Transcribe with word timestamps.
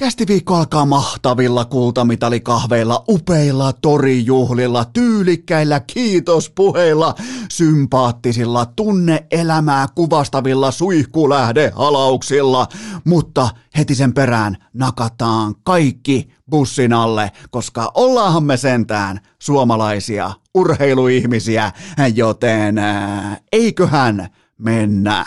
Kästiviikko 0.00 0.54
alkaa 0.54 0.86
mahtavilla 0.86 1.64
kultamitalikahveilla, 1.64 3.04
upeilla 3.08 3.72
torijuhlilla, 3.72 4.84
tyylikkäillä 4.84 5.80
kiitospuheilla, 5.80 7.14
sympaattisilla 7.50 8.66
tunne-elämää 8.66 9.86
kuvastavilla 9.94 10.70
suihkulähdehalauksilla, 10.70 12.66
mutta 13.04 13.48
heti 13.78 13.94
sen 13.94 14.14
perään 14.14 14.56
nakataan 14.74 15.54
kaikki 15.62 16.28
bussin 16.50 16.92
alle, 16.92 17.32
koska 17.50 17.90
ollaanhan 17.94 18.44
me 18.44 18.56
sentään 18.56 19.20
suomalaisia 19.38 20.30
urheiluihmisiä, 20.54 21.72
joten 22.14 22.76
eiköhän 23.52 24.28
mennä. 24.58 25.26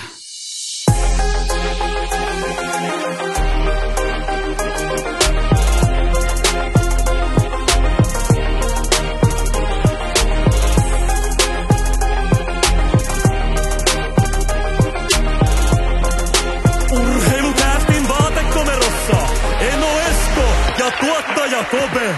Kobe. 21.72 22.16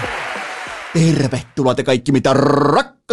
Tervetuloa 0.93 1.75
te 1.75 1.83
kaikki 1.83 2.11
mitä 2.11 2.33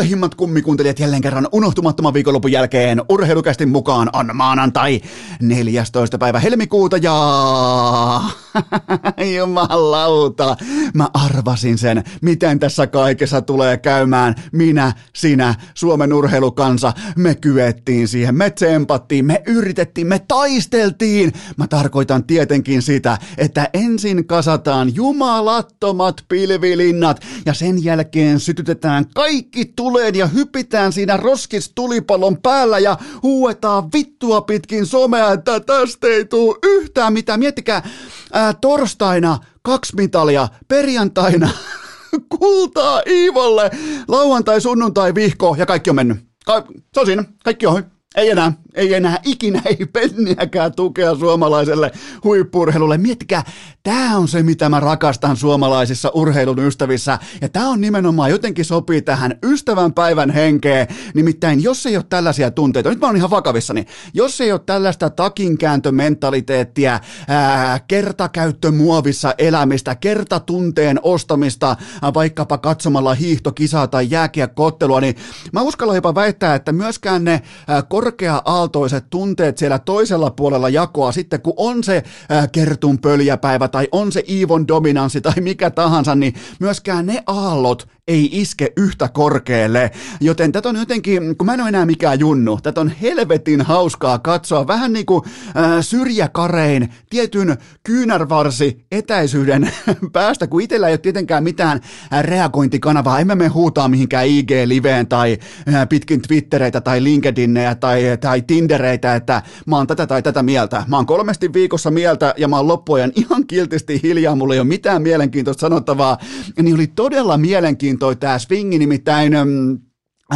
rakkahimmat 0.00 0.34
kummikuuntelijat 0.34 0.98
jälleen 0.98 1.22
kerran 1.22 1.48
unohtumattoman 1.52 2.14
viikonlopun 2.14 2.52
jälkeen 2.52 3.02
urheilukästin 3.08 3.68
mukaan 3.68 4.10
on 4.12 4.30
maanantai 4.34 5.00
14. 5.40 6.18
päivä 6.18 6.38
helmikuuta 6.38 6.96
ja 6.96 8.20
jumalauta 9.36 10.56
mä 10.94 11.08
arvasin 11.14 11.78
sen 11.78 12.04
miten 12.22 12.58
tässä 12.58 12.86
kaikessa 12.86 13.42
tulee 13.42 13.76
käymään 13.76 14.34
minä, 14.52 14.92
sinä, 15.14 15.54
Suomen 15.74 16.12
urheilukansa 16.12 16.92
me 17.16 17.34
kyettiin 17.34 18.08
siihen, 18.08 18.34
me 18.34 18.50
tsempattiin, 18.50 19.24
me 19.24 19.42
yritettiin, 19.46 20.06
me 20.06 20.18
taisteltiin 20.28 21.32
mä 21.56 21.66
tarkoitan 21.66 22.24
tietenkin 22.24 22.82
sitä, 22.82 23.18
että 23.38 23.68
ensin 23.74 24.26
kasataan 24.26 24.94
jumalattomat 24.94 26.24
pilvilinnat 26.28 27.20
ja 27.46 27.54
sen 27.54 27.84
jälkeen 27.84 28.40
sytytetään 28.40 29.06
kaikki 29.14 29.64
tuleen 29.90 30.14
ja 30.14 30.26
hypitään 30.26 30.92
siinä 30.92 31.16
roskis 31.16 31.72
tulipallon 31.74 32.42
päällä 32.42 32.78
ja 32.78 32.98
huuetaan 33.22 33.92
vittua 33.92 34.40
pitkin 34.40 34.86
somea, 34.86 35.32
että 35.32 35.60
tästä 35.60 36.06
ei 36.06 36.24
tule 36.24 36.58
yhtään 36.62 37.12
mitään. 37.12 37.38
Miettikää, 37.40 37.88
ää, 38.32 38.54
torstaina 38.54 39.38
kaksi 39.62 39.96
mitalia, 39.96 40.48
perjantaina 40.68 41.50
kultaa 42.38 43.02
Iivolle, 43.06 43.70
lauantai, 44.08 44.60
sunnuntai, 44.60 45.14
vihko 45.14 45.54
ja 45.58 45.66
kaikki 45.66 45.90
on 45.90 45.96
mennyt. 45.96 46.18
Ka- 46.46 46.66
se 46.94 47.00
on 47.00 47.06
siinä, 47.06 47.24
kaikki 47.44 47.66
on 47.66 47.72
ohi. 47.72 47.82
Ei 48.16 48.30
enää, 48.30 48.52
ei 48.74 48.94
enää 48.94 49.18
ikinä, 49.24 49.62
ei 49.64 49.86
penniäkään 49.92 50.74
tukea 50.74 51.14
suomalaiselle 51.14 51.92
huippurheilulle. 52.24 52.98
Miettikää, 52.98 53.44
tämä 53.82 54.16
on 54.16 54.28
se, 54.28 54.42
mitä 54.42 54.68
mä 54.68 54.80
rakastan 54.80 55.36
suomalaisissa 55.36 56.10
urheilun 56.14 56.58
ystävissä. 56.58 57.18
Ja 57.40 57.48
tämä 57.48 57.68
on 57.68 57.80
nimenomaan 57.80 58.30
jotenkin 58.30 58.64
sopii 58.64 59.02
tähän 59.02 59.38
ystävän 59.42 59.92
päivän 59.92 60.30
henkeen. 60.30 60.86
Nimittäin, 61.14 61.62
jos 61.62 61.86
ei 61.86 61.96
ole 61.96 62.04
tällaisia 62.08 62.50
tunteita, 62.50 62.90
nyt 62.90 63.00
mä 63.00 63.06
oon 63.06 63.16
ihan 63.16 63.30
vakavissani, 63.30 63.86
jos 64.14 64.40
ei 64.40 64.52
ole 64.52 64.60
tällaista 64.66 65.10
takinkääntömentaliteettia, 65.10 67.00
ää, 67.28 67.80
kertakäyttömuovissa 67.88 69.34
elämistä, 69.38 69.94
kertatunteen 69.94 71.00
ostamista, 71.02 71.76
ää, 72.02 72.14
vaikkapa 72.14 72.58
katsomalla 72.58 73.14
hiihtokisaa 73.14 73.86
tai 73.86 74.06
jääkiekkoottelua, 74.10 75.00
niin 75.00 75.16
mä 75.52 75.62
uskallan 75.62 75.96
jopa 75.96 76.14
väittää, 76.14 76.54
että 76.54 76.72
myöskään 76.72 77.24
ne 77.24 77.42
ää, 77.68 77.82
korkea-aaltoiset 78.00 79.04
tunteet 79.10 79.58
siellä 79.58 79.78
toisella 79.78 80.30
puolella 80.30 80.68
jakoa 80.68 81.12
sitten, 81.12 81.42
kun 81.42 81.54
on 81.56 81.84
se 81.84 82.02
ää, 82.28 82.48
Kertun 82.48 82.98
pöljäpäivä 82.98 83.68
tai 83.68 83.88
on 83.92 84.12
se 84.12 84.24
Iivon 84.28 84.68
dominanssi 84.68 85.20
tai 85.20 85.32
mikä 85.40 85.70
tahansa, 85.70 86.14
niin 86.14 86.34
myöskään 86.60 87.06
ne 87.06 87.22
aallot 87.26 87.88
ei 88.08 88.28
iske 88.32 88.72
yhtä 88.76 89.08
korkealle. 89.08 89.90
Joten 90.20 90.52
tätä 90.52 90.68
on 90.68 90.76
jotenkin, 90.76 91.36
kun 91.36 91.46
mä 91.46 91.54
en 91.54 91.60
ole 91.60 91.68
enää 91.68 91.86
mikään 91.86 92.20
junnu, 92.20 92.58
tätä 92.62 92.80
on 92.80 92.88
helvetin 92.88 93.62
hauskaa 93.62 94.18
katsoa 94.18 94.66
vähän 94.66 94.92
niin 94.92 95.06
kuin 95.06 95.22
äh, 95.56 95.70
syrjäkarein 95.80 96.88
tietyn 97.10 97.56
kyynärvarsi 97.82 98.84
etäisyyden 98.92 99.70
päästä, 100.12 100.46
kun 100.46 100.62
itsellä 100.62 100.88
ei 100.88 100.92
ole 100.92 100.98
tietenkään 100.98 101.44
mitään 101.44 101.80
äh, 102.12 102.22
reagointikanavaa. 102.24 103.20
Emme 103.20 103.34
me 103.34 103.48
huutaa 103.48 103.88
mihinkään 103.88 104.26
IG-liveen 104.26 105.06
tai 105.08 105.38
äh, 105.74 105.88
pitkin 105.88 106.22
Twittereitä 106.22 106.80
tai 106.80 107.04
LinkedInejä 107.04 107.74
tai, 107.74 108.02
tai 108.20 108.42
Tindereitä, 108.42 109.14
että 109.14 109.42
mä 109.66 109.76
oon 109.76 109.86
tätä 109.86 110.06
tai 110.06 110.22
tätä 110.22 110.42
mieltä. 110.42 110.84
Mä 110.88 110.96
oon 110.96 111.06
kolmesti 111.06 111.52
viikossa 111.52 111.90
mieltä 111.90 112.34
ja 112.36 112.48
mä 112.48 112.56
oon 112.56 112.68
loppuajan 112.68 113.12
ihan 113.16 113.46
kiltisti 113.46 114.00
hiljaa, 114.02 114.36
mulla 114.36 114.54
ei 114.54 114.60
ole 114.60 114.68
mitään 114.68 115.02
mielenkiintoista 115.02 115.60
sanottavaa. 115.60 116.18
Niin 116.62 116.74
oli 116.74 116.86
todella 116.86 117.38
mielenkiintoista 117.38 117.99
tämä 118.20 118.38
swingi, 118.38 118.78
nimittäin 118.78 119.32
mm, 119.44 119.78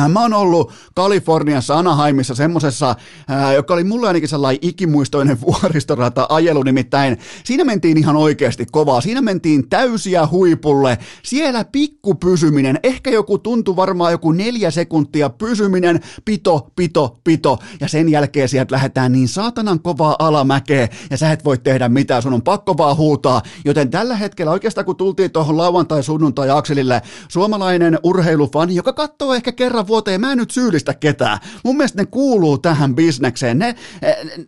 Mä 0.08 0.20
oon 0.20 0.32
ollut 0.32 0.72
Kaliforniassa 0.94 1.78
Anaheimissa 1.78 2.34
semmosessa, 2.34 2.90
äh, 3.30 3.54
joka 3.54 3.74
oli 3.74 3.84
mulle 3.84 4.06
ainakin 4.06 4.28
sellainen 4.28 4.58
ikimuistoinen 4.62 5.40
vuoristorata 5.46 6.26
ajelu, 6.28 6.62
nimittäin 6.62 7.18
siinä 7.44 7.64
mentiin 7.64 7.98
ihan 7.98 8.16
oikeasti 8.16 8.66
kovaa. 8.72 9.00
Siinä 9.00 9.22
mentiin 9.22 9.68
täysiä 9.68 10.26
huipulle. 10.26 10.98
Siellä 11.22 11.64
pikku 11.64 12.14
pysyminen, 12.14 12.80
ehkä 12.82 13.10
joku 13.10 13.38
tuntui 13.38 13.76
varmaan 13.76 14.12
joku 14.12 14.32
neljä 14.32 14.70
sekuntia 14.70 15.30
pysyminen, 15.30 16.00
pito, 16.24 16.68
pito, 16.76 17.18
pito. 17.24 17.58
Ja 17.80 17.88
sen 17.88 18.08
jälkeen 18.08 18.48
sieltä 18.48 18.74
lähdetään 18.74 19.12
niin 19.12 19.28
saatanan 19.28 19.80
kovaa 19.80 20.16
alamäkeä 20.18 20.88
ja 21.10 21.16
sä 21.16 21.32
et 21.32 21.44
voi 21.44 21.58
tehdä 21.58 21.88
mitään, 21.88 22.22
sun 22.22 22.34
on 22.34 22.42
pakko 22.42 22.76
vaan 22.76 22.96
huutaa. 22.96 23.42
Joten 23.64 23.90
tällä 23.90 24.16
hetkellä 24.16 24.52
oikeastaan 24.52 24.84
kun 24.84 24.96
tultiin 24.96 25.30
tuohon 25.30 25.56
lauantai-sunnuntai-akselille, 25.56 27.02
suomalainen 27.28 27.98
urheilufani, 28.02 28.74
joka 28.74 28.92
katsoo 28.92 29.34
ehkä 29.34 29.52
kerran 29.52 29.83
vuoteen, 29.86 30.20
mä 30.20 30.32
en 30.32 30.38
nyt 30.38 30.50
syyllistä 30.50 30.94
ketään. 30.94 31.38
Mun 31.64 31.76
mielestä 31.76 32.02
ne 32.02 32.06
kuuluu 32.06 32.58
tähän 32.58 32.94
bisnekseen. 32.94 33.58
Ne, 33.58 33.74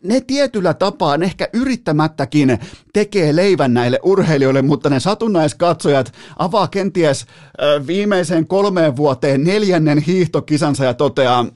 ne 0.03 0.21
tietyllä 0.21 0.75
tapaa, 0.75 1.15
ehkä 1.23 1.49
yrittämättäkin 1.53 2.59
tekee 2.93 3.37
leivän 3.37 3.75
näille 3.75 4.01
urheilijoille, 4.03 4.63
mutta 4.63 4.91
ne 4.91 5.01
satunnaiskatsojat 5.01 6.13
avaa 6.39 6.69
kenties 6.69 7.27
viimeiseen 7.87 8.47
kolmeen 8.47 8.97
vuoteen 8.97 9.45
neljännen 9.45 9.99
hiihtokisansa 9.99 10.85
ja 10.85 10.95
toteaa, 10.95 11.47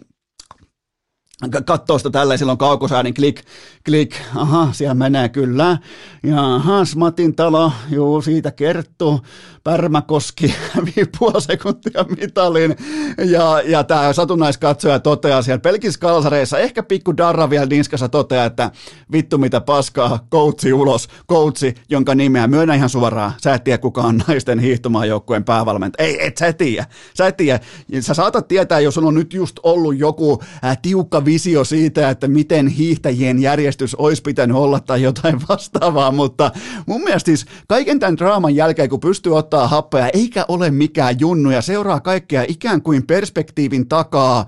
katsoo 1.66 1.98
sitä 1.98 2.10
tälleen, 2.10 2.38
silloin 2.38 2.58
kaukosäädin 2.58 3.14
klik, 3.14 3.40
klik, 3.84 4.14
aha, 4.34 4.68
siellä 4.72 4.94
menee 4.94 5.28
kyllä. 5.28 5.78
Ja 6.22 6.54
aha, 6.54 6.84
Smatin 6.84 7.34
talo, 7.36 7.72
juu, 7.90 8.22
siitä 8.22 8.50
kertoo. 8.50 9.20
Pärmäkoski 9.64 10.54
hävii 10.70 11.06
puoli 11.18 11.42
sekuntia 11.42 12.04
mitalin. 12.20 12.76
Ja, 13.24 13.62
ja 13.64 13.84
tämä 13.84 14.12
satunnaiskatsoja 14.12 14.98
toteaa 14.98 15.42
siellä 15.42 15.58
pelkissä 15.58 16.00
kalsareissa, 16.00 16.58
ehkä 16.58 16.82
pikku 16.82 17.16
darra 17.16 17.50
vielä 17.50 17.66
niskassa 17.66 18.08
toteaa, 18.08 18.44
että 18.44 18.70
vittu 19.12 19.38
mitä 19.38 19.60
paskaa, 19.60 20.26
koutsi 20.28 20.72
ulos, 20.72 21.08
koutsi, 21.26 21.74
jonka 21.88 22.14
nimeä 22.14 22.46
myönnä 22.46 22.74
ihan 22.74 22.88
suoraan. 22.88 23.32
Sä 23.42 23.54
et 23.54 23.64
tiedä 23.64 23.78
kuka 23.78 24.00
on 24.00 24.22
naisten 24.28 24.58
hiihtomaajoukkueen 24.58 25.44
päävalmentaja. 25.44 26.08
Ei, 26.08 26.26
et 26.26 26.36
sä 26.36 26.46
et 26.46 26.56
tiedä. 26.56 26.86
Sä 27.14 27.26
et 27.26 27.36
tiedä. 27.36 27.60
Sä 28.00 28.14
saatat 28.14 28.48
tietää, 28.48 28.80
jos 28.80 28.98
on 28.98 29.14
nyt 29.14 29.34
just 29.34 29.58
ollut 29.62 29.98
joku 29.98 30.42
äh, 30.64 30.78
tiukka 30.82 31.24
visio 31.24 31.64
siitä, 31.64 32.10
että 32.10 32.28
miten 32.28 32.68
hiihtäjien 32.68 33.38
järjestys 33.38 33.94
olisi 33.94 34.22
pitänyt 34.22 34.56
olla 34.56 34.80
tai 34.80 35.02
jotain 35.02 35.40
vastaavaa, 35.48 36.10
mutta 36.12 36.50
mun 36.86 37.04
mielestä 37.04 37.26
siis 37.26 37.46
kaiken 37.68 37.98
tämän 37.98 38.16
draaman 38.16 38.54
jälkeen, 38.54 38.88
kun 38.88 39.00
pystyy 39.00 39.36
ottaa 39.36 39.59
happea, 39.68 40.08
eikä 40.08 40.44
ole 40.48 40.70
mikään 40.70 41.20
junnu. 41.20 41.50
Ja 41.50 41.62
seuraa 41.62 42.00
kaikkea 42.00 42.44
ikään 42.48 42.82
kuin 42.82 43.06
perspektiivin 43.06 43.88
takaa, 43.88 44.46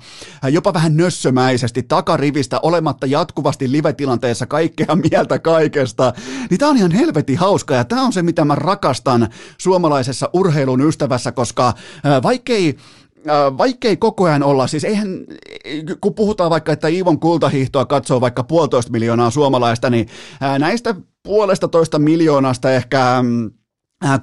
jopa 0.48 0.74
vähän 0.74 0.96
nössömäisesti 0.96 1.82
takarivistä, 1.82 2.60
olematta 2.62 3.06
jatkuvasti 3.06 3.72
live-tilanteessa 3.72 4.46
kaikkea 4.46 4.96
mieltä 5.10 5.38
kaikesta, 5.38 6.12
niin 6.50 6.58
tää 6.58 6.68
on 6.68 6.76
ihan 6.76 6.90
helvetin 6.90 7.38
hauska 7.38 7.74
ja 7.74 7.84
tää 7.84 8.02
on 8.02 8.12
se, 8.12 8.22
mitä 8.22 8.44
mä 8.44 8.54
rakastan 8.54 9.28
suomalaisessa 9.58 10.30
urheilun 10.32 10.80
ystävässä, 10.80 11.32
koska 11.32 11.74
vaikkei 12.22 12.76
vaikkei 13.58 13.96
koko 13.96 14.24
ajan 14.24 14.42
olla, 14.42 14.66
siis 14.66 14.84
eihän, 14.84 15.08
kun 16.00 16.14
puhutaan 16.14 16.50
vaikka, 16.50 16.72
että 16.72 16.88
Iivon 16.88 17.20
kultahiihtoa 17.20 17.84
katsoo 17.84 18.20
vaikka 18.20 18.44
puolitoista 18.44 18.92
miljoonaa 18.92 19.30
suomalaista, 19.30 19.90
niin 19.90 20.08
näistä 20.58 20.94
puolesta 21.22 21.68
toista 21.68 21.98
miljoonasta 21.98 22.72
ehkä 22.72 23.22
mm, 23.22 23.50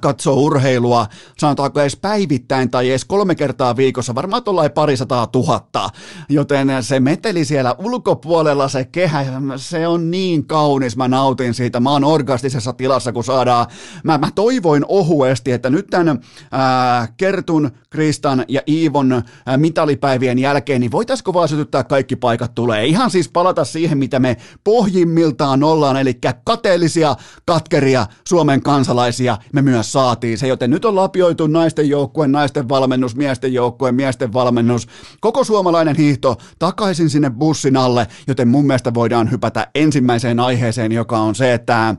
katsoo 0.00 0.34
urheilua, 0.34 1.06
sanotaanko 1.38 1.80
edes 1.80 1.96
päivittäin 1.96 2.70
tai 2.70 2.90
edes 2.90 3.04
kolme 3.04 3.34
kertaa 3.34 3.76
viikossa, 3.76 4.14
varmaan 4.14 4.44
tuollain 4.44 4.70
parisataa 4.70 5.26
tuhatta, 5.26 5.90
joten 6.28 6.68
se 6.80 7.00
meteli 7.00 7.44
siellä 7.44 7.74
ulkopuolella, 7.78 8.68
se 8.68 8.84
kehä, 8.84 9.24
se 9.56 9.86
on 9.86 10.10
niin 10.10 10.46
kaunis, 10.46 10.96
mä 10.96 11.08
nautin 11.08 11.54
siitä, 11.54 11.80
mä 11.80 11.90
oon 11.90 12.04
orgastisessa 12.04 12.72
tilassa, 12.72 13.12
kun 13.12 13.24
saadaan, 13.24 13.66
mä, 14.04 14.18
mä 14.18 14.28
toivoin 14.34 14.84
ohuesti, 14.88 15.52
että 15.52 15.70
nyt 15.70 15.86
tämän 15.86 16.20
ää, 16.52 17.08
Kertun, 17.16 17.70
Kristan 17.90 18.44
ja 18.48 18.60
Iivon 18.68 19.12
ää, 19.12 19.56
mitalipäivien 19.56 20.38
jälkeen, 20.38 20.80
niin 20.80 20.92
voitaisiko 20.92 21.34
vaan 21.34 21.48
sytyttää 21.48 21.84
kaikki 21.84 22.16
paikat 22.16 22.54
tulee, 22.54 22.86
ihan 22.86 23.10
siis 23.10 23.28
palata 23.28 23.64
siihen, 23.64 23.98
mitä 23.98 24.18
me 24.18 24.36
pohjimmiltaan 24.64 25.62
ollaan, 25.62 25.96
eli 25.96 26.18
kateellisia, 26.44 27.16
katkeria 27.46 28.06
Suomen 28.28 28.62
kansalaisia, 28.62 29.38
me 29.52 29.62
myös 29.70 29.92
saatiin 29.92 30.38
se, 30.38 30.46
joten 30.46 30.70
nyt 30.70 30.84
on 30.84 30.96
lapioitu 30.96 31.46
naisten 31.46 31.88
joukkue, 31.88 32.28
naisten 32.28 32.68
valmennus, 32.68 33.16
miesten 33.16 33.52
joukkue, 33.52 33.92
miesten 33.92 34.32
valmennus, 34.32 34.88
koko 35.20 35.44
suomalainen 35.44 35.96
hiihto 35.96 36.36
takaisin 36.58 37.10
sinne 37.10 37.30
bussin 37.30 37.76
alle, 37.76 38.06
joten 38.26 38.48
mun 38.48 38.66
mielestä 38.66 38.94
voidaan 38.94 39.30
hypätä 39.30 39.66
ensimmäiseen 39.74 40.40
aiheeseen, 40.40 40.92
joka 40.92 41.18
on 41.18 41.34
se, 41.34 41.54
että 41.54 41.94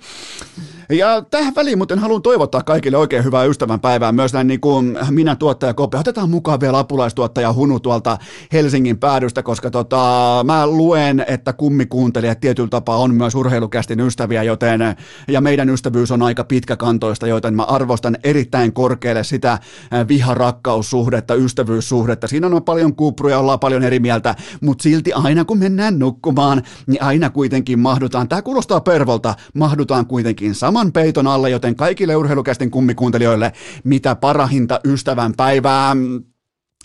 ja 0.92 1.22
tähän 1.22 1.56
väliin 1.56 1.78
muuten 1.78 2.00
haluan 2.00 2.22
toivottaa 2.22 2.64
kaikille 2.64 2.98
oikein 2.98 3.24
hyvää 3.24 3.44
ystävänpäivää 3.44 4.12
myös 4.12 4.34
näin 4.34 4.48
niin 4.48 4.60
kuin 4.60 4.98
minä 5.10 5.36
tuottaja 5.36 5.74
Kope. 5.74 5.98
Otetaan 5.98 6.30
mukaan 6.30 6.60
vielä 6.60 6.80
apulaistuottaja 6.80 7.54
Hunu 7.54 7.80
tuolta 7.80 8.18
Helsingin 8.54 8.98
päädystä, 8.98 9.44
koska 9.44 9.72
tota, 9.72 10.42
mä 10.46 10.68
luen, 10.68 11.26
että 11.28 11.54
kummikuuntelijat 11.54 12.40
tietyllä 12.40 12.70
tapaa 12.70 12.98
on 12.98 13.16
myös 13.16 13.36
urheilukästin 13.36 14.00
ystäviä, 14.00 14.44
joten 14.44 14.82
ja 15.28 15.42
meidän 15.42 15.70
ystävyys 15.70 16.12
on 16.12 16.22
aika 16.22 16.44
pitkäkantoista, 16.44 17.28
joten 17.28 17.54
mä 17.54 17.64
arvostan 17.64 18.18
erittäin 18.24 18.74
korkealle 18.74 19.24
sitä 19.24 19.60
viharakkaussuhdetta, 20.08 21.36
ystävyyssuhdetta. 21.36 22.28
Siinä 22.28 22.48
on 22.48 22.64
paljon 22.64 22.96
kupruja, 22.96 23.40
ollaan 23.40 23.60
paljon 23.60 23.84
eri 23.84 24.00
mieltä, 24.00 24.36
mutta 24.62 24.84
silti 24.84 25.14
aina 25.14 25.46
kun 25.46 25.58
mennään 25.58 26.00
nukkumaan, 26.00 26.62
niin 26.88 27.04
aina 27.04 27.30
kuitenkin 27.30 27.80
mahdutaan, 27.80 28.30
tämä 28.30 28.42
kuulostaa 28.42 28.82
pervolta, 28.82 29.36
mahdutaan 29.54 30.06
kuitenkin 30.06 30.56
sama 30.56 30.81
saman 30.82 30.94
peiton 30.94 31.28
alle, 31.28 31.50
joten 31.50 31.76
kaikille 31.76 32.16
urheilukästin 32.16 32.72
kummikuuntelijoille 32.72 33.54
mitä 33.84 34.16
parahinta 34.16 34.80
ystävän 34.86 35.34
päivää. 35.38 35.96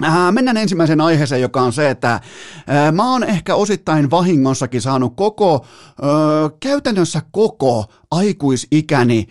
Äh, 0.05 0.33
mennään 0.33 0.57
ensimmäiseen 0.57 1.01
aiheeseen, 1.01 1.41
joka 1.41 1.63
on 1.63 1.73
se, 1.73 1.91
että 1.91 2.13
äh, 2.15 2.93
mä 2.93 3.13
oon 3.13 3.25
ehkä 3.25 3.55
osittain 3.55 4.11
vahingossakin 4.11 4.83
saanut 4.83 5.17
koko, 5.17 5.55
äh, 5.65 6.51
käytännössä 6.61 7.23
koko 7.31 7.85
aikuisikäni 8.11 9.27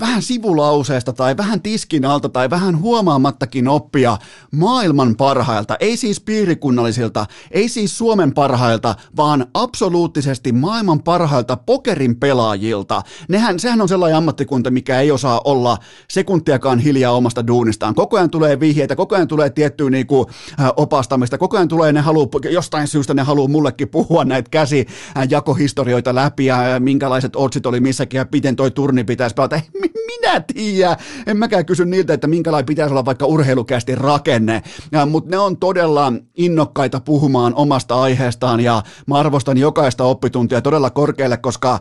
vähän 0.00 0.22
sivulauseesta 0.22 1.12
tai 1.12 1.36
vähän 1.36 1.62
tiskin 1.62 2.04
alta 2.04 2.28
tai 2.28 2.50
vähän 2.50 2.80
huomaamattakin 2.80 3.68
oppia 3.68 4.18
maailman 4.50 5.16
parhailta, 5.16 5.76
ei 5.80 5.96
siis 5.96 6.20
piirikunnallisilta, 6.20 7.26
ei 7.50 7.68
siis 7.68 7.98
Suomen 7.98 8.34
parhailta, 8.34 8.94
vaan 9.16 9.46
absoluuttisesti 9.54 10.52
maailman 10.52 11.02
parhailta 11.02 11.56
pokerin 11.56 12.16
pelaajilta. 12.16 13.02
Nehän, 13.28 13.58
sehän 13.58 13.80
on 13.80 13.88
sellainen 13.88 14.16
ammattikunta, 14.16 14.70
mikä 14.70 15.00
ei 15.00 15.10
osaa 15.10 15.40
olla 15.44 15.78
sekuntiakaan 16.08 16.78
hiljaa 16.78 17.12
omasta 17.12 17.46
duunistaan. 17.46 17.94
Koko 17.94 18.16
ajan 18.16 18.30
tulee 18.30 18.60
vihjeitä, 18.60 18.96
koko 18.96 19.14
ajan 19.14 19.28
tulee 19.28 19.50
tiettyä 19.50 19.90
niinku, 19.90 20.26
äh, 20.60 20.70
opastamista, 20.76 21.38
koko 21.38 21.56
ajan 21.56 21.68
tulee 21.68 21.92
ne 21.92 22.00
haluu, 22.00 22.30
jostain 22.50 22.88
syystä 22.88 23.14
ne 23.14 23.22
haluaa 23.22 23.48
mullekin 23.48 23.88
puhua 23.88 24.24
näitä 24.24 24.50
käsijakohistorioita 24.50 26.14
läpi 26.14 26.46
ja 26.46 26.58
minkälaiset 26.78 27.36
otsit 27.36 27.66
oli 27.66 27.80
missäkin 27.80 28.18
ja 28.18 28.26
miten 28.32 28.56
toi 28.56 28.70
turni 28.70 29.04
pitäisi 29.04 29.34
pelata 29.34 29.60
minä 29.80 30.40
tiedä. 30.54 30.96
En 31.26 31.36
mäkään 31.36 31.66
kysy 31.66 31.84
niiltä, 31.84 32.14
että 32.14 32.26
minkälainen 32.26 32.66
pitäisi 32.66 32.92
olla 32.92 33.04
vaikka 33.04 33.26
urheilukästi 33.26 33.94
rakenne, 33.94 34.62
mutta 35.10 35.30
ne 35.30 35.38
on 35.38 35.56
todella 35.56 36.12
innokkaita 36.36 37.00
puhumaan 37.00 37.54
omasta 37.54 38.02
aiheestaan 38.02 38.60
ja 38.60 38.82
mä 39.06 39.14
arvostan 39.14 39.58
jokaista 39.58 40.04
oppituntia 40.04 40.60
todella 40.60 40.90
korkealle, 40.90 41.36
koska 41.36 41.80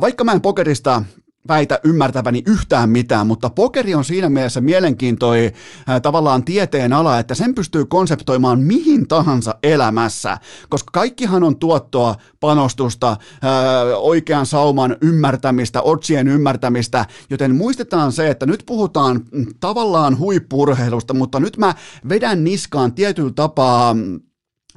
vaikka 0.00 0.24
mä 0.24 0.32
en 0.32 0.40
pokerista 0.40 1.02
väitä 1.48 1.80
ymmärtäväni 1.84 2.42
yhtään 2.46 2.90
mitään, 2.90 3.26
mutta 3.26 3.50
pokeri 3.50 3.94
on 3.94 4.04
siinä 4.04 4.28
mielessä 4.28 4.60
mielenkiintoi 4.60 5.52
äh, 5.88 6.00
tavallaan 6.02 6.44
tieteen 6.44 6.92
ala, 6.92 7.18
että 7.18 7.34
sen 7.34 7.54
pystyy 7.54 7.84
konseptoimaan 7.86 8.60
mihin 8.60 9.08
tahansa 9.08 9.54
elämässä, 9.62 10.38
koska 10.68 10.90
kaikkihan 10.92 11.42
on 11.42 11.58
tuottoa, 11.58 12.14
panostusta, 12.40 13.10
äh, 13.10 13.18
oikean 13.96 14.46
sauman 14.46 14.96
ymmärtämistä, 15.00 15.82
otsien 15.82 16.28
ymmärtämistä, 16.28 17.06
joten 17.30 17.54
muistetaan 17.54 18.12
se, 18.12 18.30
että 18.30 18.46
nyt 18.46 18.62
puhutaan 18.66 19.20
tavallaan 19.60 20.18
huippurheilusta, 20.18 21.14
mutta 21.14 21.40
nyt 21.40 21.56
mä 21.56 21.74
vedän 22.08 22.44
niskaan 22.44 22.92
tietyllä 22.92 23.32
tapaa 23.34 23.96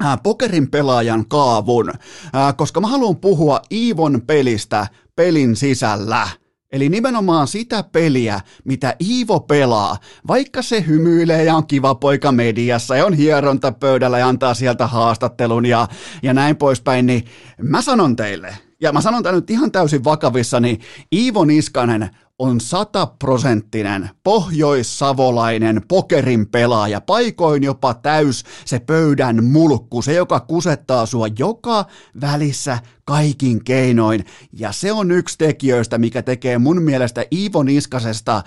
äh, 0.04 0.20
pokerin 0.24 0.72
pelaajan 0.72 1.26
kaavun, 1.28 1.90
äh, 1.90 2.56
koska 2.58 2.82
mä 2.82 2.88
haluan 2.88 3.18
puhua 3.18 3.62
Iivon 3.72 4.22
pelistä 4.28 4.88
pelin 5.16 5.56
sisällä. 5.56 6.41
Eli 6.72 6.90
nimenomaan 6.90 7.48
sitä 7.48 7.84
peliä, 7.84 8.42
mitä 8.64 8.96
Iivo 9.02 9.40
pelaa, 9.40 9.98
vaikka 10.28 10.62
se 10.62 10.86
hymyilee 10.88 11.44
ja 11.44 11.56
on 11.56 11.68
kiva 11.68 11.96
poika 11.96 12.32
mediassa 12.32 12.96
ja 12.96 13.06
on 13.06 13.14
hieronta 13.14 13.72
pöydällä 13.72 14.20
ja 14.20 14.28
antaa 14.28 14.54
sieltä 14.54 14.88
haastattelun 14.88 15.66
ja, 15.66 15.88
ja 16.24 16.34
näin 16.34 16.56
poispäin, 16.56 17.06
niin 17.06 17.26
mä 17.62 17.82
sanon 17.82 18.16
teille, 18.16 18.58
ja 18.82 18.94
mä 18.94 19.02
sanon 19.02 19.24
tämän 19.24 19.36
nyt 19.36 19.50
ihan 19.50 19.72
täysin 19.72 20.04
vakavissani, 20.04 20.80
Iivo 21.14 21.46
Niskanen 21.46 22.10
on 22.42 22.62
sataprosenttinen 22.62 24.10
pohjoissavolainen 24.24 25.82
pokerin 25.88 26.48
pelaaja, 26.48 27.02
paikoin 27.02 27.64
jopa 27.64 27.94
täys 27.94 28.44
se 28.66 28.80
pöydän 28.80 29.44
mulkku, 29.44 30.02
se 30.02 30.14
joka 30.14 30.40
kusettaa 30.40 31.06
sua 31.06 31.28
joka 31.40 31.86
välissä 32.22 32.80
kaikin 33.06 33.64
keinoin. 33.64 34.26
Ja 34.54 34.72
se 34.72 34.92
on 34.92 35.12
yksi 35.12 35.38
tekijöistä, 35.38 35.98
mikä 35.98 36.22
tekee 36.22 36.58
mun 36.58 36.82
mielestä 36.82 37.26
Iivo 37.32 37.64
Niskasesta 37.64 38.44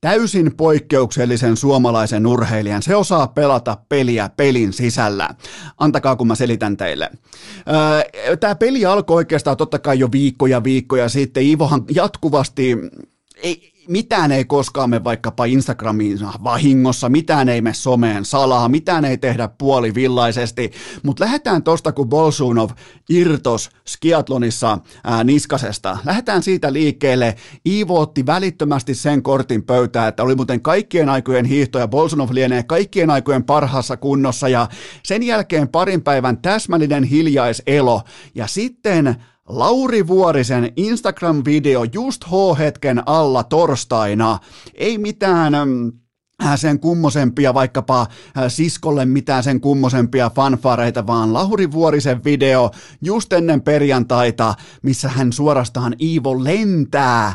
täysin 0.00 0.56
poikkeuksellisen 0.56 1.56
suomalaisen 1.56 2.26
urheilijan. 2.26 2.82
Se 2.82 2.96
osaa 2.96 3.26
pelata 3.26 3.76
peliä 3.88 4.30
pelin 4.36 4.72
sisällä. 4.72 5.28
Antakaa, 5.78 6.16
kun 6.16 6.26
mä 6.26 6.34
selitän 6.34 6.76
teille. 6.76 7.10
Tämä 8.40 8.54
peli 8.54 8.86
alkoi 8.86 9.16
oikeastaan 9.16 9.56
totta 9.56 9.78
kai 9.78 9.98
jo 9.98 10.08
viikkoja 10.12 10.64
viikkoja 10.64 11.08
sitten. 11.08 11.42
Iivohan 11.42 11.84
jatkuvasti 11.94 12.76
ei, 13.42 13.72
mitään 13.88 14.32
ei 14.32 14.44
koskaan 14.44 14.90
me 14.90 15.04
vaikkapa 15.04 15.44
Instagramiin 15.44 16.18
vahingossa, 16.44 17.08
mitään 17.08 17.48
ei 17.48 17.60
me 17.60 17.74
someen 17.74 18.24
salaa, 18.24 18.68
mitään 18.68 19.04
ei 19.04 19.18
tehdä 19.18 19.48
puolivillaisesti, 19.48 20.72
mutta 21.02 21.24
lähdetään 21.24 21.62
tosta, 21.62 21.92
kun 21.92 22.08
Bolsunov 22.08 22.70
irtos 23.08 23.70
skiatlonissa 23.86 24.78
ää, 25.04 25.24
Niskasesta. 25.24 25.98
Lähdetään 26.04 26.42
siitä 26.42 26.72
liikkeelle. 26.72 27.36
Iivo 27.66 28.00
otti 28.00 28.26
välittömästi 28.26 28.94
sen 28.94 29.22
kortin 29.22 29.62
pöytään, 29.62 30.08
että 30.08 30.22
oli 30.22 30.34
muuten 30.34 30.62
kaikkien 30.62 31.08
aikojen 31.08 31.44
hiihto 31.44 31.78
ja 31.78 31.88
Bolsunov 31.88 32.28
lienee 32.32 32.62
kaikkien 32.62 33.10
aikojen 33.10 33.44
parhaassa 33.44 33.96
kunnossa 33.96 34.48
ja 34.48 34.68
sen 35.02 35.22
jälkeen 35.22 35.68
parin 35.68 36.02
päivän 36.02 36.38
täsmällinen 36.38 37.04
hiljaiselo 37.04 38.02
ja 38.34 38.46
sitten 38.46 39.16
Lauri 39.48 40.06
Vuorisen 40.06 40.72
Instagram-video 40.76 41.84
just 41.92 42.24
H-hetken 42.24 43.02
alla 43.06 43.44
torstaina. 43.44 44.38
Ei 44.74 44.98
mitään 44.98 45.54
äh, 45.54 46.58
sen 46.58 46.80
kummosempia, 46.80 47.54
vaikkapa 47.54 48.00
äh, 48.00 48.08
siskolle 48.48 49.04
mitään 49.04 49.42
sen 49.42 49.60
kummosempia 49.60 50.30
fanfareita, 50.30 51.06
vaan 51.06 51.32
Lauri 51.32 51.72
Vuorisen 51.72 52.24
video 52.24 52.70
just 53.02 53.32
ennen 53.32 53.62
perjantaita, 53.62 54.54
missä 54.82 55.08
hän 55.08 55.32
suorastaan 55.32 55.96
Iivo 56.00 56.44
lentää 56.44 57.34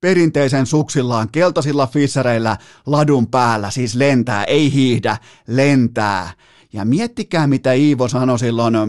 perinteisen 0.00 0.66
suksillaan, 0.66 1.28
keltaisilla 1.32 1.86
fissereillä 1.86 2.56
ladun 2.86 3.26
päällä, 3.26 3.70
siis 3.70 3.94
lentää, 3.94 4.44
ei 4.44 4.72
hiihdä, 4.72 5.16
lentää. 5.46 6.30
Ja 6.74 6.84
miettikää, 6.84 7.46
mitä 7.46 7.72
Iivo 7.72 8.08
sanoi 8.08 8.38
silloin 8.38 8.76
uh, 8.76 8.82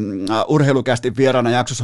urheilukästi 0.48 1.16
vieraana 1.18 1.50
jaksossa 1.50 1.84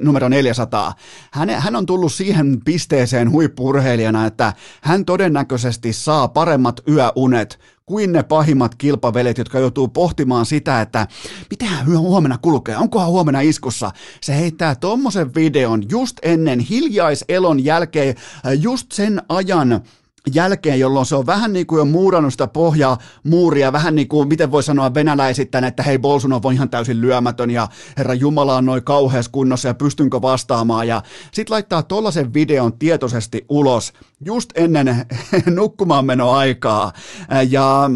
numero 0.00 0.28
400. 0.28 0.94
Hän, 1.30 1.50
hän 1.50 1.76
on 1.76 1.86
tullut 1.86 2.12
siihen 2.12 2.60
pisteeseen 2.64 3.30
huippurheilijana, 3.30 4.26
että 4.26 4.52
hän 4.80 5.04
todennäköisesti 5.04 5.92
saa 5.92 6.28
paremmat 6.28 6.80
yöunet 6.88 7.58
kuin 7.86 8.12
ne 8.12 8.22
pahimmat 8.22 8.74
kilpavelet, 8.74 9.38
jotka 9.38 9.58
joutuu 9.58 9.88
pohtimaan 9.88 10.46
sitä, 10.46 10.80
että 10.80 11.06
mitä 11.50 11.66
huomenna 11.98 12.38
kulkee, 12.38 12.76
onkohan 12.76 13.08
huomenna 13.08 13.40
iskussa. 13.40 13.90
Se 14.20 14.36
heittää 14.36 14.74
tommosen 14.74 15.34
videon 15.34 15.82
just 15.90 16.16
ennen 16.22 16.60
hiljaiselon 16.60 17.64
jälkeen, 17.64 18.14
just 18.60 18.92
sen 18.92 19.22
ajan, 19.28 19.80
jälkeen, 20.34 20.80
jolloin 20.80 21.06
se 21.06 21.16
on 21.16 21.26
vähän 21.26 21.52
niin 21.52 21.66
kuin 21.66 21.78
jo 21.78 21.84
muurannut 21.84 22.34
sitä 22.34 22.46
pohjaa, 22.46 22.98
muuria, 23.24 23.72
vähän 23.72 23.94
niin 23.94 24.08
kuin, 24.08 24.28
miten 24.28 24.50
voi 24.50 24.62
sanoa 24.62 24.94
venäläisittäin, 24.94 25.64
että 25.64 25.82
hei, 25.82 25.98
Bolsunov 25.98 26.44
on 26.44 26.52
ihan 26.52 26.70
täysin 26.70 27.00
lyömätön 27.00 27.50
ja 27.50 27.68
herra 27.96 28.14
Jumala 28.14 28.56
on 28.56 28.66
noin 28.66 28.84
kauheassa 28.84 29.32
kunnossa 29.32 29.68
ja 29.68 29.74
pystynkö 29.74 30.22
vastaamaan. 30.22 30.88
Ja 30.88 31.02
sit 31.32 31.50
laittaa 31.50 31.82
tollasen 31.82 32.34
videon 32.34 32.78
tietoisesti 32.78 33.44
ulos 33.48 33.92
just 34.24 34.50
ennen 34.54 35.06
nukkumaan 35.50 36.20
aikaa 36.20 36.92
ja 37.50 37.90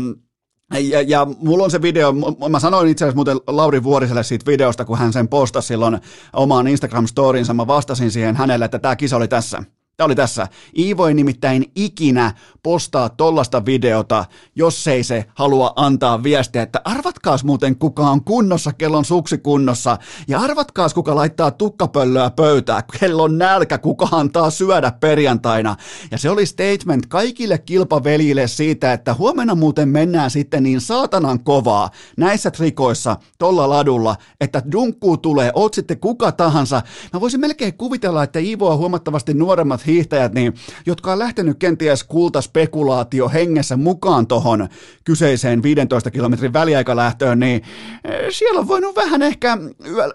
ja, 0.80 1.02
ja 1.02 1.26
mulla 1.38 1.64
on 1.64 1.70
se 1.70 1.82
video, 1.82 2.12
mä 2.48 2.60
sanoin 2.60 2.88
itse 2.88 3.04
asiassa 3.04 3.16
muuten 3.16 3.36
Lauri 3.46 3.82
Vuoriselle 3.82 4.22
siitä 4.22 4.46
videosta, 4.46 4.84
kun 4.84 4.98
hän 4.98 5.12
sen 5.12 5.28
postasi 5.28 5.68
silloin 5.68 6.00
omaan 6.32 6.66
Instagram-storinsa, 6.66 7.54
mä 7.54 7.66
vastasin 7.66 8.10
siihen 8.10 8.36
hänelle, 8.36 8.64
että 8.64 8.78
tämä 8.78 8.96
kisa 8.96 9.16
oli 9.16 9.28
tässä. 9.28 9.62
Tämä 9.96 10.06
oli 10.06 10.14
tässä. 10.14 10.48
Iivo 10.78 11.06
ei 11.06 11.14
nimittäin 11.14 11.72
ikinä 11.74 12.34
postaa 12.62 13.08
tollasta 13.08 13.66
videota, 13.66 14.24
jos 14.56 14.86
ei 14.86 15.04
se 15.04 15.24
halua 15.34 15.72
antaa 15.76 16.22
viestiä, 16.22 16.62
että 16.62 16.80
arvatkaas 16.84 17.44
muuten 17.44 17.76
kuka 17.76 18.10
on 18.10 18.24
kunnossa, 18.24 18.72
kello 18.72 18.98
on 18.98 19.04
suksi 19.04 19.38
kunnossa, 19.38 19.98
ja 20.28 20.40
arvatkaas 20.40 20.94
kuka 20.94 21.14
laittaa 21.14 21.50
tukkapöllöä 21.50 22.30
pöytää, 22.30 22.82
kello 23.00 23.22
on 23.22 23.38
nälkä, 23.38 23.78
kuka 23.78 24.08
antaa 24.10 24.50
syödä 24.50 24.92
perjantaina. 25.00 25.76
Ja 26.10 26.18
se 26.18 26.30
oli 26.30 26.46
statement 26.46 27.06
kaikille 27.06 27.58
kilpavelille 27.58 28.48
siitä, 28.48 28.92
että 28.92 29.14
huomenna 29.14 29.54
muuten 29.54 29.88
mennään 29.88 30.30
sitten 30.30 30.62
niin 30.62 30.80
saatanan 30.80 31.44
kovaa 31.44 31.90
näissä 32.16 32.50
trikoissa, 32.50 33.16
tolla 33.38 33.68
ladulla, 33.68 34.16
että 34.40 34.62
dunkkuu 34.72 35.16
tulee, 35.16 35.52
oot 35.54 35.74
sitten 35.74 36.00
kuka 36.00 36.32
tahansa. 36.32 36.82
Mä 37.12 37.20
voisin 37.20 37.40
melkein 37.40 37.74
kuvitella, 37.74 38.22
että 38.22 38.38
Iivo 38.38 38.70
on 38.70 38.78
huomattavasti 38.78 39.34
nuoremmat 39.34 39.83
hiihtäjät, 39.86 40.34
niin, 40.34 40.54
jotka 40.86 41.12
on 41.12 41.18
lähtenyt 41.18 41.58
kenties 41.58 42.04
kultaspekulaatio 42.04 43.28
hengessä 43.28 43.76
mukaan 43.76 44.26
tuohon 44.26 44.68
kyseiseen 45.04 45.62
15 45.62 46.10
kilometrin 46.10 46.52
väliaikalähtöön, 46.52 47.40
niin 47.40 47.62
eh, 48.04 48.26
siellä 48.30 48.60
on 48.60 48.68
voinut 48.68 48.96
vähän 48.96 49.22
ehkä 49.22 49.58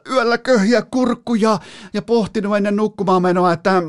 yöllä, 0.09 0.37
köhiä 0.37 0.81
kurkkuja 0.81 1.59
ja 1.93 2.01
pohtinut 2.01 2.57
ennen 2.57 2.75
nukkumaan 2.75 3.21
menoa, 3.21 3.53
että 3.53 3.83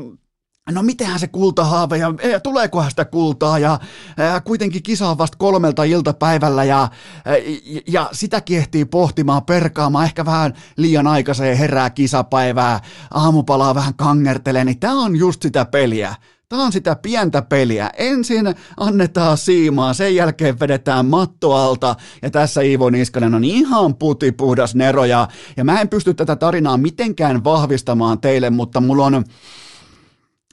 no 0.69 0.83
mitenhän 0.83 1.19
se 1.19 1.27
kultahaave 1.27 1.97
ja, 1.97 2.13
ja 2.31 2.39
tuleekohan 2.39 2.89
sitä 2.89 3.05
kultaa 3.05 3.59
ja, 3.59 3.79
ja 4.17 4.41
kuitenkin 4.41 4.83
kisa 4.83 5.09
on 5.09 5.17
vasta 5.17 5.37
kolmelta 5.37 5.83
iltapäivällä 5.83 6.63
ja, 6.63 6.89
ja, 7.25 7.81
ja 7.87 8.09
sitä 8.11 8.41
ehtii 8.51 8.85
pohtimaan, 8.85 9.45
perkaamaan, 9.45 10.05
ehkä 10.05 10.25
vähän 10.25 10.53
liian 10.77 11.07
aikaiseen 11.07 11.57
herää 11.57 11.89
kisapäivää, 11.89 12.79
aamupalaa 13.13 13.75
vähän 13.75 13.95
kangertelee, 13.95 14.65
niin 14.65 14.79
tämä 14.79 14.99
on 14.99 15.15
just 15.15 15.41
sitä 15.41 15.65
peliä. 15.65 16.15
Tämä 16.49 16.63
on 16.63 16.71
sitä 16.71 16.95
pientä 16.95 17.41
peliä. 17.41 17.89
Ensin 17.97 18.55
annetaan 18.77 19.37
siimaa, 19.37 19.93
sen 19.93 20.15
jälkeen 20.15 20.59
vedetään 20.59 21.05
matto 21.05 21.53
alta 21.53 21.95
ja 22.21 22.31
tässä 22.31 22.61
Iivo 22.61 22.89
Niskanen 22.89 23.35
on 23.35 23.43
ihan 23.43 23.95
putipuhdas 23.95 24.75
nero 24.75 25.05
ja, 25.05 25.27
ja 25.57 25.63
mä 25.63 25.81
en 25.81 25.89
pysty 25.89 26.13
tätä 26.13 26.35
tarinaa 26.35 26.77
mitenkään 26.77 27.43
vahvistamaan 27.43 28.19
teille, 28.19 28.49
mutta 28.49 28.81
mulla 28.81 29.05
on 29.05 29.25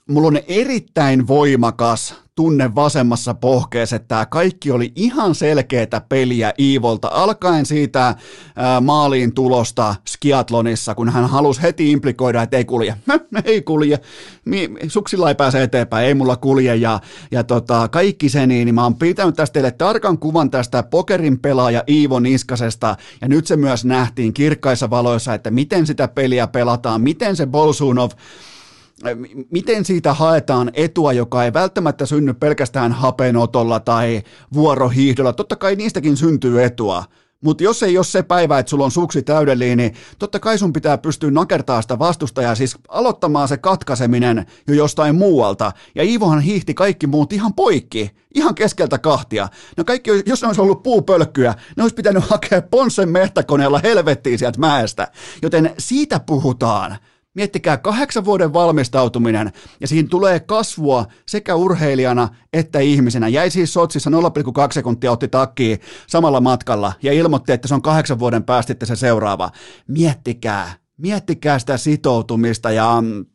mulla 0.09 0.29
on 0.29 0.39
erittäin 0.49 1.27
voimakas 1.27 2.15
tunne 2.35 2.75
vasemmassa 2.75 3.35
pohkeessa, 3.35 3.97
että 3.97 4.09
tämä 4.09 4.27
kaikki 4.27 4.71
oli 4.71 4.93
ihan 4.97 5.35
selkeätä 5.35 6.01
peliä 6.09 6.53
Iivolta, 6.59 7.09
alkaen 7.13 7.67
siitä 7.67 8.15
ää, 8.57 8.81
maaliin 8.81 9.35
tulosta 9.35 9.95
skiatlonissa, 10.09 10.95
kun 10.95 11.09
hän 11.09 11.29
halusi 11.29 11.63
heti 11.63 11.93
implikoida, 11.93 12.43
että 12.43 12.57
ei 12.57 12.65
kulje, 12.65 12.95
ei 13.45 13.63
kulje, 13.63 13.99
suksilla 14.89 15.29
ei 15.29 15.35
pääse 15.35 15.63
eteenpäin, 15.63 16.07
ei 16.07 16.15
mulla 16.15 16.37
kulje, 16.37 16.77
ja, 16.77 17.01
ja 17.31 17.45
tota, 17.45 17.89
kaikki 17.89 18.29
se 18.29 18.47
niin, 18.47 18.65
niin 18.65 18.75
mä 18.75 18.83
oon 18.83 18.95
pitänyt 18.95 19.37
tästä 19.37 19.53
teille 19.53 19.71
tarkan 19.71 20.19
kuvan 20.19 20.51
tästä 20.51 20.83
pokerin 20.83 21.39
pelaaja 21.39 21.83
Iivo 21.89 22.21
Niskasesta, 22.21 22.97
ja 23.21 23.29
nyt 23.29 23.47
se 23.47 23.57
myös 23.57 23.85
nähtiin 23.85 24.35
kirkkaissa 24.35 24.91
valoissa, 24.91 25.35
että 25.35 25.51
miten 25.51 25.87
sitä 25.87 26.09
peliä 26.09 26.47
pelataan, 26.47 27.01
miten 27.01 27.37
se 27.37 27.47
Bolsunov 27.47 28.11
miten 29.51 29.85
siitä 29.85 30.15
haetaan 30.15 30.71
etua, 30.75 31.13
joka 31.13 31.45
ei 31.45 31.53
välttämättä 31.53 32.07
synny 32.07 32.35
pelkästään 32.35 32.93
hapenotolla 32.93 33.81
tai 33.81 34.23
vuorohiihdolla. 34.53 35.33
Totta 35.33 35.57
kai 35.57 35.77
niistäkin 35.77 36.17
syntyy 36.17 36.65
etua, 36.65 37.05
mutta 37.41 37.65
jos 37.65 37.83
ei 37.83 37.99
ole 37.99 38.05
se 38.05 38.23
päivä, 38.23 38.59
että 38.59 38.71
sulla 38.71 38.85
on 38.85 38.91
suksi 38.91 39.23
täydellinen, 39.23 39.79
niin 39.79 39.95
totta 40.19 40.41
kai 40.41 40.59
sun 40.59 40.73
pitää 40.73 40.99
pystyä 40.99 41.31
nakertaa 41.31 41.83
sitä 41.83 41.99
vastustajaa, 41.99 42.55
siis 42.55 42.77
aloittamaan 42.89 43.49
se 43.49 43.57
katkaiseminen 43.57 44.47
jo 44.69 44.75
jostain 44.75 45.15
muualta. 45.15 45.73
Ja 45.95 46.03
Iivohan 46.03 46.41
hiihti 46.41 46.75
kaikki 46.75 47.07
muut 47.07 47.33
ihan 47.33 47.55
poikki, 47.55 48.11
ihan 48.35 48.55
keskeltä 48.55 48.99
kahtia. 48.99 49.49
No 49.77 49.85
kaikki, 49.85 50.11
jos 50.27 50.43
ne 50.43 50.47
olisi 50.49 50.61
ollut 50.61 50.83
puupölkkyä, 50.83 51.55
ne 51.77 51.83
olisi 51.83 51.95
pitänyt 51.95 52.25
hakea 52.25 52.63
Ponsen 52.63 53.09
mehtäkoneella 53.09 53.81
helvettiin 53.83 54.39
sieltä 54.39 54.59
mäestä. 54.61 55.09
Joten 55.43 55.75
siitä 55.79 56.21
puhutaan. 56.21 56.97
Miettikää 57.39 57.77
kahdeksan 57.77 58.25
vuoden 58.25 58.53
valmistautuminen 58.53 59.53
ja 59.81 59.89
siinä 59.89 60.09
tulee 60.09 60.41
kasvua 60.41 61.07
sekä 61.29 61.55
urheilijana 61.55 62.29
että 62.53 62.79
ihmisenä. 62.79 63.29
Jäi 63.29 63.51
siis 63.51 63.73
Sotsissa 63.73 64.11
0,2 64.11 64.17
sekuntia 64.73 65.13
otti 65.13 65.29
takkiin 65.29 65.81
samalla 66.07 66.41
matkalla 66.41 66.93
ja 67.03 67.13
ilmoitti, 67.13 67.53
että 67.53 67.69
se 67.69 67.75
on 67.75 67.83
kahdeksan 67.83 68.19
vuoden 68.19 68.45
päästä 68.45 68.75
se 68.85 68.97
seuraava. 68.97 69.51
Miettikää, 69.89 70.73
miettikää 70.97 71.59
sitä 71.59 71.77
sitoutumista 71.77 72.71
ja 72.71 73.01
mm, 73.01 73.27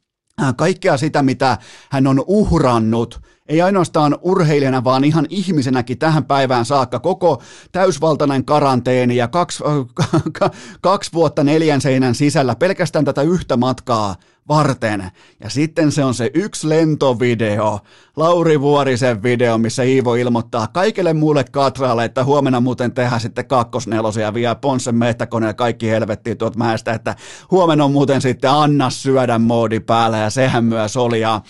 kaikkea 0.55 0.97
sitä, 0.97 1.23
mitä 1.23 1.57
hän 1.89 2.07
on 2.07 2.23
uhrannut– 2.27 3.19
ei 3.47 3.61
ainoastaan 3.61 4.17
urheilijana, 4.21 4.83
vaan 4.83 5.03
ihan 5.03 5.25
ihmisenäkin 5.29 5.97
tähän 5.97 6.25
päivään 6.25 6.65
saakka. 6.65 6.99
Koko 6.99 7.41
täysvaltainen 7.71 8.45
karanteeni 8.45 9.15
ja 9.15 9.27
kaksi, 9.27 9.63
kaksi 10.81 11.13
vuotta 11.13 11.43
neljän 11.43 11.81
seinän 11.81 12.15
sisällä. 12.15 12.55
Pelkästään 12.55 13.05
tätä 13.05 13.21
yhtä 13.21 13.57
matkaa 13.57 14.15
varten. 14.47 15.11
Ja 15.43 15.49
sitten 15.49 15.91
se 15.91 16.03
on 16.03 16.13
se 16.13 16.31
yksi 16.33 16.69
lentovideo, 16.69 17.79
Lauri 18.15 18.61
Vuorisen 18.61 19.23
video, 19.23 19.57
missä 19.57 19.83
Iivo 19.83 20.15
ilmoittaa 20.15 20.67
kaikille 20.67 21.13
muulle 21.13 21.43
katraalle, 21.43 22.05
että 22.05 22.23
huomenna 22.23 22.59
muuten 22.59 22.93
tehdään 22.93 23.21
sitten 23.21 23.47
kakkosnelosia 23.47 24.33
Ponsen 24.61 24.95
mehtäkone 24.95 25.47
ja 25.47 25.53
kaikki 25.53 25.89
helvettiin 25.89 26.37
tuot 26.37 26.55
mäestä, 26.55 26.93
että 26.93 27.15
huomenna 27.51 27.85
on 27.85 27.91
muuten 27.91 28.21
sitten 28.21 28.51
anna 28.51 28.89
syödä 28.89 29.39
moodi 29.39 29.79
päällä 29.79 30.17
ja 30.17 30.29
sehän 30.29 30.65
myös 30.65 30.97
oli. 30.97 31.21
Ja, 31.21 31.41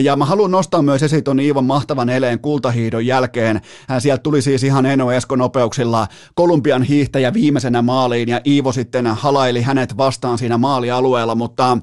ja 0.00 0.16
mä 0.16 0.24
haluan 0.24 0.50
nostaa 0.50 0.82
myös 0.82 1.02
esiin 1.02 1.24
ton 1.24 1.40
Iivon 1.40 1.64
mahtavan 1.64 2.08
eleen 2.08 2.40
kultahiidon 2.40 3.06
jälkeen. 3.06 3.60
Sieltä 3.98 4.22
tuli 4.22 4.42
siis 4.42 4.62
ihan 4.62 4.86
Eno 4.86 5.12
Esko 5.12 5.36
nopeuksilla 5.36 6.06
Kolumbian 6.34 6.82
hiihtäjä 6.82 7.32
viimeisenä 7.32 7.82
maaliin 7.82 8.28
ja 8.28 8.40
Iivo 8.46 8.72
sitten 8.72 9.06
halaili 9.06 9.62
hänet 9.62 9.96
vastaan 9.96 10.38
siinä 10.38 10.58
maalialueella, 10.58 11.34
mutta 11.34 11.78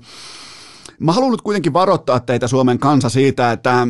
Mä 1.00 1.12
haluan 1.12 1.31
nyt 1.31 1.41
kuitenkin 1.41 1.73
varoittaa 1.73 2.19
teitä 2.19 2.47
Suomen 2.47 2.79
kansa 2.79 3.09
siitä, 3.09 3.51
että 3.51 3.88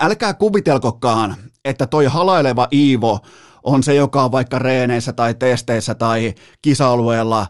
älkää 0.00 0.34
kuvitelkokaan, 0.34 1.36
että 1.64 1.86
toi 1.86 2.04
halaileva 2.04 2.68
Iivo 2.72 3.18
on 3.62 3.82
se, 3.82 3.94
joka 3.94 4.24
on 4.24 4.32
vaikka 4.32 4.58
reeneissä 4.58 5.12
tai 5.12 5.34
testeissä 5.34 5.94
tai 5.94 6.34
kisa-alueella 6.62 7.46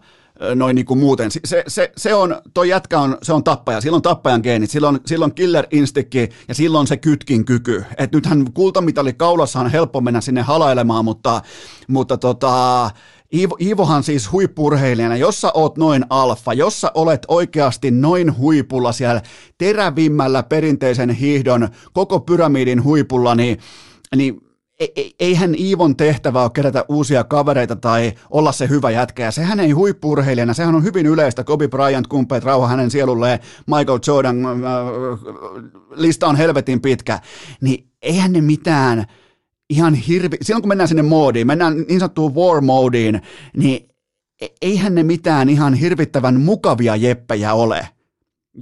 noin 0.54 0.74
niin 0.74 0.86
kuin 0.86 0.98
muuten. 0.98 1.30
Se, 1.30 1.64
se, 1.68 1.92
se 1.96 2.14
on, 2.14 2.36
toi 2.54 2.68
jätkä 2.68 3.00
on, 3.00 3.18
se 3.22 3.32
on 3.32 3.44
tappaja, 3.44 3.80
silloin 3.80 4.02
tappajan 4.02 4.40
geenit, 4.42 4.70
silloin, 4.70 5.00
silloin 5.06 5.34
killer 5.34 5.66
instikki 5.70 6.28
ja 6.48 6.54
silloin 6.54 6.86
se 6.86 6.96
kytkin 6.96 7.44
kyky. 7.44 7.84
Et 7.98 8.12
nythän 8.12 8.52
kultamitali 8.52 9.12
kaulassa 9.12 9.60
on 9.60 9.70
helppo 9.70 10.00
mennä 10.00 10.20
sinne 10.20 10.42
halailemaan, 10.42 11.04
mutta, 11.04 11.42
mutta 11.88 12.16
tota, 12.18 12.90
Iivo, 13.35 13.57
Iivohan 13.61 14.03
siis 14.03 14.33
huippurheilijana, 14.33 15.17
jos 15.17 15.41
sä 15.41 15.50
oot 15.55 15.79
noin 15.79 16.05
alfa, 16.11 16.53
jos 16.53 16.81
sä 16.81 16.91
olet 16.95 17.23
oikeasti 17.29 17.91
noin 17.91 18.38
huipulla 18.38 18.93
siellä 18.93 19.23
terävimmällä 19.59 20.43
perinteisen 20.43 21.11
hiihdon 21.11 21.69
koko 21.93 22.21
pyramidin 22.21 22.85
huipulla, 22.85 23.35
niin, 23.35 23.59
niin 24.17 24.41
e, 24.81 24.85
e, 24.97 25.11
eihän 25.21 25.55
Iivon 25.59 25.97
tehtävä 25.97 26.43
ole 26.43 26.50
kerätä 26.55 26.85
uusia 26.88 27.25
kavereita 27.25 27.76
tai 27.76 28.12
olla 28.31 28.53
se 28.53 28.69
hyvä 28.69 28.91
jätkä. 28.91 29.23
Ja 29.23 29.31
sehän 29.31 29.61
ei 29.61 29.71
huippurheilijana, 29.71 30.55
sehän 30.55 30.75
on 30.75 30.85
hyvin 30.85 31.07
yleistä. 31.07 31.45
Kobe 31.45 31.69
Bryant, 31.69 32.07
kumppeet, 32.07 32.45
rauha 32.45 32.69
hänen 32.69 32.91
sielulleen, 32.91 33.38
Michael 33.67 33.99
Jordan, 34.07 34.47
äh, 34.47 34.53
lista 35.91 36.26
on 36.26 36.37
helvetin 36.37 36.81
pitkä. 36.81 37.19
Niin 37.61 37.87
eihän 38.03 38.33
ne 38.33 38.41
mitään 38.41 39.07
ihan 39.71 39.94
hirvi, 39.94 40.37
silloin 40.42 40.62
kun 40.62 40.68
mennään 40.68 40.88
sinne 40.88 41.02
moodiin, 41.02 41.47
mennään 41.47 41.76
niin 41.88 42.00
sanottuun 42.00 42.35
war 42.35 42.61
moodiin, 42.61 43.23
niin 43.56 43.88
e-, 44.40 44.47
eihän 44.62 44.94
ne 44.94 45.02
mitään 45.02 45.49
ihan 45.49 45.75
hirvittävän 45.75 46.40
mukavia 46.40 46.97
jeppejä 46.97 47.54
ole. 47.54 47.88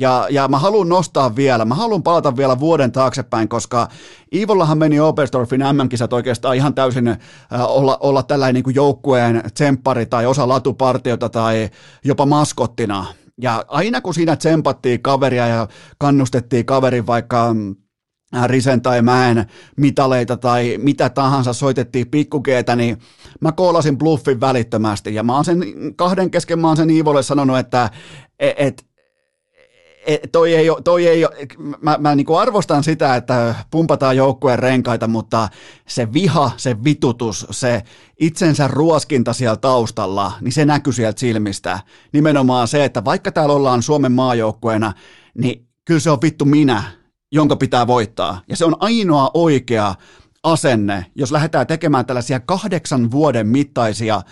Ja, 0.00 0.26
ja 0.30 0.49
mä 0.49 0.59
haluan 0.59 0.88
nostaa 0.88 1.37
vielä, 1.37 1.64
mä 1.64 1.75
haluan 1.75 2.02
palata 2.02 2.37
vielä 2.37 2.61
vuoden 2.61 2.92
taaksepäin, 2.92 3.49
koska 3.49 3.88
Iivollahan 4.35 4.78
meni 4.78 5.00
Oberstdorfin 5.00 5.61
MM-kisat 5.61 6.12
oikeastaan 6.12 6.56
ihan 6.56 6.75
täysin 6.75 7.09
äh, 7.09 7.18
olla, 7.66 7.99
olla 8.00 8.23
tällainen 8.23 8.54
niin 8.54 8.64
kuin 8.64 8.75
joukkueen 8.75 9.42
tsemppari 9.54 10.06
tai 10.06 10.26
osa 10.26 10.49
latupartiota 10.49 11.28
tai 11.28 11.71
jopa 12.04 12.26
maskottina. 12.26 13.06
Ja 13.42 13.64
aina 13.68 14.00
kun 14.00 14.14
siinä 14.14 14.37
tsempattiin 14.37 15.02
kaveria 15.02 15.47
ja 15.47 15.68
kannustettiin 15.99 16.66
kaverin 16.66 17.06
vaikka 17.06 17.54
Risen 18.46 18.82
tai 18.82 19.02
Mäen 19.02 19.46
mitaleita 19.76 20.36
tai 20.36 20.78
mitä 20.78 21.10
tahansa 21.10 21.52
soitettiin 21.52 22.08
pikkukeetä, 22.10 22.76
niin 22.76 22.98
mä 23.40 23.52
koolasin 23.52 23.98
bluffin 23.98 24.40
välittömästi 24.40 25.14
ja 25.14 25.22
mä 25.22 25.34
oon 25.34 25.44
sen 25.44 25.64
kahden 25.96 26.30
kesken 26.30 26.58
mä 26.58 26.66
oon 26.68 26.76
sen 26.76 26.90
Iivolle 26.90 27.22
sanonut, 27.22 27.58
että 27.58 27.90
et, 28.38 28.54
et, 28.56 28.86
et, 30.06 30.32
toi 30.32 30.54
ei, 30.54 30.66
toi 30.84 31.06
ei, 31.06 31.26
mä, 31.80 31.96
mä 32.00 32.14
niin 32.14 32.26
arvostan 32.38 32.84
sitä, 32.84 33.16
että 33.16 33.54
pumpataan 33.70 34.16
joukkueen 34.16 34.58
renkaita, 34.58 35.08
mutta 35.08 35.48
se 35.88 36.12
viha, 36.12 36.50
se 36.56 36.84
vitutus, 36.84 37.46
se 37.50 37.82
itsensä 38.20 38.68
ruoskinta 38.68 39.32
siellä 39.32 39.56
taustalla, 39.56 40.32
niin 40.40 40.52
se 40.52 40.64
näkyy 40.64 40.92
sieltä 40.92 41.20
silmistä. 41.20 41.80
Nimenomaan 42.12 42.68
se, 42.68 42.84
että 42.84 43.04
vaikka 43.04 43.32
täällä 43.32 43.54
ollaan 43.54 43.82
Suomen 43.82 44.12
maajoukkueena, 44.12 44.92
niin 45.38 45.68
kyllä 45.84 46.00
se 46.00 46.10
on 46.10 46.22
vittu 46.22 46.44
minä, 46.44 46.82
jonka 47.32 47.56
pitää 47.56 47.86
voittaa. 47.86 48.40
Ja 48.48 48.56
se 48.56 48.64
on 48.64 48.76
ainoa 48.80 49.30
oikea 49.34 49.94
asenne, 50.42 51.06
jos 51.14 51.32
lähdetään 51.32 51.66
tekemään 51.66 52.06
tällaisia 52.06 52.40
kahdeksan 52.40 53.10
vuoden 53.10 53.46
mittaisia 53.46 54.22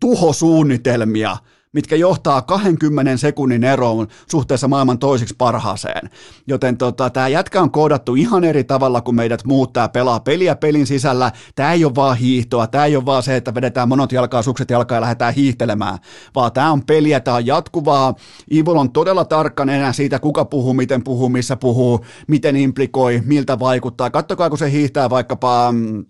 tuhosuunnitelmia– 0.00 1.36
mitkä 1.76 1.96
johtaa 1.96 2.42
20 2.42 3.16
sekunnin 3.16 3.64
eroon 3.64 4.06
suhteessa 4.30 4.68
maailman 4.68 4.98
toisiksi 4.98 5.34
parhaaseen. 5.38 6.10
Joten 6.46 6.76
tota, 6.76 7.10
tämä 7.10 7.28
jätkä 7.28 7.60
on 7.60 7.70
koodattu 7.70 8.14
ihan 8.14 8.44
eri 8.44 8.64
tavalla 8.64 9.00
kuin 9.00 9.14
meidät 9.14 9.44
muut. 9.44 9.72
Tämä 9.72 9.88
pelaa 9.88 10.20
peliä 10.20 10.56
pelin 10.56 10.86
sisällä. 10.86 11.32
Tämä 11.54 11.72
ei 11.72 11.84
ole 11.84 11.94
vaan 11.94 12.16
hiihtoa. 12.16 12.66
Tämä 12.66 12.84
ei 12.84 12.96
ole 12.96 13.06
vaan 13.06 13.22
se, 13.22 13.36
että 13.36 13.54
vedetään 13.54 13.88
monot 13.88 14.12
jalkaa, 14.12 14.42
sukset 14.42 14.70
jalkaa 14.70 14.96
ja 14.96 15.00
lähdetään 15.00 15.34
hiihtelemään. 15.34 15.98
Vaan 16.34 16.52
tämä 16.52 16.72
on 16.72 16.84
peliä, 16.86 17.20
tämä 17.20 17.36
on 17.36 17.46
jatkuvaa. 17.46 18.14
Ivol 18.52 18.76
on 18.76 18.92
todella 18.92 19.24
tarkka 19.24 19.62
enää 19.62 19.92
siitä, 19.92 20.18
kuka 20.18 20.44
puhuu, 20.44 20.74
miten 20.74 21.04
puhuu, 21.04 21.28
missä 21.28 21.56
puhuu, 21.56 22.04
miten 22.28 22.56
implikoi, 22.56 23.22
miltä 23.24 23.58
vaikuttaa. 23.58 24.10
Kattokaa, 24.10 24.48
kun 24.48 24.58
se 24.58 24.70
hiihtää 24.70 25.10
vaikkapa 25.10 25.72
mm, 25.72 26.04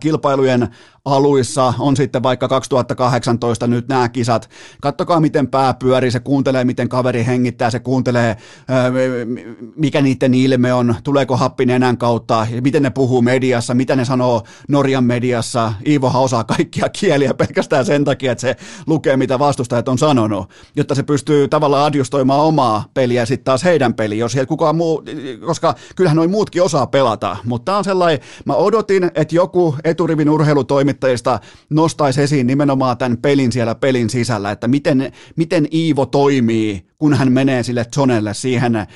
kilpailujen 0.00 0.68
aluissa, 1.08 1.74
on 1.78 1.96
sitten 1.96 2.22
vaikka 2.22 2.48
2018 2.48 3.66
nyt 3.66 3.88
nämä 3.88 4.08
kisat. 4.08 4.50
Kattokaa, 4.80 5.20
miten 5.20 5.48
pää 5.48 5.74
pyörii, 5.74 6.10
se 6.10 6.20
kuuntelee, 6.20 6.64
miten 6.64 6.88
kaveri 6.88 7.26
hengittää, 7.26 7.70
se 7.70 7.80
kuuntelee, 7.80 8.36
mikä 9.76 10.00
niiden 10.00 10.34
ilme 10.34 10.72
on, 10.72 10.94
tuleeko 11.04 11.36
happi 11.36 11.66
nenän 11.66 11.98
kautta, 11.98 12.46
miten 12.60 12.82
ne 12.82 12.90
puhuu 12.90 13.22
mediassa, 13.22 13.74
mitä 13.74 13.96
ne 13.96 14.04
sanoo 14.04 14.42
Norjan 14.68 15.04
mediassa. 15.04 15.72
Iivohan 15.86 16.22
osaa 16.22 16.44
kaikkia 16.44 16.88
kieliä 16.88 17.34
pelkästään 17.34 17.86
sen 17.86 18.04
takia, 18.04 18.32
että 18.32 18.42
se 18.42 18.56
lukee, 18.86 19.16
mitä 19.16 19.38
vastustajat 19.38 19.88
on 19.88 19.98
sanonut, 19.98 20.50
jotta 20.76 20.94
se 20.94 21.02
pystyy 21.02 21.48
tavallaan 21.48 21.86
adjustoimaan 21.86 22.40
omaa 22.40 22.84
peliä 22.94 23.26
sitten 23.26 23.44
taas 23.44 23.64
heidän 23.64 23.94
peliä, 23.94 24.18
jos 24.18 24.36
kukaan 24.48 24.76
muu, 24.76 25.02
koska 25.46 25.74
kyllähän 25.96 26.16
noin 26.16 26.30
muutkin 26.30 26.62
osaa 26.62 26.86
pelata, 26.86 27.36
mutta 27.44 27.64
tämä 27.64 27.78
on 27.78 27.84
sellainen, 27.84 28.20
mä 28.44 28.54
odotin, 28.54 29.10
että 29.14 29.34
joku 29.34 29.76
eturivin 29.84 30.30
urheilutoimi 30.30 30.94
toimittajista 31.00 31.40
nostaisi 31.70 32.22
esiin 32.22 32.46
nimenomaan 32.46 32.98
tämän 32.98 33.18
pelin 33.18 33.52
siellä 33.52 33.74
pelin 33.74 34.10
sisällä, 34.10 34.50
että 34.50 34.68
miten, 34.68 35.12
miten 35.36 35.68
Iivo 35.72 36.06
toimii, 36.06 36.86
kun 36.98 37.14
hän 37.14 37.32
menee 37.32 37.62
sille 37.62 37.86
zonelle 37.94 38.34
siihen, 38.34 38.76
äh, 38.76 38.86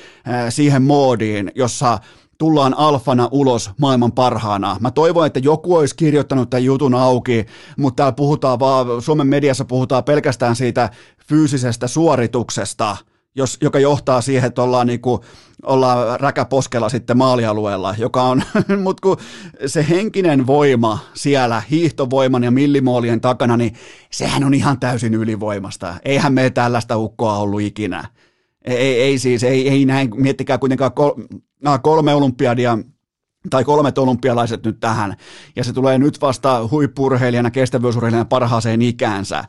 siihen 0.49 0.81
moodiin, 0.81 1.51
jossa 1.55 1.99
tullaan 2.37 2.73
alfana 2.77 3.29
ulos 3.31 3.71
maailman 3.77 4.11
parhaana. 4.11 4.77
Mä 4.79 4.91
toivon, 4.91 5.27
että 5.27 5.39
joku 5.39 5.75
olisi 5.75 5.95
kirjoittanut 5.95 6.49
tämän 6.49 6.63
jutun 6.63 6.95
auki, 6.95 7.45
mutta 7.77 7.95
täällä 7.95 8.15
puhutaan 8.15 8.59
vaan, 8.59 9.01
Suomen 9.01 9.27
mediassa 9.27 9.65
puhutaan 9.65 10.03
pelkästään 10.03 10.55
siitä 10.55 10.89
fyysisestä 11.27 11.87
suorituksesta– 11.87 12.97
jos, 13.35 13.57
joka 13.61 13.79
johtaa 13.79 14.21
siihen, 14.21 14.47
että 14.47 14.63
ollaan, 14.63 14.87
niin 14.87 15.01
kuin, 15.01 15.21
ollaan 15.63 16.19
räkäposkella 16.19 16.89
sitten 16.89 17.17
maalialueella, 17.17 17.95
joka 17.97 18.23
on, 18.23 18.43
mutta 18.83 19.01
kun 19.01 19.17
se 19.65 19.85
henkinen 19.89 20.47
voima 20.47 20.99
siellä 21.13 21.61
hiihtovoiman 21.71 22.43
ja 22.43 22.51
millimoolien 22.51 23.21
takana, 23.21 23.57
niin 23.57 23.73
sehän 24.11 24.43
on 24.43 24.53
ihan 24.53 24.79
täysin 24.79 25.13
ylivoimasta. 25.13 25.95
Eihän 26.05 26.33
me 26.33 26.49
tällaista 26.49 26.97
ukkoa 26.97 27.37
ollut 27.37 27.61
ikinä. 27.61 28.07
Ei, 28.65 29.01
ei 29.01 29.19
siis, 29.19 29.43
ei, 29.43 29.69
ei 29.69 29.85
näin, 29.85 30.09
miettikää 30.15 30.57
kuitenkaan 30.57 30.91
kolme 31.81 32.13
olympiadia 32.13 32.77
tai 33.49 33.63
kolmet 33.63 33.97
olympialaiset 33.97 34.65
nyt 34.65 34.79
tähän, 34.79 35.15
ja 35.55 35.63
se 35.63 35.73
tulee 35.73 35.97
nyt 35.97 36.21
vasta 36.21 36.67
huippurheilijana, 36.71 37.51
kestävyysurheilijana 37.51 38.25
parhaaseen 38.25 38.81
ikäänsä, 38.81 39.43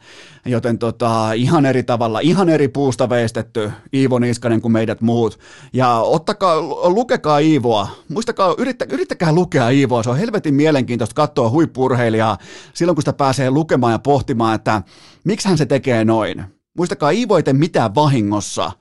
joten 0.46 0.78
tota, 0.78 1.32
ihan 1.32 1.66
eri 1.66 1.82
tavalla, 1.82 2.20
ihan 2.20 2.48
eri 2.48 2.68
puusta 2.68 3.08
veistetty 3.08 3.72
Iivo 3.92 4.18
Niskanen 4.18 4.60
kuin 4.60 4.72
meidät 4.72 5.00
muut, 5.00 5.38
ja 5.72 5.98
ottakaa, 5.98 6.60
lukekaa 6.84 7.38
Iivoa, 7.38 7.88
muistakaa, 8.08 8.54
yrittä, 8.58 8.86
yrittäkää 8.90 9.32
lukea 9.32 9.68
Iivoa, 9.68 10.02
se 10.02 10.10
on 10.10 10.18
helvetin 10.18 10.54
mielenkiintoista 10.54 11.14
katsoa 11.14 11.50
huippurheilijaa 11.50 12.38
silloin, 12.74 12.96
kun 12.96 13.02
sitä 13.02 13.12
pääsee 13.12 13.50
lukemaan 13.50 13.92
ja 13.92 13.98
pohtimaan, 13.98 14.54
että 14.54 14.82
miksi 15.24 15.48
hän 15.48 15.58
se 15.58 15.66
tekee 15.66 16.04
noin. 16.04 16.44
Muistakaa, 16.76 17.10
Iivo 17.10 17.36
ei 17.36 17.42
tee 17.42 17.52
mitään 17.52 17.94
vahingossa, 17.94 18.72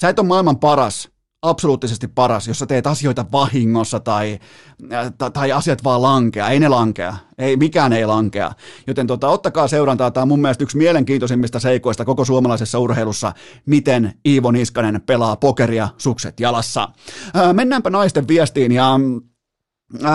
sä 0.00 0.08
et 0.08 0.18
ole 0.18 0.26
maailman 0.26 0.58
paras, 0.58 1.13
absoluuttisesti 1.44 2.08
paras, 2.08 2.48
jos 2.48 2.58
sä 2.58 2.66
teet 2.66 2.86
asioita 2.86 3.26
vahingossa 3.32 4.00
tai, 4.00 4.38
tai, 5.18 5.30
tai 5.30 5.52
asiat 5.52 5.84
vaan 5.84 6.02
lankea. 6.02 6.48
Ei 6.48 6.60
ne 6.60 6.68
lankea. 6.68 7.16
Ei, 7.38 7.56
mikään 7.56 7.92
ei 7.92 8.06
lankea. 8.06 8.52
Joten 8.86 9.06
tota, 9.06 9.28
ottakaa 9.28 9.68
seurantaa. 9.68 10.10
Tämä 10.10 10.22
on 10.22 10.28
mun 10.28 10.40
mielestä 10.40 10.64
yksi 10.64 10.76
mielenkiintoisimmista 10.76 11.60
seikoista 11.60 12.04
koko 12.04 12.24
suomalaisessa 12.24 12.78
urheilussa, 12.78 13.32
miten 13.66 14.12
Iivo 14.26 14.50
Niskanen 14.50 15.02
pelaa 15.06 15.36
pokeria 15.36 15.88
sukset 15.98 16.40
jalassa. 16.40 16.88
Ää, 17.34 17.52
mennäänpä 17.52 17.90
naisten 17.90 18.28
viestiin 18.28 18.72
ja 18.72 18.98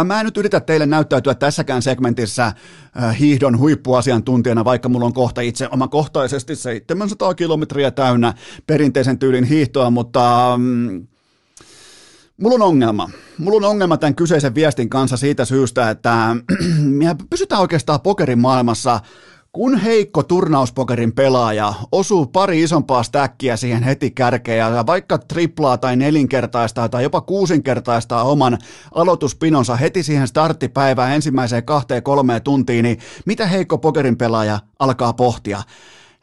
Mä 0.04 0.20
en 0.20 0.26
nyt 0.26 0.38
yritä 0.38 0.60
teille 0.60 0.86
näyttäytyä 0.86 1.36
tässäkään 1.36 1.82
segmentissä 1.82 2.54
hiihdon 3.20 3.60
huippuasiantuntijana, 3.60 4.66
vaikka 4.66 4.90
mulla 4.90 5.06
on 5.06 5.14
kohta 5.14 5.42
itse 5.42 5.68
omakohtaisesti 5.72 6.56
700 6.56 7.34
kilometriä 7.34 7.92
täynnä 7.92 8.34
perinteisen 8.68 9.20
tyylin 9.20 9.44
hiihtoa, 9.44 9.90
mutta 9.90 10.54
mm, 10.58 11.08
Mulla 12.42 12.56
on 12.56 12.62
ongelma. 12.62 13.10
Mulla 13.38 13.58
on 13.58 13.72
ongelma 13.72 13.98
tämän 13.98 14.16
kyseisen 14.16 14.56
viestin 14.56 14.90
kanssa 14.90 15.18
siitä 15.18 15.46
syystä, 15.46 15.90
että 15.90 16.36
me 17.00 17.16
pysytään 17.30 17.62
oikeastaan 17.62 18.02
pokerin 18.02 18.40
maailmassa 18.40 19.00
kun 19.52 19.78
heikko 19.78 20.24
turnauspokerin 20.24 21.12
pelaaja 21.12 21.74
osuu 21.92 22.26
pari 22.26 22.64
isompaa 22.64 23.04
stäkkiä 23.04 23.58
siihen 23.58 23.84
heti 23.84 24.12
kärkeen 24.12 24.58
ja 24.58 24.86
vaikka 24.86 25.18
triplaa 25.18 25.78
tai 25.78 25.96
nelinkertaista 25.96 26.90
tai 26.90 27.04
jopa 27.04 27.22
kuusinkertaista 27.22 28.24
oman 28.24 28.58
aloituspinonsa 28.96 29.76
heti 29.76 30.04
siihen 30.04 30.28
starttipäivään 30.28 31.16
ensimmäiseen 31.16 31.66
kahteen 31.66 32.04
kolmeen 32.04 32.42
tuntiin, 32.42 32.84
niin 32.84 33.00
mitä 33.26 33.48
heikko 33.48 33.78
pokerin 33.78 34.18
pelaaja 34.18 34.60
alkaa 34.80 35.14
pohtia? 35.14 35.62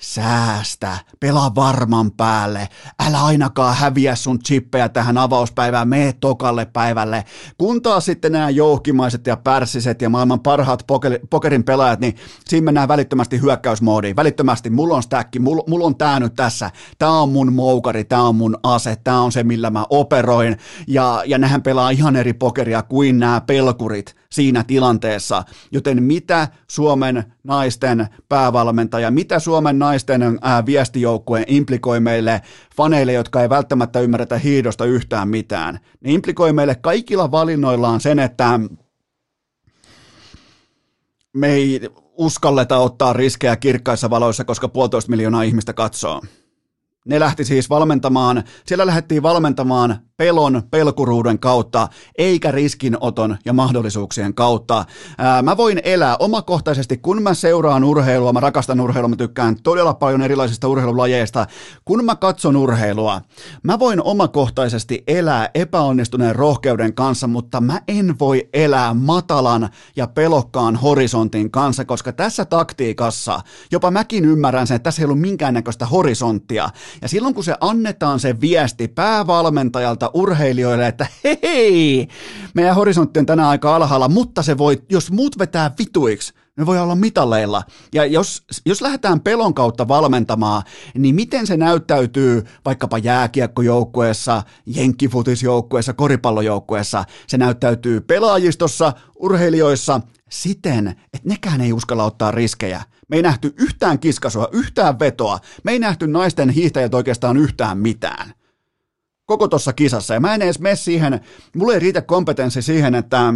Säästä, 0.00 0.98
pelaa 1.20 1.54
varman 1.54 2.10
päälle, 2.10 2.68
älä 3.06 3.24
ainakaan 3.24 3.76
häviä 3.76 4.14
sun 4.14 4.38
chippejä 4.38 4.88
tähän 4.88 5.18
avauspäivään, 5.18 5.88
mee 5.88 6.12
tokalle 6.12 6.64
päivälle. 6.64 7.24
Kun 7.58 7.82
taas 7.82 8.04
sitten 8.04 8.32
nämä 8.32 8.50
jouhkimaiset 8.50 9.26
ja 9.26 9.36
pärssiset 9.36 10.02
ja 10.02 10.08
maailman 10.08 10.40
parhaat 10.40 10.84
pokerin 11.30 11.64
pelaajat, 11.64 12.00
niin 12.00 12.16
siinä 12.46 12.64
mennään 12.64 12.88
välittömästi 12.88 13.40
hyökkäysmoodiin. 13.40 14.16
Välittömästi, 14.16 14.70
mulla 14.70 14.96
on 14.96 15.02
stäkki, 15.02 15.38
mulla, 15.38 15.64
mulla 15.68 15.86
on 15.86 15.96
tää 15.96 16.20
nyt 16.20 16.34
tässä, 16.34 16.70
tää 16.98 17.10
on 17.10 17.28
mun 17.28 17.52
moukari, 17.52 18.04
tää 18.04 18.22
on 18.22 18.36
mun 18.36 18.56
ase, 18.62 18.96
tää 19.04 19.20
on 19.20 19.32
se, 19.32 19.44
millä 19.44 19.70
mä 19.70 19.84
operoin. 19.90 20.56
Ja, 20.86 21.22
ja 21.26 21.38
nehän 21.38 21.62
pelaa 21.62 21.90
ihan 21.90 22.16
eri 22.16 22.32
pokeria 22.32 22.82
kuin 22.82 23.18
nämä 23.18 23.40
pelkurit 23.40 24.16
siinä 24.32 24.64
tilanteessa. 24.64 25.44
Joten 25.72 26.02
mitä 26.02 26.48
Suomen 26.70 27.32
naisten 27.46 28.06
päävalmentaja, 28.28 29.10
mitä 29.10 29.38
Suomen 29.38 29.78
naisten 29.78 30.22
viestijoukkue 30.66 31.44
implikoi 31.46 32.00
meille 32.00 32.42
faneille, 32.76 33.12
jotka 33.12 33.42
ei 33.42 33.48
välttämättä 33.48 34.00
ymmärretä 34.00 34.38
hiidosta 34.38 34.84
yhtään 34.84 35.28
mitään? 35.28 35.80
Ne 36.00 36.12
implikoi 36.12 36.52
meille 36.52 36.74
kaikilla 36.74 37.30
valinnoillaan 37.30 38.00
sen, 38.00 38.18
että 38.18 38.60
me 41.32 41.48
ei 41.48 41.80
uskalleta 42.12 42.78
ottaa 42.78 43.12
riskejä 43.12 43.56
kirkkaissa 43.56 44.10
valoissa, 44.10 44.44
koska 44.44 44.68
puolitoista 44.68 45.10
miljoonaa 45.10 45.42
ihmistä 45.42 45.72
katsoo. 45.72 46.22
Ne 47.06 47.20
lähti 47.20 47.44
siis 47.44 47.70
valmentamaan, 47.70 48.44
siellä 48.66 48.86
lähdettiin 48.86 49.22
valmentamaan 49.22 49.98
pelon, 50.16 50.62
pelkuruuden 50.70 51.38
kautta, 51.38 51.88
eikä 52.18 52.50
riskinoton 52.50 53.36
ja 53.44 53.52
mahdollisuuksien 53.52 54.34
kautta. 54.34 54.84
Ää, 55.18 55.42
mä 55.42 55.56
voin 55.56 55.80
elää 55.84 56.16
omakohtaisesti, 56.16 56.96
kun 56.96 57.22
mä 57.22 57.34
seuraan 57.34 57.84
urheilua, 57.84 58.32
mä 58.32 58.40
rakastan 58.40 58.80
urheilua, 58.80 59.08
mä 59.08 59.16
tykkään 59.16 59.56
todella 59.62 59.94
paljon 59.94 60.22
erilaisista 60.22 60.68
urheilulajeista. 60.68 61.46
Kun 61.84 62.04
mä 62.04 62.16
katson 62.16 62.56
urheilua, 62.56 63.20
mä 63.62 63.78
voin 63.78 64.02
omakohtaisesti 64.02 65.02
elää 65.06 65.50
epäonnistuneen 65.54 66.36
rohkeuden 66.36 66.94
kanssa, 66.94 67.26
mutta 67.26 67.60
mä 67.60 67.80
en 67.88 68.14
voi 68.18 68.48
elää 68.52 68.94
matalan 68.94 69.68
ja 69.96 70.06
pelokkaan 70.06 70.76
horisontin 70.76 71.50
kanssa, 71.50 71.84
koska 71.84 72.12
tässä 72.12 72.44
taktiikassa, 72.44 73.40
jopa 73.72 73.90
mäkin 73.90 74.24
ymmärrän 74.24 74.66
sen, 74.66 74.74
että 74.74 74.84
tässä 74.84 75.02
ei 75.02 75.04
ollut 75.04 75.20
minkäännäköistä 75.20 75.86
horisonttia. 75.86 76.70
Ja 77.02 77.08
silloin 77.08 77.34
kun 77.34 77.44
se 77.44 77.54
annetaan 77.60 78.20
se 78.20 78.40
viesti 78.40 78.88
päävalmentajalta 78.88 80.10
urheilijoille, 80.14 80.86
että 80.86 81.06
hei, 81.24 82.08
meidän 82.54 82.74
horisontti 82.74 83.20
on 83.20 83.26
tänään 83.26 83.48
aika 83.48 83.76
alhaalla, 83.76 84.08
mutta 84.08 84.42
se 84.42 84.58
voi, 84.58 84.82
jos 84.90 85.10
muut 85.10 85.38
vetää 85.38 85.70
vituiksi, 85.78 86.34
ne 86.56 86.66
voi 86.66 86.78
olla 86.78 86.94
mitalleilla. 86.94 87.62
Ja 87.94 88.04
jos, 88.04 88.44
jos 88.66 88.80
lähdetään 88.80 89.20
pelon 89.20 89.54
kautta 89.54 89.88
valmentamaan, 89.88 90.62
niin 90.94 91.14
miten 91.14 91.46
se 91.46 91.56
näyttäytyy 91.56 92.44
vaikkapa 92.64 92.98
jääkiekkojoukkueessa, 92.98 94.42
jenkkifutisjoukkueessa, 94.66 95.92
koripallojoukkueessa? 95.92 97.04
Se 97.26 97.38
näyttäytyy 97.38 98.00
pelaajistossa, 98.00 98.92
urheilijoissa 99.18 100.00
siten, 100.30 100.88
että 100.88 101.28
nekään 101.28 101.60
ei 101.60 101.72
uskalla 101.72 102.04
ottaa 102.04 102.30
riskejä. 102.30 102.82
Me 103.08 103.16
ei 103.16 103.22
nähty 103.22 103.54
yhtään 103.58 103.98
kiskasua, 103.98 104.48
yhtään 104.52 104.98
vetoa. 104.98 105.38
Me 105.64 105.72
ei 105.72 105.78
nähty 105.78 106.06
naisten 106.06 106.50
hiihtäjät 106.50 106.94
oikeastaan 106.94 107.36
yhtään 107.36 107.78
mitään 107.78 108.32
koko 109.26 109.48
tuossa 109.48 109.72
kisassa. 109.72 110.14
Ja 110.14 110.20
mä 110.20 110.34
en 110.34 110.42
edes 110.42 110.60
mene 110.60 110.76
siihen, 110.76 111.20
mulla 111.56 111.74
ei 111.74 111.80
riitä 111.80 112.02
kompetenssi 112.02 112.62
siihen, 112.62 112.94
että 112.94 113.32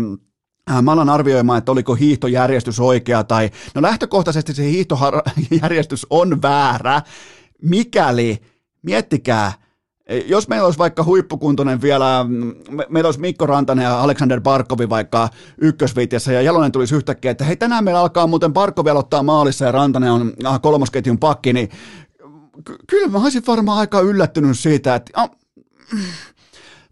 Äh, 0.70 0.82
mä 0.82 0.92
alan 0.92 1.08
arvioimaan, 1.08 1.58
että 1.58 1.72
oliko 1.72 1.94
hiihtojärjestys 1.94 2.80
oikea 2.80 3.24
tai 3.24 3.50
no 3.74 3.82
lähtökohtaisesti 3.82 4.54
se 4.54 4.64
hiihtojärjestys 4.64 6.06
on 6.10 6.42
väärä, 6.42 7.02
mikäli, 7.62 8.38
miettikää, 8.82 9.52
jos 10.26 10.48
meillä 10.48 10.64
olisi 10.64 10.78
vaikka 10.78 11.04
huippukuntoinen 11.04 11.82
vielä, 11.82 12.26
me, 12.70 12.86
meillä 12.88 13.06
olisi 13.06 13.20
Mikko 13.20 13.46
Rantanen 13.46 13.82
ja 13.82 14.00
Aleksander 14.00 14.40
Barkovi 14.40 14.88
vaikka 14.88 15.28
ykkösviitiessä 15.58 16.32
ja 16.32 16.42
Jalonen 16.42 16.72
tulisi 16.72 16.94
yhtäkkiä, 16.94 17.30
että 17.30 17.44
hei 17.44 17.56
tänään 17.56 17.84
meillä 17.84 18.00
alkaa 18.00 18.26
muuten 18.26 18.52
Barkovi 18.52 18.90
aloittaa 18.90 19.22
maalissa 19.22 19.64
ja 19.64 19.72
Rantanen 19.72 20.12
on 20.12 20.32
kolmosketjun 20.62 21.18
pakki, 21.18 21.52
niin 21.52 21.70
kyllä 22.86 23.08
mä 23.08 23.18
olisin 23.18 23.42
varmaan 23.46 23.78
aika 23.78 24.00
yllättynyt 24.00 24.58
siitä, 24.58 24.94
että 24.94 25.12
ah, 25.14 25.30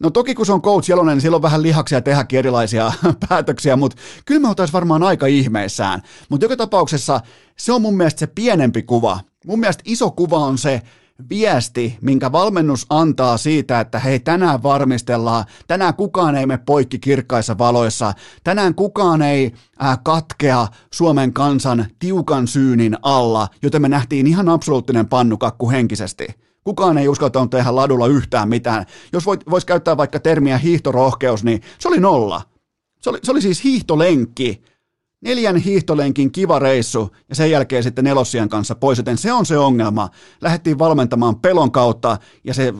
No 0.00 0.10
toki 0.10 0.34
kun 0.34 0.46
se 0.46 0.52
on 0.52 0.62
coach 0.62 0.90
Jalonen, 0.90 1.14
niin 1.14 1.22
silloin 1.22 1.38
on 1.38 1.42
vähän 1.42 1.62
lihaksia 1.62 2.00
tehdäkin 2.00 2.38
erilaisia 2.38 2.92
päätöksiä, 3.28 3.76
mutta 3.76 3.96
kyllä 4.24 4.40
me 4.40 4.48
oltaisiin 4.48 4.72
varmaan 4.72 5.02
aika 5.02 5.26
ihmeissään. 5.26 6.02
Mutta 6.28 6.44
joka 6.44 6.56
tapauksessa 6.56 7.20
se 7.56 7.72
on 7.72 7.82
mun 7.82 7.96
mielestä 7.96 8.18
se 8.18 8.26
pienempi 8.26 8.82
kuva. 8.82 9.20
Mun 9.46 9.60
mielestä 9.60 9.82
iso 9.86 10.10
kuva 10.10 10.38
on 10.38 10.58
se 10.58 10.82
viesti, 11.30 11.98
minkä 12.00 12.32
valmennus 12.32 12.86
antaa 12.90 13.36
siitä, 13.36 13.80
että 13.80 13.98
hei 13.98 14.20
tänään 14.20 14.62
varmistellaan, 14.62 15.44
tänään 15.66 15.94
kukaan 15.94 16.36
ei 16.36 16.46
mene 16.46 16.62
poikki 16.66 16.98
kirkkaissa 16.98 17.58
valoissa, 17.58 18.12
tänään 18.44 18.74
kukaan 18.74 19.22
ei 19.22 19.52
äh, 19.82 19.98
katkea 20.04 20.66
Suomen 20.92 21.32
kansan 21.32 21.86
tiukan 21.98 22.48
syynin 22.48 22.96
alla, 23.02 23.48
joten 23.62 23.82
me 23.82 23.88
nähtiin 23.88 24.26
ihan 24.26 24.48
absoluuttinen 24.48 25.08
pannukakku 25.08 25.70
henkisesti. 25.70 26.26
Kukaan 26.64 26.98
ei 26.98 27.08
uskaltanut 27.08 27.50
tehdä 27.50 27.76
ladulla 27.76 28.06
yhtään 28.06 28.48
mitään. 28.48 28.86
Jos 29.12 29.26
voisi 29.26 29.66
käyttää 29.66 29.96
vaikka 29.96 30.20
termiä 30.20 30.58
hiihtorohkeus, 30.58 31.44
niin 31.44 31.62
se 31.78 31.88
oli 31.88 32.00
nolla. 32.00 32.42
Se 33.00 33.10
oli, 33.10 33.18
se 33.22 33.30
oli 33.30 33.42
siis 33.42 33.64
hiihtolenkki. 33.64 34.62
Neljän 35.20 35.56
hiihtolenkin 35.56 36.32
kiva 36.32 36.58
reissu 36.58 37.10
ja 37.28 37.34
sen 37.34 37.50
jälkeen 37.50 37.82
sitten 37.82 38.04
nelossian 38.04 38.48
kanssa 38.48 38.74
pois, 38.74 38.98
joten 38.98 39.18
se 39.18 39.32
on 39.32 39.46
se 39.46 39.58
ongelma. 39.58 40.08
Lähdettiin 40.40 40.78
valmentamaan 40.78 41.40
pelon 41.40 41.72
kautta 41.72 42.18
ja 42.44 42.54
se 42.54 42.74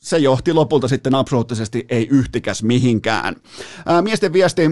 se 0.00 0.18
johti 0.18 0.52
lopulta 0.52 0.88
sitten 0.88 1.14
absoluuttisesti 1.14 1.86
ei 1.88 2.08
yhtikäs 2.10 2.62
mihinkään. 2.62 3.36
Ää, 3.86 4.02
miesten 4.02 4.32
viesti 4.32 4.62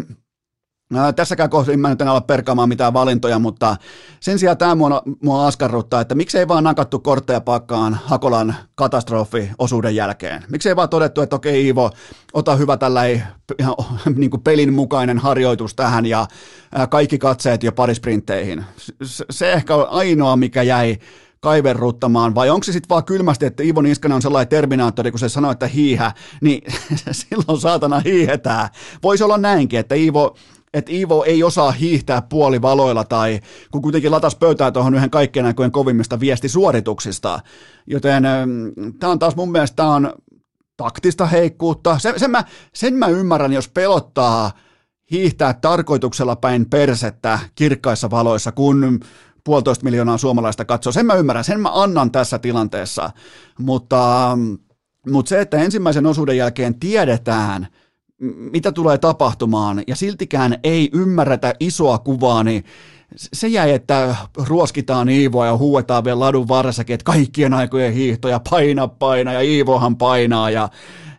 tässäkään 1.17 1.51
kohdassa 1.51 1.73
en 1.73 1.81
mä 1.81 1.89
nyt 1.89 2.01
en 2.03 2.09
ala 2.09 2.21
perkaamaan 2.21 2.69
mitään 2.69 2.93
valintoja, 2.93 3.39
mutta 3.39 3.77
sen 4.21 4.39
sijaan 4.39 4.59
tämä 4.59 4.75
mua, 4.75 5.03
mua 5.23 5.47
askarruttaa, 5.47 6.01
että 6.01 6.15
miksei 6.15 6.49
vaan 6.49 6.65
nakattu 6.65 6.99
kortteja 6.99 7.41
pakkaan 7.41 7.99
Hakolan 8.05 8.55
katastrofi-osuuden 8.75 9.95
jälkeen. 9.95 10.45
Miksei 10.51 10.77
vaan 10.77 10.89
todettu, 10.89 11.21
että 11.21 11.37
okei 11.37 11.65
Iivo, 11.65 11.91
ota 12.33 12.57
hyvä 12.57 12.77
tällä 12.77 13.01
niin 14.17 14.31
pelin 14.45 14.73
mukainen 14.73 15.19
harjoitus 15.19 15.75
tähän 15.75 16.07
ja 16.07 16.27
kaikki 16.91 17.19
katseet 17.19 17.63
jo 17.63 17.73
parisprintteihin. 17.73 18.65
Se, 19.03 19.25
se 19.31 19.53
ehkä 19.53 19.75
on 19.75 19.87
ainoa, 19.91 20.37
mikä 20.37 20.63
jäi 20.63 20.99
kaiverruttamaan, 21.41 22.35
vai 22.35 22.51
onko 22.51 22.65
se 22.65 22.73
sitten 22.73 22.89
vaan 22.89 23.05
kylmästi, 23.05 23.47
että 23.47 23.63
Ivo 23.63 23.83
Niskanen 23.83 24.15
on 24.15 24.23
sellainen 24.23 24.49
terminaattori, 24.49 25.11
kun 25.11 25.21
se 25.21 25.29
sanoo, 25.29 25.51
että 25.51 25.67
hiihä, 25.67 26.13
niin 26.41 26.63
silloin 27.11 27.61
saatana 27.61 28.01
hiihetään. 28.01 28.69
Voisi 29.03 29.25
olla 29.25 29.39
näinkin, 29.39 29.79
että 29.79 29.95
Ivo 29.95 30.37
että 30.79 30.93
Ivo 30.93 31.25
ei 31.25 31.43
osaa 31.43 31.71
hiihtää 31.71 32.23
puolivaloilla 32.23 33.05
tai 33.05 33.41
kun 33.71 33.83
kuitenkin 33.83 34.11
latas 34.11 34.37
pöytää 34.37 34.71
tuohon 34.71 34.95
yhden 34.95 35.11
kaikkien 35.11 35.47
aikojen 35.47 35.73
kovimmista 35.73 36.21
viestisuorituksista. 36.21 37.41
Joten 37.87 38.25
ähm, 38.25 38.51
tämä 39.01 39.13
on 39.13 39.19
taas 39.19 39.37
mun 39.37 39.53
mielestä 39.53 39.77
tää 39.77 39.89
on 39.89 40.13
taktista 40.77 41.27
heikkuutta. 41.27 41.99
Sen, 41.99 42.21
sen, 42.21 42.31
mä, 42.31 42.45
sen 42.75 42.95
mä 42.95 43.07
ymmärrän, 43.07 43.53
jos 43.53 43.69
pelottaa 43.69 44.51
hiihtää 45.11 45.55
tarkoituksella 45.55 46.37
päin 46.37 46.71
persettä 46.71 47.39
kirkkaissa 47.55 48.11
valoissa, 48.11 48.53
kun 48.53 49.01
puolitoista 49.45 49.85
miljoonaa 49.85 50.19
suomalaista 50.19 50.65
katsoo. 50.65 50.93
Sen 50.93 51.07
mä 51.07 51.15
ymmärrän, 51.15 51.45
sen 51.45 51.61
mä 51.61 51.71
annan 51.73 52.11
tässä 52.11 52.39
tilanteessa. 52.39 53.11
Mutta, 53.59 54.31
ähm, 54.33 54.55
mutta 55.11 55.29
se, 55.29 55.41
että 55.41 55.57
ensimmäisen 55.57 56.07
osuuden 56.07 56.37
jälkeen 56.37 56.81
tiedetään– 56.81 57.67
mitä 58.53 58.73
tulee 58.73 58.99
tapahtumaan, 58.99 59.83
ja 59.87 59.97
siltikään 59.97 60.59
ei 60.65 60.91
ymmärretä 60.93 61.55
isoa 61.61 61.99
kuvaa, 61.99 62.45
niin 62.45 62.65
se 63.17 63.49
jäi, 63.49 63.71
että 63.71 64.17
ruoskitaan 64.47 65.09
Iivoa 65.09 65.47
ja 65.47 65.57
huuetaan 65.57 66.05
vielä 66.05 66.21
ladun 66.21 66.49
varressakin, 66.49 66.95
että 66.95 67.05
kaikkien 67.05 67.55
aikojen 67.55 67.93
hiihtoja 67.93 68.41
paina 68.51 68.89
paina 68.89 69.33
ja 69.33 69.41
Iivohan 69.41 69.97
painaa 69.97 70.51
ja, 70.51 70.69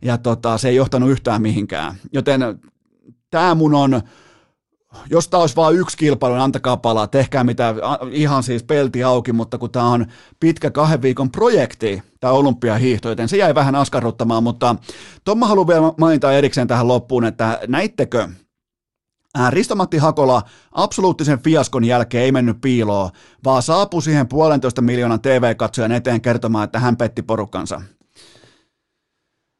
ja 0.01 0.17
tota, 0.17 0.57
se 0.57 0.69
ei 0.69 0.75
johtanut 0.75 1.09
yhtään 1.09 1.41
mihinkään. 1.41 1.95
Joten 2.13 2.41
tämä 3.29 3.55
mun 3.55 3.75
on 3.75 4.01
jos 5.09 5.27
tämä 5.27 5.41
olisi 5.41 5.55
vain 5.55 5.77
yksi 5.77 5.97
kilpailu, 5.97 6.35
niin 6.35 6.43
antakaa 6.43 6.77
palaa, 6.77 7.07
tehkää 7.07 7.43
mitä, 7.43 7.75
ihan 8.11 8.43
siis 8.43 8.63
pelti 8.63 9.03
auki, 9.03 9.33
mutta 9.33 9.57
kun 9.57 9.71
tämä 9.71 9.85
on 9.85 10.05
pitkä 10.39 10.71
kahden 10.71 11.01
viikon 11.01 11.31
projekti, 11.31 12.03
tämä 12.19 12.33
olympiahiihto, 12.33 13.09
joten 13.09 13.29
se 13.29 13.37
jäi 13.37 13.55
vähän 13.55 13.75
askarruttamaan, 13.75 14.43
mutta 14.43 14.75
tuon 15.25 15.37
mä 15.37 15.47
haluan 15.47 15.67
vielä 15.67 15.93
mainita 15.97 16.33
erikseen 16.33 16.67
tähän 16.67 16.87
loppuun, 16.87 17.25
että 17.25 17.59
näittekö, 17.67 18.27
Risto-Matti 19.49 19.97
Hakola 19.97 20.41
absoluuttisen 20.71 21.39
fiaskon 21.39 21.83
jälkeen 21.83 22.23
ei 22.23 22.31
mennyt 22.31 22.61
piiloon, 22.61 23.09
vaan 23.45 23.61
saapui 23.61 24.01
siihen 24.01 24.27
puolentoista 24.27 24.81
miljoonan 24.81 25.21
TV-katsojan 25.21 25.91
eteen 25.91 26.21
kertomaan, 26.21 26.63
että 26.63 26.79
hän 26.79 26.97
petti 26.97 27.21
porukkansa 27.21 27.81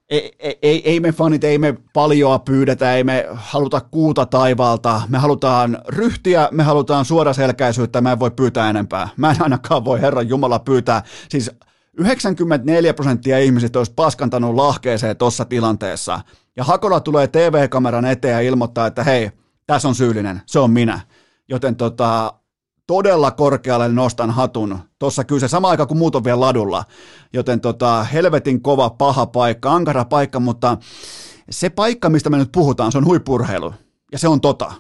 ei, 0.10 0.58
ei, 0.62 0.90
ei 0.90 1.00
me 1.00 1.12
fanit, 1.12 1.44
ei 1.44 1.58
me 1.58 1.78
paljoa 1.94 2.40
pyydetä, 2.40 2.96
ei 2.96 3.04
me 3.04 3.28
haluta 3.34 3.82
kuuta 3.82 4.26
taivaalta, 4.26 5.02
me 5.10 5.18
halutaan 5.18 5.78
ryhtiä, 5.88 6.50
me 6.52 6.64
halutaan 6.64 7.06
suoraselkäisyyttä, 7.06 8.02
mä 8.02 8.12
en 8.12 8.20
voi 8.20 8.32
pyytää 8.32 8.70
enempää. 8.70 9.10
Mä 9.18 9.32
en 9.32 9.42
ainakaan 9.42 9.86
voi 9.86 10.02
Herran 10.02 10.30
Jumala 10.30 10.60
pyytää, 10.60 11.04
siis 11.30 11.52
94 11.98 12.94
prosenttia 12.94 13.40
ihmisistä 13.40 13.80
olisi 13.80 13.94
paskantanut 13.96 14.56
lahkeeseen 14.56 15.18
tuossa 15.18 15.46
tilanteessa. 15.46 16.22
Ja 16.56 16.64
Hakola 16.64 17.00
tulee 17.00 17.28
TV-kameran 17.28 18.06
eteen 18.06 18.34
ja 18.34 18.42
ilmoittaa, 18.42 18.88
että 18.88 19.04
hei, 19.04 19.32
tässä 19.68 19.88
on 19.88 19.96
syyllinen, 19.96 20.42
se 20.46 20.60
on 20.60 20.72
minä. 20.72 21.00
Joten 21.48 21.76
tota, 21.76 22.34
todella 22.90 23.32
korkealle 23.32 23.90
nostan 23.90 24.32
hatun. 24.32 24.80
Tuossa 25.00 25.24
kyllä 25.24 25.40
se 25.40 25.48
sama 25.48 25.70
aika 25.70 25.86
kuin 25.86 25.98
muut 25.98 26.16
on 26.16 26.24
vielä 26.24 26.40
ladulla. 26.40 26.84
Joten 27.34 27.62
tota, 27.62 28.04
helvetin 28.04 28.62
kova, 28.62 28.90
paha 28.90 29.26
paikka, 29.26 29.72
ankara 29.72 30.06
paikka, 30.06 30.40
mutta 30.40 30.78
se 31.50 31.70
paikka, 31.70 32.10
mistä 32.10 32.30
me 32.30 32.38
nyt 32.38 32.52
puhutaan, 32.52 32.92
se 32.92 32.98
on 32.98 33.06
huippurheilu. 33.06 33.74
Ja 34.12 34.20
se 34.20 34.28
on 34.28 34.42
tota. 34.42 34.72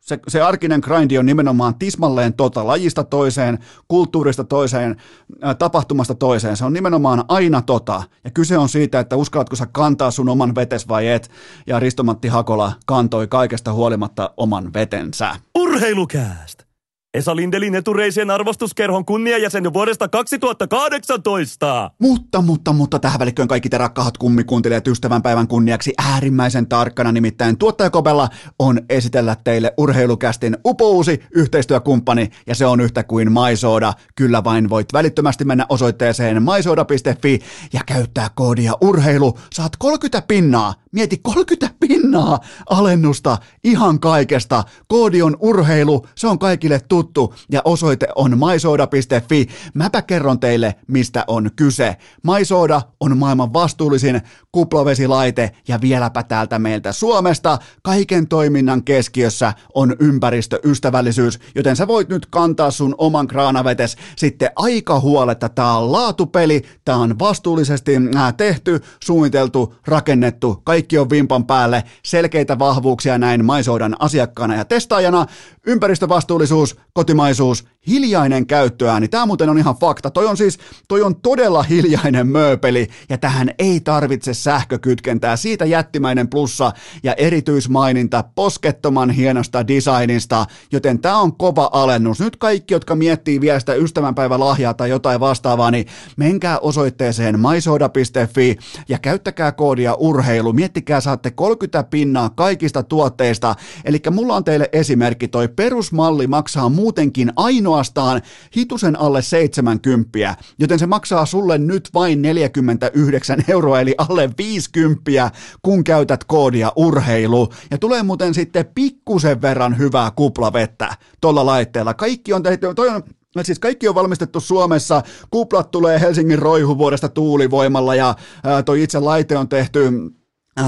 Se, 0.00 0.18
se 0.28 0.42
arkinen 0.42 0.80
grindi 0.84 1.18
on 1.18 1.26
nimenomaan 1.26 1.74
tismalleen 1.74 2.34
tota, 2.34 2.66
lajista 2.66 3.04
toiseen, 3.04 3.58
kulttuurista 3.88 4.44
toiseen, 4.44 4.96
ä, 5.44 5.54
tapahtumasta 5.54 6.14
toiseen. 6.14 6.56
Se 6.56 6.64
on 6.64 6.72
nimenomaan 6.72 7.24
aina 7.28 7.62
tota. 7.62 8.02
Ja 8.24 8.30
kyse 8.30 8.58
on 8.58 8.68
siitä, 8.68 9.00
että 9.00 9.16
uskallatko 9.16 9.56
sä 9.56 9.66
kantaa 9.66 10.10
sun 10.10 10.28
oman 10.28 10.54
vetes 10.54 10.88
vai 10.88 11.08
et. 11.08 11.30
Ja 11.66 11.80
Ristomatti 11.80 12.28
Hakola 12.28 12.72
kantoi 12.86 13.26
kaikesta 13.26 13.72
huolimatta 13.72 14.30
oman 14.36 14.72
vetensä. 14.74 15.36
Urheilukääst! 15.58 16.67
Esa 17.14 17.36
Lindelin 17.36 17.74
etureisien 17.74 18.30
arvostuskerhon 18.30 19.04
kunniajäsen 19.04 19.72
vuodesta 19.72 20.08
2018. 20.08 21.90
Mutta, 22.00 22.42
mutta, 22.42 22.72
mutta 22.72 22.98
tähän 22.98 23.18
välikköön 23.18 23.48
kaikki 23.48 23.68
te 23.68 23.78
rakkaat 23.78 24.18
kummikuuntelijat 24.18 24.88
ystävänpäivän 24.88 25.48
kunniaksi 25.48 25.92
äärimmäisen 25.98 26.68
tarkkana, 26.68 27.12
nimittäin 27.12 27.58
tuottajakopella 27.58 28.28
on 28.58 28.80
esitellä 28.88 29.36
teille 29.44 29.74
urheilukästin 29.78 30.56
upouusi 30.66 31.22
yhteistyökumppani, 31.30 32.30
ja 32.46 32.54
se 32.54 32.66
on 32.66 32.80
yhtä 32.80 33.04
kuin 33.04 33.32
Maisoda. 33.32 33.92
Kyllä 34.14 34.44
vain 34.44 34.70
voit 34.70 34.92
välittömästi 34.92 35.44
mennä 35.44 35.66
osoitteeseen 35.68 36.42
maisoda.fi 36.42 37.38
ja 37.72 37.80
käyttää 37.86 38.30
koodia 38.34 38.72
urheilu. 38.80 39.38
Saat 39.52 39.72
30 39.78 40.26
pinnaa, 40.28 40.74
mieti 40.92 41.16
30 41.16 41.70
pinnaa 41.80 41.88
pinnaa 42.10 42.38
alennusta 42.70 43.38
ihan 43.64 44.00
kaikesta. 44.00 44.64
Koodi 44.88 45.22
on 45.22 45.36
urheilu, 45.40 46.06
se 46.14 46.26
on 46.26 46.38
kaikille 46.38 46.80
tuttu 46.88 47.07
ja 47.50 47.62
osoite 47.64 48.08
on 48.14 48.38
maisoda.fi. 48.38 49.48
Mäpä 49.74 50.02
kerron 50.02 50.40
teille, 50.40 50.74
mistä 50.86 51.24
on 51.26 51.50
kyse. 51.56 51.96
Maisoda 52.22 52.82
on 53.00 53.18
maailman 53.18 53.52
vastuullisin 53.52 54.20
kuplavesilaite 54.52 55.50
ja 55.68 55.80
vieläpä 55.80 56.22
täältä 56.22 56.58
meiltä 56.58 56.92
Suomesta. 56.92 57.58
Kaiken 57.82 58.28
toiminnan 58.28 58.84
keskiössä 58.84 59.52
on 59.74 59.96
ympäristöystävällisyys, 60.00 61.38
joten 61.54 61.76
sä 61.76 61.86
voit 61.88 62.08
nyt 62.08 62.26
kantaa 62.26 62.70
sun 62.70 62.94
oman 62.98 63.28
kraanavetes 63.28 63.96
sitten 64.16 64.50
aika 64.56 65.00
huoletta. 65.00 65.48
Tää 65.48 65.72
on 65.72 65.92
laatupeli, 65.92 66.62
tää 66.84 66.96
on 66.96 67.18
vastuullisesti 67.18 67.92
tehty, 68.36 68.80
suunniteltu, 69.04 69.74
rakennettu, 69.86 70.60
kaikki 70.64 70.98
on 70.98 71.10
vimpan 71.10 71.46
päälle, 71.46 71.84
selkeitä 72.04 72.58
vahvuuksia 72.58 73.18
näin 73.18 73.44
Maisodan 73.44 73.96
asiakkaana 73.98 74.56
ja 74.56 74.64
testaajana, 74.64 75.26
ympäristövastuullisuus, 75.66 76.76
kotimaisuus, 76.98 77.64
hiljainen 77.88 78.46
käyttöääni. 78.46 79.08
Tämä 79.08 79.26
muuten 79.26 79.48
on 79.48 79.58
ihan 79.58 79.76
fakta. 79.80 80.10
Toi 80.10 80.26
on 80.26 80.36
siis, 80.36 80.58
toi 80.88 81.02
on 81.02 81.20
todella 81.20 81.62
hiljainen 81.62 82.26
mööpeli 82.26 82.88
ja 83.08 83.18
tähän 83.18 83.50
ei 83.58 83.80
tarvitse 83.80 84.34
sähkökytkentää. 84.34 85.36
Siitä 85.36 85.64
jättimäinen 85.64 86.28
plussa 86.28 86.72
ja 87.02 87.14
erityismaininta 87.14 88.24
poskettoman 88.34 89.10
hienosta 89.10 89.68
designista, 89.68 90.46
joten 90.72 90.98
tämä 90.98 91.18
on 91.18 91.36
kova 91.36 91.70
alennus. 91.72 92.20
Nyt 92.20 92.36
kaikki, 92.36 92.74
jotka 92.74 92.94
miettii 92.94 93.40
vielä 93.40 93.60
sitä 93.60 93.74
ystävänpäivälahjaa 93.74 94.74
tai 94.74 94.90
jotain 94.90 95.20
vastaavaa, 95.20 95.70
niin 95.70 95.86
menkää 96.16 96.58
osoitteeseen 96.58 97.40
maisoda.fi 97.40 98.56
ja 98.88 98.98
käyttäkää 98.98 99.52
koodia 99.52 99.94
urheilu. 99.94 100.52
Miettikää, 100.52 101.00
saatte 101.00 101.30
30 101.30 101.82
pinnaa 101.82 102.30
kaikista 102.30 102.82
tuotteista. 102.82 103.54
Eli 103.84 104.00
mulla 104.10 104.36
on 104.36 104.44
teille 104.44 104.68
esimerkki, 104.72 105.28
toi 105.28 105.48
perusmalli 105.48 106.26
maksaa 106.26 106.68
muutenkin 106.68 107.32
ainoastaan 107.78 108.22
hitusen 108.56 109.00
alle 109.00 109.22
70, 109.22 110.36
joten 110.58 110.78
se 110.78 110.86
maksaa 110.86 111.26
sulle 111.26 111.58
nyt 111.58 111.90
vain 111.94 112.22
49 112.22 113.44
euroa, 113.48 113.80
eli 113.80 113.94
alle 113.98 114.30
50, 114.38 115.30
kun 115.62 115.84
käytät 115.84 116.24
koodia 116.24 116.72
urheilu. 116.76 117.48
Ja 117.70 117.78
tulee 117.78 118.02
muuten 118.02 118.34
sitten 118.34 118.66
pikkusen 118.74 119.42
verran 119.42 119.78
hyvää 119.78 120.10
kuplavettä 120.10 120.96
tuolla 121.20 121.46
laitteella. 121.46 121.94
Kaikki 121.94 122.32
on 122.32 122.42
tehty, 122.42 122.74
toi 122.74 122.88
on 122.88 123.02
Siis 123.42 123.58
kaikki 123.58 123.88
on 123.88 123.94
valmistettu 123.94 124.40
Suomessa, 124.40 125.02
kuplat 125.30 125.70
tulee 125.70 126.00
Helsingin 126.00 126.38
roihuvuodesta 126.38 127.08
tuulivoimalla 127.08 127.94
ja 127.94 128.14
ää, 128.44 128.62
toi 128.62 128.82
itse 128.82 128.98
laite 128.98 129.36
on 129.38 129.48
tehty 129.48 129.90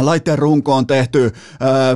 laitteen 0.01 0.39
runko 0.39 0.75
on 0.75 0.87
tehty 0.87 1.25
äh, 1.25 1.31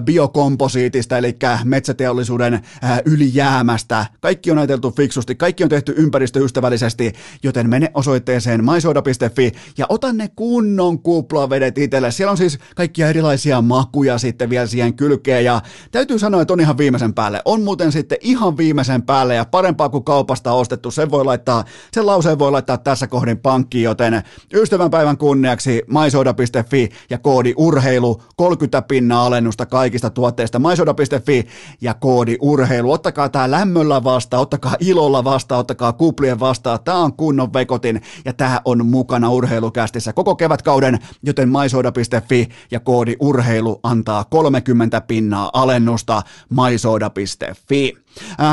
biokomposiitista, 0.04 1.18
eli 1.18 1.36
metsäteollisuuden 1.64 2.54
äh, 2.54 3.00
ylijäämästä. 3.04 4.06
Kaikki 4.20 4.50
on 4.50 4.58
ajateltu 4.58 4.90
fiksusti, 4.90 5.34
kaikki 5.34 5.62
on 5.62 5.68
tehty 5.68 5.94
ympäristöystävällisesti, 5.96 7.12
joten 7.42 7.70
mene 7.70 7.90
osoitteeseen 7.94 8.64
maisoda.fi 8.64 9.52
ja 9.78 9.86
ota 9.88 10.12
ne 10.12 10.28
kunnon 10.36 10.98
kuplavedet 10.98 11.78
itselle. 11.78 12.10
Siellä 12.10 12.30
on 12.30 12.36
siis 12.36 12.58
kaikkia 12.76 13.08
erilaisia 13.08 13.62
makuja 13.62 14.18
sitten 14.18 14.50
vielä 14.50 14.66
siihen 14.66 14.94
kylkeen 14.94 15.44
ja 15.44 15.62
täytyy 15.90 16.18
sanoa, 16.18 16.42
että 16.42 16.52
on 16.52 16.60
ihan 16.60 16.78
viimeisen 16.78 17.14
päälle. 17.14 17.42
On 17.44 17.62
muuten 17.62 17.92
sitten 17.92 18.18
ihan 18.20 18.56
viimeisen 18.56 19.02
päälle 19.02 19.34
ja 19.34 19.44
parempaa 19.44 19.88
kuin 19.88 20.04
kaupasta 20.04 20.52
ostettu. 20.52 20.90
Sen 20.90 21.10
voi 21.10 21.24
laittaa, 21.24 21.64
sen 21.92 22.06
lauseen 22.06 22.38
voi 22.38 22.50
laittaa 22.50 22.78
tässä 22.78 23.06
kohdin 23.06 23.38
pankkiin, 23.38 23.84
joten 23.84 24.22
ystävänpäivän 24.54 25.18
kunniaksi 25.18 25.82
maisoda.fi 25.90 26.88
ja 27.10 27.18
koodi 27.18 27.54
urheilu 27.56 27.83
urheilu, 27.84 28.22
30 28.36 28.82
pinnaa 28.82 29.26
alennusta 29.26 29.66
kaikista 29.66 30.10
tuotteista, 30.10 30.58
maisoda.fi 30.58 31.46
ja 31.80 31.94
koodi 31.94 32.36
urheilu. 32.40 32.92
Ottakaa 32.92 33.28
tämä 33.28 33.50
lämmöllä 33.50 34.04
vastaan, 34.04 34.42
ottakaa 34.42 34.76
ilolla 34.80 35.24
vastaan, 35.24 35.60
ottakaa 35.60 35.92
kuplien 35.92 36.40
vastaan. 36.40 36.78
Tämä 36.84 36.98
on 36.98 37.12
kunnon 37.12 37.52
vekotin 37.52 38.02
ja 38.24 38.32
tämä 38.32 38.60
on 38.64 38.86
mukana 38.86 39.30
urheilukästissä 39.30 40.12
koko 40.12 40.36
kevätkauden, 40.36 40.98
joten 41.22 41.48
maisoda.fi 41.48 42.48
ja 42.70 42.80
koodi 42.80 43.16
urheilu 43.20 43.80
antaa 43.82 44.24
30 44.24 45.00
pinnaa 45.00 45.50
alennusta 45.52 46.22
maisoda.fi. 46.48 47.92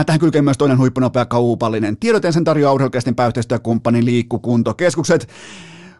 tähän 0.06 0.20
kylkee 0.20 0.42
myös 0.42 0.58
toinen 0.58 0.78
huippunopea 0.78 1.26
kaupallinen. 1.26 1.98
Tiedoteen 1.98 2.34
sen 2.34 2.44
tarjoaa 2.44 2.74
urheilukästin 2.74 3.16
päyhteistyökumppani 3.16 4.06
Liikkukuntokeskukset. 4.06 5.28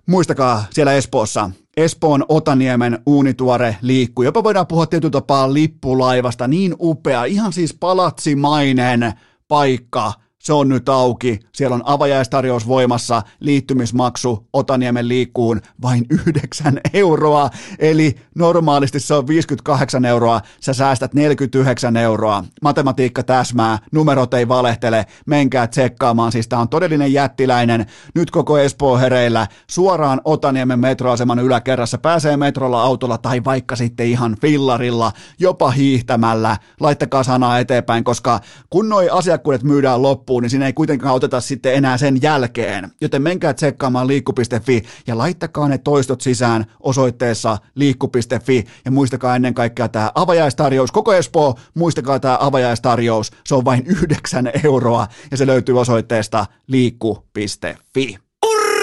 Muistakaa 0.08 0.66
siellä 0.72 0.94
Espoossa, 0.94 1.52
Espoon 1.78 2.26
Otaniemen 2.30 3.00
uunituore 3.06 3.78
liikkuu. 3.82 4.24
Jopa 4.24 4.44
voidaan 4.44 4.68
puhua 4.68 4.86
tietyllä 4.86 5.12
tapaa 5.12 5.54
lippulaivasta, 5.54 6.48
niin 6.48 6.76
upea, 6.80 7.26
ihan 7.26 7.54
siis 7.54 7.74
palatsimainen 7.80 9.14
paikka 9.48 10.14
se 10.42 10.54
on 10.54 10.70
nyt 10.70 10.90
auki. 10.90 11.40
Siellä 11.54 11.76
on 11.76 11.82
avajaistarjous 11.86 12.68
voimassa, 12.68 13.22
liittymismaksu 13.40 14.48
Otaniemen 14.54 15.08
liikkuun 15.08 15.62
vain 15.82 16.06
9 16.28 16.80
euroa, 16.94 17.50
eli 17.80 18.16
normaalisti 18.36 19.00
se 19.00 19.14
on 19.14 19.28
58 19.28 20.06
euroa, 20.06 20.42
sä 20.60 20.74
säästät 20.74 21.14
49 21.14 21.98
euroa. 21.98 22.44
Matematiikka 22.62 23.24
täsmää, 23.24 23.80
numerot 23.92 24.34
ei 24.34 24.48
valehtele, 24.48 25.06
menkää 25.26 25.68
tsekkaamaan, 25.68 26.32
siis 26.32 26.48
tää 26.48 26.60
on 26.60 26.70
todellinen 26.70 27.14
jättiläinen. 27.14 27.86
Nyt 28.16 28.32
koko 28.32 28.58
Espoo 28.58 28.98
hereillä, 28.98 29.48
suoraan 29.70 30.22
Otaniemen 30.26 30.80
metroaseman 30.80 31.40
yläkerrassa, 31.40 31.98
pääsee 31.98 32.38
metrolla, 32.38 32.84
autolla 32.84 33.18
tai 33.18 33.44
vaikka 33.44 33.76
sitten 33.76 34.08
ihan 34.08 34.36
fillarilla, 34.42 35.12
jopa 35.40 35.72
hiihtämällä. 35.72 36.58
Laittakaa 36.80 37.24
sanaa 37.24 37.60
eteenpäin, 37.60 38.04
koska 38.04 38.40
kun 38.70 38.90
noi 38.90 39.10
asiakkuudet 39.10 39.64
myydään 39.64 40.02
loppuun, 40.02 40.31
loppuun, 40.32 40.44
niin 40.44 40.50
siinä 40.50 40.66
ei 40.66 40.74
kuitenkaan 40.74 41.16
oteta 41.16 41.42
sitten 41.42 41.74
enää 41.74 41.98
sen 41.98 42.22
jälkeen. 42.22 42.92
Joten 43.02 43.22
menkää 43.22 43.54
tsekkaamaan 43.54 44.08
liikku.fi 44.08 44.84
ja 45.08 45.18
laittakaa 45.18 45.68
ne 45.68 45.78
toistot 45.78 46.22
sisään 46.22 46.66
osoitteessa 46.80 47.58
liikku.fi 47.76 48.66
ja 48.86 48.92
muistakaa 48.92 49.36
ennen 49.36 49.54
kaikkea 49.54 49.88
tämä 49.88 50.12
avajaistarjous. 50.16 50.92
Koko 50.92 51.14
Espoo, 51.14 51.56
muistakaa 51.74 52.20
tämä 52.20 52.38
avajaistarjous. 52.42 53.32
Se 53.46 53.56
on 53.56 53.66
vain 53.66 53.84
9 53.86 54.52
euroa 54.64 55.08
ja 55.32 55.38
se 55.38 55.48
löytyy 55.48 55.80
osoitteesta 55.80 56.46
liikku.fi. 56.68 58.31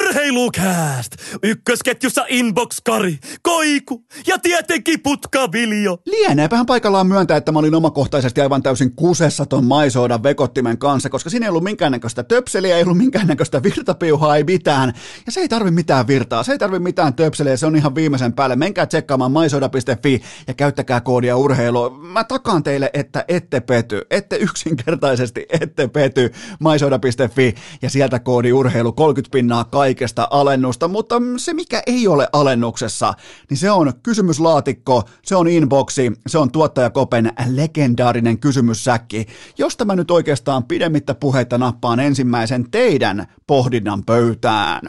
Urheilukääst! 0.08 1.16
Ykkösketjussa 1.42 2.24
Inbox-Kari, 2.28 3.18
Koiku 3.42 4.04
ja 4.26 4.38
tietenkin 4.38 5.00
Putkaviljo. 5.00 5.98
Lieneepähän 6.06 6.66
paikallaan 6.66 7.06
myöntää, 7.06 7.36
että 7.36 7.52
mä 7.52 7.58
olin 7.58 7.74
omakohtaisesti 7.74 8.40
aivan 8.40 8.62
täysin 8.62 8.92
kusessa 8.92 9.46
ton 9.46 9.64
maisoodan 9.64 10.22
vekottimen 10.22 10.78
kanssa, 10.78 11.10
koska 11.10 11.30
siinä 11.30 11.46
ei 11.46 11.50
ollut 11.50 11.64
minkäännäköistä 11.64 12.22
töpseliä, 12.22 12.76
ei 12.76 12.82
ollut 12.82 12.98
minkäännäköistä 12.98 13.62
virtapiuhaa, 13.62 14.36
ei 14.36 14.44
mitään. 14.44 14.92
Ja 15.26 15.32
se 15.32 15.40
ei 15.40 15.48
tarvi 15.48 15.70
mitään 15.70 16.06
virtaa, 16.06 16.42
se 16.42 16.52
ei 16.52 16.58
tarvi 16.58 16.78
mitään 16.78 17.14
töpseliä, 17.14 17.56
se 17.56 17.66
on 17.66 17.76
ihan 17.76 17.94
viimeisen 17.94 18.32
päälle. 18.32 18.56
Menkää 18.56 18.86
tsekkaamaan 18.86 19.32
maisoda.fi 19.32 20.22
ja 20.46 20.54
käyttäkää 20.54 21.00
koodia 21.00 21.36
urheilu. 21.36 21.90
Mä 21.90 22.24
takaan 22.24 22.62
teille, 22.62 22.90
että 22.94 23.24
ette 23.28 23.60
pety, 23.60 24.02
ette 24.10 24.36
yksinkertaisesti 24.36 25.46
ette 25.60 25.88
pety. 25.88 26.32
Maisoda.fi 26.60 27.54
ja 27.82 27.90
sieltä 27.90 28.18
koodi 28.18 28.52
urheilu 28.52 28.92
30 28.92 29.32
pinnaa 29.32 29.64
kaikesta 29.64 29.97
kaikesta 29.98 30.28
alennusta, 30.30 30.88
mutta 30.88 31.14
se 31.36 31.54
mikä 31.54 31.82
ei 31.86 32.08
ole 32.08 32.28
alennuksessa, 32.32 33.14
niin 33.50 33.58
se 33.58 33.70
on 33.70 33.92
kysymyslaatikko, 34.02 35.02
se 35.24 35.36
on 35.36 35.48
inboxi, 35.48 36.12
se 36.26 36.38
on 36.38 36.50
tuottajakopen 36.50 37.32
legendaarinen 37.46 38.38
kysymyssäkki, 38.38 39.26
josta 39.58 39.84
mä 39.84 39.96
nyt 39.96 40.10
oikeastaan 40.10 40.64
pidemmittä 40.64 41.14
puheita 41.14 41.58
nappaan 41.58 42.00
ensimmäisen 42.00 42.70
teidän 42.70 43.26
pohdinnan 43.46 44.04
pöytään. 44.04 44.80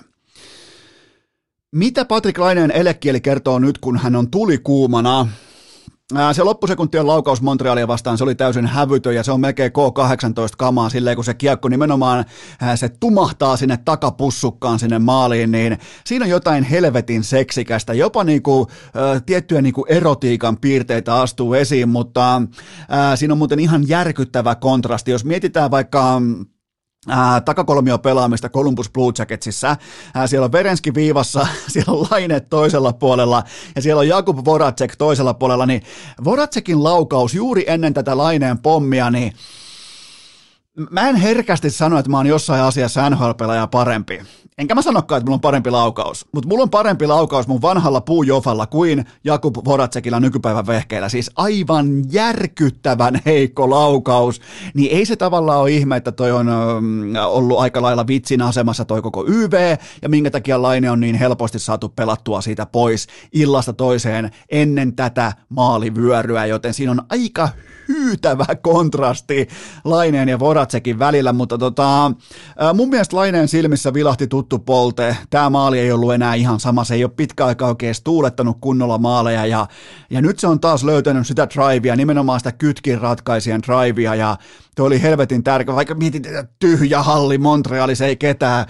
Mitä 1.72 2.06
Patrick 2.06 2.38
Laineen 2.38 2.72
elekieli 2.72 3.22
kertoo 3.22 3.60
nyt, 3.60 3.78
kun 3.78 3.98
hän 3.98 4.16
on 4.16 4.32
tulikuumana? 4.32 5.28
Se 6.34 6.44
loppusekuntien 6.44 7.08
laukaus 7.08 7.42
Montrealia 7.42 7.88
vastaan, 7.88 8.18
se 8.18 8.24
oli 8.24 8.36
täysin 8.36 8.66
hävytön 8.66 9.16
ja 9.16 9.24
se 9.24 9.32
on 9.32 9.40
melkein 9.40 9.72
K18 9.72 10.56
kamaa 10.58 10.90
silleen, 10.90 11.16
kun 11.16 11.26
se 11.26 11.34
kiekko 11.34 11.70
nimenomaan 11.70 12.26
se 12.76 12.90
tumahtaa 12.90 13.58
sinne 13.58 13.78
takapussukkaan 13.86 14.80
sinne 14.80 15.00
maaliin, 15.00 15.52
niin 15.52 15.78
siinä 16.06 16.26
on 16.26 16.30
jotain 16.30 16.64
helvetin 16.64 17.24
seksikästä, 17.24 17.94
jopa 17.94 18.24
niinku, 18.24 18.68
äh, 18.84 19.24
tiettyjä 19.26 19.62
niinku 19.62 19.86
erotiikan 19.90 20.58
piirteitä 20.58 21.16
astuu 21.16 21.54
esiin, 21.54 21.90
mutta 21.90 22.36
äh, 22.36 22.42
siinä 23.16 23.34
on 23.34 23.38
muuten 23.38 23.60
ihan 23.60 23.88
järkyttävä 23.88 24.56
kontrasti. 24.56 25.12
Jos 25.12 25.26
mietitään 25.26 25.72
vaikka 25.72 26.22
Ää, 27.08 27.42
takakolmio 27.42 27.98
pelaamista 27.98 28.50
Columbus 28.50 28.90
Blue 28.90 29.14
Jacketsissa. 29.20 29.76
Ää, 30.14 30.28
siellä 30.28 30.46
on 30.46 30.52
Verenski 30.52 30.94
viivassa, 30.94 31.48
siellä 31.74 31.94
on 31.94 32.08
Laine 32.12 32.40
toisella 32.40 32.94
puolella 32.94 33.44
ja 33.76 33.82
siellä 33.82 34.00
on 34.00 34.08
Jakub 34.08 34.46
Voracek 34.46 34.96
toisella 34.96 35.34
puolella, 35.34 35.66
niin 35.66 35.82
Voracekin 36.24 36.84
laukaus 36.84 37.34
juuri 37.34 37.64
ennen 37.68 37.94
tätä 37.94 38.18
Laineen 38.18 38.60
pommia, 38.60 39.12
niin 39.12 39.34
Mä 40.90 41.10
en 41.10 41.16
herkästi 41.16 41.70
sano, 41.70 42.00
että 42.00 42.12
mä 42.12 42.18
oon 42.18 42.28
jossain 42.28 42.62
asiassa 42.64 43.10
NHL-pelaaja 43.10 43.68
parempi. 43.68 44.22
Enkä 44.58 44.76
mä 44.76 44.82
sanokaan, 44.82 45.18
että 45.20 45.26
mulla 45.26 45.36
on 45.36 45.42
parempi 45.42 45.70
laukaus, 45.70 46.26
mutta 46.32 46.48
mulla 46.50 46.64
on 46.64 46.70
parempi 46.70 47.08
laukaus 47.08 47.48
mun 47.48 47.62
vanhalla 47.62 48.02
puujofalla 48.02 48.68
kuin 48.68 49.06
Jakub 49.24 49.56
Voracekilla 49.66 50.20
nykypäivän 50.20 50.68
vehkeillä. 50.68 51.10
Siis 51.10 51.32
aivan 51.36 52.12
järkyttävän 52.12 53.22
heikko 53.26 53.70
laukaus. 53.70 54.42
Niin 54.74 54.98
ei 54.98 55.06
se 55.06 55.16
tavallaan 55.16 55.60
ole 55.60 55.72
ihme, 55.72 55.98
että 55.98 56.12
toi 56.12 56.32
on 56.32 56.48
ollut 57.26 57.60
aika 57.60 57.82
lailla 57.82 58.08
vitsin 58.08 58.42
asemassa 58.42 58.86
toi 58.86 59.02
koko 59.02 59.26
YV, 59.28 59.78
ja 60.02 60.10
minkä 60.10 60.32
takia 60.32 60.62
Laine 60.62 60.92
on 60.92 61.00
niin 61.00 61.16
helposti 61.16 61.60
saatu 61.60 61.90
pelattua 61.90 62.42
siitä 62.42 62.66
pois 62.66 63.08
illasta 63.34 63.74
toiseen 63.74 64.32
ennen 64.50 64.96
tätä 64.96 65.34
maalivyöryä, 65.50 66.46
joten 66.46 66.74
siinä 66.74 66.92
on 66.92 67.02
aika 67.10 67.50
hyytävä 67.90 68.46
kontrasti 68.62 69.48
Laineen 69.84 70.30
ja 70.30 70.40
Voratsekin 70.40 71.00
välillä, 71.00 71.34
mutta 71.34 71.58
tota, 71.58 72.12
mun 72.74 72.90
mielestä 72.90 73.16
Laineen 73.16 73.48
silmissä 73.48 73.94
vilahti 73.94 74.28
tuttu 74.28 74.60
polte. 74.60 75.18
Tämä 75.30 75.50
maali 75.50 75.80
ei 75.80 75.92
ollut 75.92 76.14
enää 76.14 76.34
ihan 76.34 76.60
sama, 76.60 76.84
se 76.84 76.96
ei 76.96 77.04
ole 77.04 77.12
pitkä 77.16 77.46
aika 77.46 77.68
oikein 77.68 77.96
tuulettanut 78.04 78.58
kunnolla 78.62 78.98
maaleja 78.98 79.46
ja, 79.46 79.68
ja 80.10 80.22
nyt 80.22 80.40
se 80.40 80.48
on 80.48 80.60
taas 80.60 80.84
löytänyt 80.84 81.28
sitä 81.28 81.48
drivea, 81.56 81.96
nimenomaan 81.96 82.40
sitä 82.40 82.52
kytkin 82.52 83.02
ratkaisijan 83.02 83.62
drivea 83.62 84.16
ja 84.16 84.38
Tuo 84.80 84.88
oli 84.88 85.02
helvetin 85.02 85.44
tärkeä, 85.44 85.76
vaikka 85.76 85.96
mietin, 85.96 86.26
että 86.26 86.46
tyhjä 86.60 87.04
halli 87.04 87.38
Montrealissa 87.38 88.06
ei 88.06 88.16
ketään. 88.16 88.66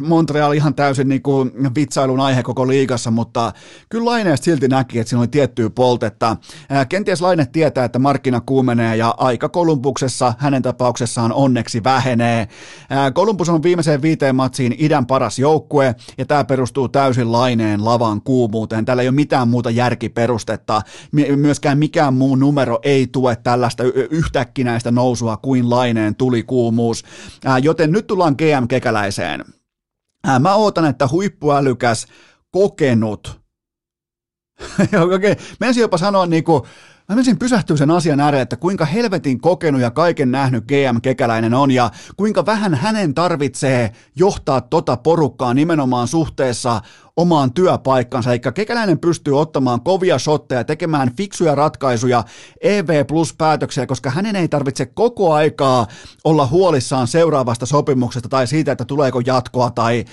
Montreal 0.00 0.52
ihan 0.52 0.74
täysin 0.74 1.08
niin 1.08 1.22
kuin 1.22 1.52
vitsailun 1.74 2.20
aihe 2.20 2.42
koko 2.42 2.68
liigassa, 2.68 3.10
mutta 3.10 3.52
kyllä 3.88 4.04
Laineesta 4.04 4.44
silti 4.44 4.68
näki, 4.68 4.98
että 4.98 5.08
siinä 5.08 5.20
oli 5.20 5.28
tiettyä 5.28 5.70
poltetta. 5.70 6.36
Kenties 6.88 7.20
Laine 7.20 7.46
tietää, 7.46 7.84
että 7.84 7.98
markkina 8.22 8.40
kuumenee 8.40 8.96
ja 8.96 9.14
aika 9.18 9.48
Kolumbuksessa 9.48 10.34
hänen 10.38 10.62
tapauksessaan 10.62 11.32
onneksi 11.32 11.84
vähenee. 11.84 12.48
Kolumbus 13.14 13.48
on 13.48 13.62
viimeiseen 13.62 14.02
viiteen 14.02 14.36
matsiin 14.36 14.74
idän 14.78 15.06
paras 15.06 15.38
joukkue 15.38 15.94
ja 16.18 16.26
tämä 16.26 16.44
perustuu 16.44 16.88
täysin 16.88 17.32
Laineen 17.32 17.84
lavan 17.84 18.22
kuumuuteen. 18.22 18.84
Tällä 18.84 19.02
ei 19.02 19.08
ole 19.08 19.14
mitään 19.14 19.48
muuta 19.48 19.70
järkiperustetta. 19.70 20.82
Myöskään 21.36 21.78
mikään 21.78 22.14
muu 22.14 22.36
numero 22.36 22.78
ei 22.82 23.06
tue 23.06 23.36
tällaista 23.36 23.82
yhtäkkinäistä 24.10 24.90
nousua 24.90 25.36
kuin 25.36 25.70
laineen 25.70 26.14
tulikuumuus. 26.14 27.04
Ää, 27.44 27.58
joten 27.58 27.92
nyt 27.92 28.06
tullaan 28.06 28.34
GM 28.38 28.68
Kekäläiseen. 28.68 29.44
Ää, 30.24 30.38
mä 30.38 30.54
ootan, 30.54 30.84
että 30.84 31.08
huippuälykäs, 31.08 32.06
kokenut, 32.50 33.42
okei, 35.14 35.32
okay. 35.32 35.72
jopa 35.80 35.98
sanoa 35.98 36.26
niin 36.26 36.44
kuin, 36.44 36.62
Mä 37.12 37.16
menisin 37.16 37.38
pysähtyä 37.38 37.76
sen 37.76 37.90
asian 37.90 38.20
ääreen, 38.20 38.42
että 38.42 38.56
kuinka 38.56 38.84
helvetin 38.84 39.40
kokenut 39.40 39.80
ja 39.80 39.90
kaiken 39.90 40.30
nähnyt 40.30 40.64
GM 40.64 41.00
Kekäläinen 41.02 41.54
on 41.54 41.70
ja 41.70 41.90
kuinka 42.16 42.46
vähän 42.46 42.74
hänen 42.74 43.14
tarvitsee 43.14 43.92
johtaa 44.16 44.60
tota 44.60 44.96
porukkaa 44.96 45.54
nimenomaan 45.54 46.08
suhteessa 46.08 46.80
omaan 47.16 47.52
työpaikkansa. 47.52 48.32
Eli 48.32 48.40
Kekäläinen 48.54 48.98
pystyy 48.98 49.40
ottamaan 49.40 49.80
kovia 49.80 50.18
shotteja, 50.18 50.64
tekemään 50.64 51.16
fiksuja 51.16 51.54
ratkaisuja, 51.54 52.24
EV 52.60 53.06
plus 53.06 53.34
päätöksiä, 53.34 53.86
koska 53.86 54.10
hänen 54.10 54.36
ei 54.36 54.48
tarvitse 54.48 54.86
koko 54.86 55.32
aikaa 55.32 55.86
olla 56.24 56.46
huolissaan 56.46 57.06
seuraavasta 57.06 57.66
sopimuksesta 57.66 58.28
tai 58.28 58.46
siitä, 58.46 58.72
että 58.72 58.84
tuleeko 58.84 59.20
jatkoa 59.26 59.70
tai 59.70 60.04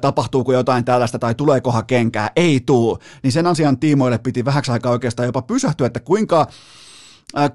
tapahtuuko 0.00 0.52
jotain 0.52 0.84
tällaista 0.84 1.18
tai 1.18 1.34
tuleekohan 1.34 1.86
kenkää. 1.86 2.30
Ei 2.36 2.60
tuu. 2.60 2.98
Niin 3.22 3.32
sen 3.32 3.46
asian 3.46 3.78
tiimoille 3.78 4.18
piti 4.18 4.44
vähäksi 4.44 4.72
aikaa 4.72 4.92
oikeastaan 4.92 5.26
jopa 5.26 5.42
pysähtyä, 5.42 5.86
että 5.86 6.00
kuinka 6.00 6.46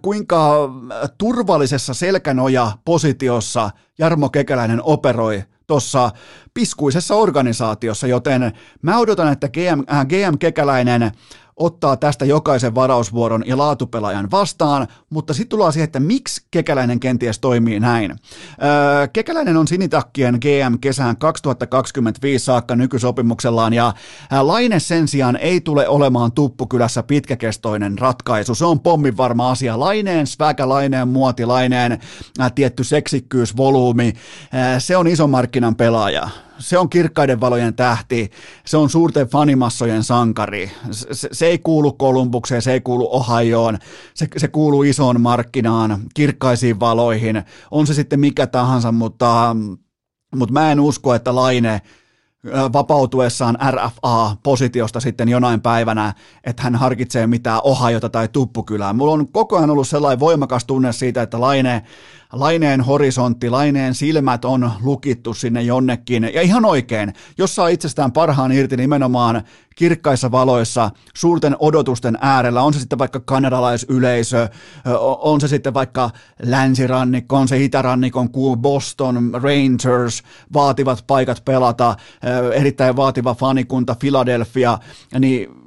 kuinka 0.02 0.70
turvallisessa 1.18 1.94
selkänoja-positiossa 1.94 3.70
Jarmo 4.00 4.30
Kekäläinen 4.30 4.80
operoi 4.84 5.44
tuossa 5.67 6.12
piskuisessa 6.54 7.15
organisaatiossa, 7.15 8.08
joten 8.08 8.52
mä 8.82 8.99
odotan, 8.99 9.32
että 9.32 9.49
GM, 9.49 9.84
äh, 9.93 10.08
GM 10.08 10.38
Kekäläinen 10.39 11.12
ottaa 11.56 11.98
tästä 11.98 12.26
jokaisen 12.26 12.76
varausvuoron 12.76 13.44
ja 13.46 13.58
laatupelaajan 13.58 14.32
vastaan, 14.32 14.88
mutta 15.10 15.34
sitten 15.34 15.50
tullaan 15.50 15.74
siihen, 15.74 15.84
että 15.84 16.00
miksi 16.00 16.46
Kekäläinen 16.52 17.00
kenties 17.00 17.39
toimii 17.39 17.80
näin. 17.80 18.12
Öö, 18.12 19.08
Kekäläinen 19.13 19.58
on 19.58 19.68
sinitakkien 19.68 20.38
GM 20.42 20.80
kesään 20.82 21.18
2025 21.18 22.46
saakka 22.46 22.76
nykysopimuksellaan 22.76 23.74
ja 23.74 23.94
Laine 24.42 24.80
sen 24.80 25.08
sijaan 25.08 25.36
ei 25.36 25.62
tule 25.62 25.88
olemaan 25.88 26.32
Tuppukylässä 26.32 27.04
pitkäkestoinen 27.04 28.00
ratkaisu. 28.00 28.56
Se 28.56 28.66
on 28.66 28.80
pommin 28.80 29.18
varma 29.18 29.52
asia. 29.52 29.80
Laineen 29.80 30.28
sväkä, 30.28 30.70
Laineen 30.70 31.08
muoti, 31.08 31.46
Laineen 31.46 31.92
äh, 32.39 32.52
tietty 32.56 32.84
seksikkyys, 32.84 33.58
volyymi, 33.58 34.13
se 34.80 34.98
on 34.98 35.08
ison 35.08 35.30
markkinan 35.30 35.76
pelaaja 35.76 36.30
se 36.60 36.78
on 36.78 36.89
kirkkaiden 36.89 37.42
valojen 37.42 37.76
tähti, 37.76 38.32
se 38.66 38.78
on 38.78 38.89
suurten 38.89 39.28
fanimassojen 39.28 40.04
sankari. 40.04 40.72
Se, 40.92 41.30
se 41.32 41.46
ei 41.46 41.60
kuulu 41.60 41.94
Kolumbukseen, 41.94 42.62
se 42.62 42.74
ei 42.74 42.82
kuulu 42.82 43.16
Ohioon, 43.16 43.78
se, 44.13 44.28
se 44.38 44.48
kuuluu 44.48 44.84
isoon 44.84 45.22
markkinaan, 45.22 46.00
kirkkaisiin 46.13 46.80
valoihin, 46.80 47.44
on 47.72 47.88
se 47.88 47.94
sitten 47.94 48.20
mikä 48.20 48.48
tahansa, 48.48 48.92
mutta, 48.92 49.56
mutta 50.36 50.54
mä 50.54 50.72
en 50.72 50.80
usko, 50.80 51.13
että 51.13 51.36
Laine 51.36 51.82
vapautuessaan 52.74 53.58
RFA-positiosta 53.72 55.00
sitten 55.00 55.30
jonain 55.30 55.62
päivänä, 55.62 56.13
että 56.44 56.63
hän 56.63 56.76
harkitsee 56.76 57.28
mitään 57.28 57.62
Ohajota 57.63 58.10
tai 58.10 58.28
Tuppukylää. 58.28 58.94
Mulla 58.94 59.13
on 59.13 59.28
koko 59.32 59.58
ajan 59.58 59.70
ollut 59.70 59.88
sellainen 59.88 60.20
voimakas 60.20 60.66
tunne 60.66 60.92
siitä, 60.92 61.22
että 61.22 61.42
Laine 61.42 61.84
Laineen 62.34 62.82
horisontti, 62.82 63.50
Laineen 63.50 63.96
silmät 63.96 64.46
on 64.46 64.72
lukittu 64.82 65.34
sinne 65.34 65.62
jonnekin. 65.62 66.24
Ja 66.34 66.41
ihan 66.41 66.65
oikein, 66.65 67.13
jos 67.38 67.56
saa 67.56 67.67
itsestään 67.67 68.12
parhaan 68.12 68.52
irti 68.52 68.78
nimenomaan 68.78 69.43
kirkkaissa 69.76 70.32
valoissa, 70.32 70.91
suurten 71.15 71.56
odotusten 71.60 72.17
äärellä, 72.22 72.62
on 72.62 72.74
se 72.74 72.80
sitten 72.80 73.00
vaikka 73.00 73.19
kanadalaisyleisö, 73.19 74.50
on 75.19 75.41
se 75.41 75.48
sitten 75.48 75.74
vaikka 75.74 76.10
länsirannikko, 76.43 77.38
on 77.38 77.48
se 77.48 77.63
itärannikon 77.63 78.32
kuu 78.32 78.58
Boston, 78.58 79.32
Rangers, 79.34 80.24
vaativat 80.54 81.04
paikat 81.08 81.46
pelata, 81.46 81.96
erittäin 82.54 82.96
vaativa 82.96 83.36
fanikunta, 83.36 83.96
Philadelphia, 84.00 84.80
niin 85.19 85.62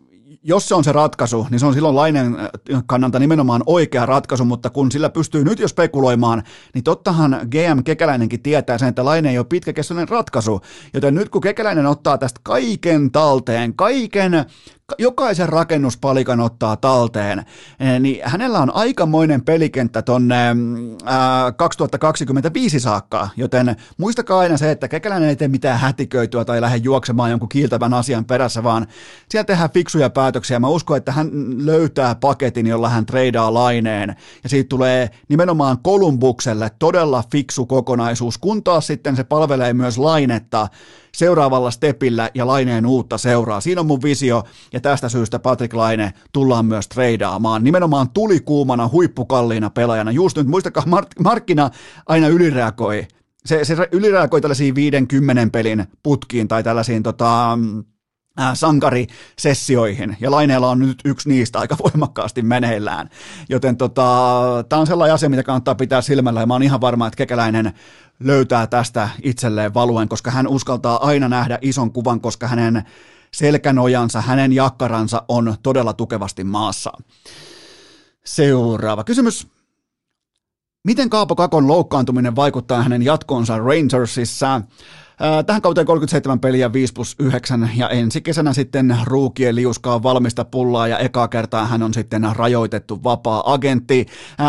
jos 0.49 0.69
se 0.69 0.75
on 0.75 0.85
se 0.85 0.93
ratkaisu, 0.93 1.47
niin 1.51 1.61
se 1.61 1.67
on 1.67 1.75
silloin 1.75 1.97
Lainen 1.97 2.37
äh, 2.41 2.83
kannalta 2.87 3.19
nimenomaan 3.19 3.63
oikea 3.67 4.07
ratkaisu, 4.07 4.45
mutta 4.45 4.71
kun 4.71 4.93
sillä 4.93 5.11
pystyy 5.11 5.45
nyt 5.45 5.59
jo 5.59 5.69
spekuloimaan, 5.69 6.43
niin 6.75 6.85
tottahan 6.85 7.41
GM 7.51 7.83
Kekäläinenkin 7.85 8.43
tietää 8.43 8.79
sen, 8.79 8.89
että 8.89 9.05
Laine 9.05 9.31
ei 9.31 9.39
ole 9.39 9.47
pitkäkestoinen 9.49 10.09
ratkaisu, 10.09 10.61
joten 10.95 11.15
nyt 11.15 11.29
kun 11.29 11.41
Kekäläinen 11.41 11.87
ottaa 11.87 12.19
tästä 12.19 12.41
kaiken 12.43 13.11
talteen, 13.11 13.75
kaiken 13.75 14.45
jokaisen 14.99 15.49
rakennuspalikan 15.49 16.41
ottaa 16.41 16.77
talteen, 16.77 17.39
eh, 17.39 18.01
niin 18.01 18.21
hänellä 18.25 18.59
on 18.59 18.75
aikamoinen 18.75 19.45
pelikenttä 19.45 20.03
tonne 20.03 20.37
2025 21.57 22.81
saakka, 22.81 23.29
joten 23.37 23.77
muistakaa 23.99 24.39
aina 24.39 24.57
se, 24.57 24.71
että 24.71 24.89
kekäläinen 24.89 25.29
ei 25.29 25.37
tee 25.37 25.49
mitään 25.49 25.81
hätiköityä 25.81 26.45
tai 26.45 26.61
lähde 26.61 26.77
juoksemaan 26.77 27.31
jonkun 27.31 27.49
kiiltävän 27.49 27.95
asian 27.95 28.25
perässä, 28.25 28.63
vaan 28.63 28.87
siellä 29.31 29.45
tehdään 29.45 29.71
fiksuja 29.71 30.11
päätöksiä. 30.11 30.61
Mä 30.61 30.69
uskon, 30.69 30.97
että 30.97 31.13
hän 31.13 31.31
löytää 31.67 32.15
paketin, 32.15 32.67
jolla 32.67 32.89
hän 32.89 33.07
treidaa 33.07 33.55
laineen, 33.55 34.17
ja 34.43 34.49
siitä 34.49 34.69
tulee 34.69 35.11
nimenomaan 35.29 35.79
Kolumbukselle 35.83 36.71
todella 36.79 37.25
fiksu 37.33 37.67
kokonaisuus, 37.67 38.39
kun 38.39 38.65
taas 38.65 38.87
sitten 38.87 39.17
se 39.17 39.25
palvelee 39.25 39.73
myös 39.73 39.99
lainetta, 39.99 40.69
seuraavalla 41.17 41.71
stepillä 41.71 42.31
ja 42.35 42.47
Laineen 42.47 42.87
uutta 42.87 43.19
seuraa. 43.19 43.61
Siinä 43.61 43.81
on 43.81 43.87
mun 43.87 44.03
visio 44.03 44.43
ja 44.77 44.81
tästä 44.81 45.09
syystä 45.09 45.39
Patrick 45.39 45.75
Laine 45.75 46.13
tullaan 46.33 46.67
myös 46.67 46.89
treidaamaan. 46.89 47.65
Nimenomaan 47.65 48.11
tuli 48.11 48.41
kuumana 48.41 48.89
huippukalliina 48.89 49.71
pelaajana. 49.71 50.11
Just 50.11 50.37
nyt 50.37 50.47
muistakaa, 50.47 50.85
mark- 50.87 51.23
markkina 51.23 51.71
aina 52.07 52.29
ylireagoi. 52.29 53.09
Se, 53.45 53.65
se 53.65 53.89
ylireagoi 53.93 54.41
tällaisiin 54.41 54.75
50 54.75 55.53
pelin 55.53 55.87
putkiin 56.03 56.49
tai 56.49 56.63
tällaisiin 56.63 57.03
tota, 57.03 57.53
äh, 58.41 58.55
sankarisessioihin, 58.55 60.17
ja 60.21 60.31
Laineella 60.31 60.71
on 60.71 60.79
nyt 60.79 60.99
yksi 61.05 61.29
niistä 61.29 61.59
aika 61.59 61.77
voimakkaasti 61.85 62.43
meneillään. 62.43 63.11
Joten 63.49 63.77
tota, 63.77 64.05
tämä 64.69 64.81
on 64.81 64.87
sellainen 64.87 65.15
asia, 65.15 65.29
mitä 65.29 65.43
kannattaa 65.43 65.75
pitää 65.75 66.01
silmällä, 66.01 66.41
ja 66.41 66.47
mä 66.47 66.55
oon 66.55 66.63
ihan 66.63 66.81
varma, 66.81 67.07
että 67.07 67.17
Kekäläinen 67.17 67.73
löytää 68.21 68.67
tästä 68.67 69.09
itselleen 69.23 69.75
valuen, 69.75 70.09
koska 70.09 70.31
hän 70.31 70.49
uskaltaa 70.49 71.07
aina 71.07 71.29
nähdä 71.29 71.59
ison 71.63 71.93
kuvan, 71.93 72.21
koska 72.21 72.49
hänen 72.49 72.83
selkänojansa, 73.37 74.21
hänen 74.21 74.53
jakkaransa 74.53 75.23
on 75.29 75.57
todella 75.63 75.93
tukevasti 75.93 76.45
maassa. 76.45 76.93
Seuraava 78.25 79.05
kysymys. 79.05 79.47
Miten 80.85 81.11
Kaapo 81.11 81.35
Kakon 81.35 81.69
loukkaantuminen 81.69 82.37
vaikuttaa 82.37 82.83
hänen 82.83 83.03
jatkoonsa 83.03 83.59
Rangersissa? 83.59 84.61
Tähän 85.47 85.63
kauteen 85.63 85.87
37 85.87 86.41
peliä 86.41 86.73
5 86.73 86.93
plus 86.93 87.17
9 87.19 87.71
ja 87.77 87.89
ensi 87.89 88.21
kesänä 88.21 88.53
sitten 88.53 88.99
ruukien 89.05 89.57
liuskaa 89.57 90.03
valmista 90.03 90.45
pullaa 90.45 90.89
ja 90.89 90.99
eka 90.99 91.29
kertaa 91.29 91.67
hän 91.67 91.83
on 91.83 91.95
sitten 91.95 92.29
rajoitettu 92.33 93.05
vapaa-agentti. 93.05 94.07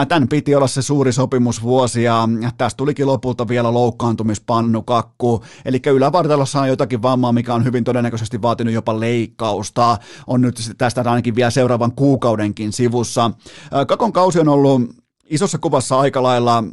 Tän 0.08 0.28
piti 0.28 0.56
olla 0.56 0.68
se 0.68 0.82
suuri 0.82 1.12
sopimus 1.12 1.64
vuosia. 1.64 2.30
Tästä 2.58 2.78
tulikin 2.78 3.08
lopulta 3.08 3.48
vielä 3.48 3.74
loukkaantumispannu 3.74 4.82
kakku. 4.82 5.44
Eli 5.66 5.82
ylävartalossa 5.86 6.62
on 6.62 6.68
jotakin 6.68 7.02
vammaa, 7.02 7.32
mikä 7.32 7.54
on 7.54 7.66
hyvin 7.66 7.84
todennäköisesti 7.84 8.42
vaatinut 8.42 8.74
jopa 8.74 9.00
leikkausta. 9.00 9.98
On 10.28 10.42
nyt 10.42 10.56
tästä 10.78 11.02
ainakin 11.06 11.36
vielä 11.36 11.52
seuraavan 11.52 11.92
kuukaudenkin 11.96 12.74
sivussa. 12.74 13.32
Kakon 13.88 14.14
kausi 14.14 14.40
on 14.40 14.48
ollut 14.48 14.82
isossa 15.26 15.58
kuvassa 15.58 16.00
aika 16.00 16.24
lailla 16.24 16.64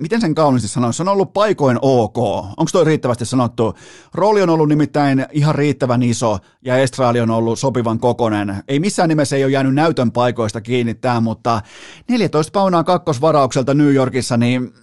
miten 0.00 0.20
sen 0.20 0.34
kauniisti 0.34 0.68
sanoisi, 0.68 0.96
se 0.96 1.02
on 1.02 1.08
ollut 1.08 1.32
paikoin 1.32 1.78
ok. 1.82 2.18
Onko 2.56 2.68
toi 2.72 2.84
riittävästi 2.84 3.24
sanottu? 3.24 3.74
Rooli 4.14 4.42
on 4.42 4.50
ollut 4.50 4.68
nimittäin 4.68 5.26
ihan 5.32 5.54
riittävän 5.54 6.02
iso 6.02 6.38
ja 6.64 6.76
estraali 6.76 7.20
on 7.20 7.30
ollut 7.30 7.58
sopivan 7.58 7.98
kokonen. 7.98 8.62
Ei 8.68 8.80
missään 8.80 9.08
nimessä 9.08 9.36
ei 9.36 9.44
ole 9.44 9.52
jäänyt 9.52 9.74
näytön 9.74 10.12
paikoista 10.12 10.60
kiinni 10.60 10.94
tämä, 10.94 11.20
mutta 11.20 11.62
14 12.08 12.50
paunaa 12.52 12.84
kakkosvaraukselta 12.84 13.74
New 13.74 13.94
Yorkissa, 13.94 14.36
niin 14.36 14.74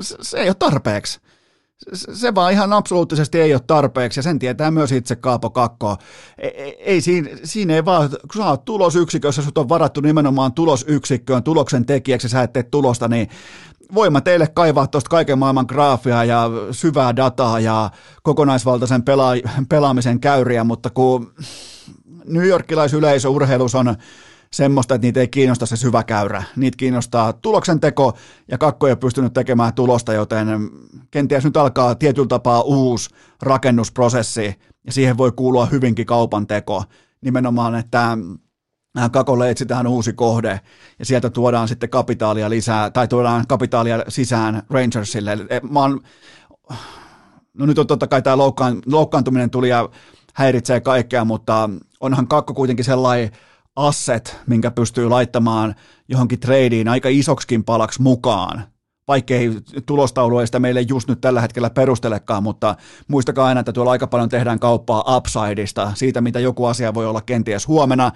se 0.00 0.38
ei 0.38 0.48
ole 0.48 0.54
tarpeeksi. 0.54 1.20
Se 1.92 2.34
vaan 2.34 2.52
ihan 2.52 2.72
absoluuttisesti 2.72 3.40
ei 3.40 3.54
ole 3.54 3.60
tarpeeksi 3.66 4.18
ja 4.18 4.22
sen 4.22 4.38
tietää 4.38 4.70
myös 4.70 4.92
itse 4.92 5.16
Kaapo 5.16 5.50
Kakko. 5.50 5.96
Ei, 6.38 6.76
ei 6.78 7.00
siinä, 7.00 7.28
siinä 7.44 7.74
ei 7.74 7.84
vaan, 7.84 8.10
kun 8.10 8.42
sä 8.42 8.46
oot 8.46 8.64
tulosyksikössä, 8.64 9.42
sut 9.42 9.58
on 9.58 9.68
varattu 9.68 10.00
nimenomaan 10.00 10.52
tulosyksikköön, 10.52 11.42
tuloksen 11.42 11.86
tekijäksi, 11.86 12.28
sä 12.28 12.42
et 12.42 12.52
tee 12.52 12.62
tulosta, 12.62 13.08
niin 13.08 13.28
voima 13.94 14.20
teille 14.20 14.46
kaivaa 14.46 14.86
tuosta 14.86 15.10
kaiken 15.10 15.38
maailman 15.38 15.66
graafia 15.68 16.24
ja 16.24 16.50
syvää 16.70 17.16
dataa 17.16 17.60
ja 17.60 17.90
kokonaisvaltaisen 18.22 19.02
pela- 19.02 19.50
pelaamisen 19.68 20.20
käyriä, 20.20 20.64
mutta 20.64 20.90
kun 20.90 21.34
New 22.24 22.46
Yorkilaisyleisö 22.46 23.28
urheilus 23.28 23.74
on 23.74 23.96
semmoista, 24.52 24.94
että 24.94 25.06
niitä 25.06 25.20
ei 25.20 25.28
kiinnosta 25.28 25.66
se 25.66 25.76
syvä 25.76 26.02
käyrä. 26.02 26.42
Niitä 26.56 26.76
kiinnostaa 26.76 27.32
tuloksen 27.32 27.80
teko 27.80 28.16
ja 28.48 28.58
kakko 28.58 28.86
ei 28.86 28.90
ole 28.90 28.96
pystynyt 28.96 29.32
tekemään 29.32 29.74
tulosta, 29.74 30.12
joten 30.12 30.48
kenties 31.10 31.44
nyt 31.44 31.56
alkaa 31.56 31.94
tietyllä 31.94 32.28
tapaa 32.28 32.62
uusi 32.62 33.10
rakennusprosessi 33.42 34.54
ja 34.86 34.92
siihen 34.92 35.18
voi 35.18 35.32
kuulua 35.32 35.66
hyvinkin 35.66 36.06
kaupan 36.06 36.46
teko. 36.46 36.84
Nimenomaan, 37.20 37.74
että 37.74 38.18
Kakolle 39.12 39.50
etsitään 39.50 39.86
uusi 39.86 40.12
kohde 40.12 40.60
ja 40.98 41.04
sieltä 41.04 41.30
tuodaan 41.30 41.68
sitten 41.68 41.90
kapitaalia 41.90 42.50
lisää, 42.50 42.90
tai 42.90 43.08
tuodaan 43.08 43.46
kapitaalia 43.48 44.04
sisään 44.08 44.62
Rangersille. 44.70 45.38
Mä 45.70 45.80
oon, 45.80 46.00
no 47.54 47.66
nyt 47.66 47.78
on 47.78 47.86
totta 47.86 48.06
kai 48.06 48.22
tämä 48.22 48.36
loukkaan, 48.36 48.82
loukkaantuminen 48.86 49.50
tuli 49.50 49.68
ja 49.68 49.88
häiritsee 50.34 50.80
kaikkea, 50.80 51.24
mutta 51.24 51.70
onhan 52.00 52.28
Kakko 52.28 52.54
kuitenkin 52.54 52.84
sellainen 52.84 53.30
asset, 53.76 54.36
minkä 54.46 54.70
pystyy 54.70 55.08
laittamaan 55.08 55.74
johonkin 56.08 56.40
tradeen 56.40 56.88
aika 56.88 57.08
isoksikin 57.08 57.64
palaksi 57.64 58.02
mukaan 58.02 58.73
vaikkei 59.08 59.50
tulostaulu 59.86 60.38
ei 60.38 60.46
sitä 60.46 60.60
meille 60.60 60.80
just 60.80 61.08
nyt 61.08 61.20
tällä 61.20 61.40
hetkellä 61.40 61.70
perustelekaan, 61.70 62.42
mutta 62.42 62.76
muistakaa 63.08 63.46
aina, 63.46 63.60
että 63.60 63.72
tuolla 63.72 63.90
aika 63.90 64.06
paljon 64.06 64.28
tehdään 64.28 64.58
kauppaa 64.58 65.16
upsideista, 65.16 65.92
siitä 65.94 66.20
mitä 66.20 66.40
joku 66.40 66.64
asia 66.64 66.94
voi 66.94 67.06
olla 67.06 67.20
kenties 67.20 67.68
huomenna, 67.68 68.12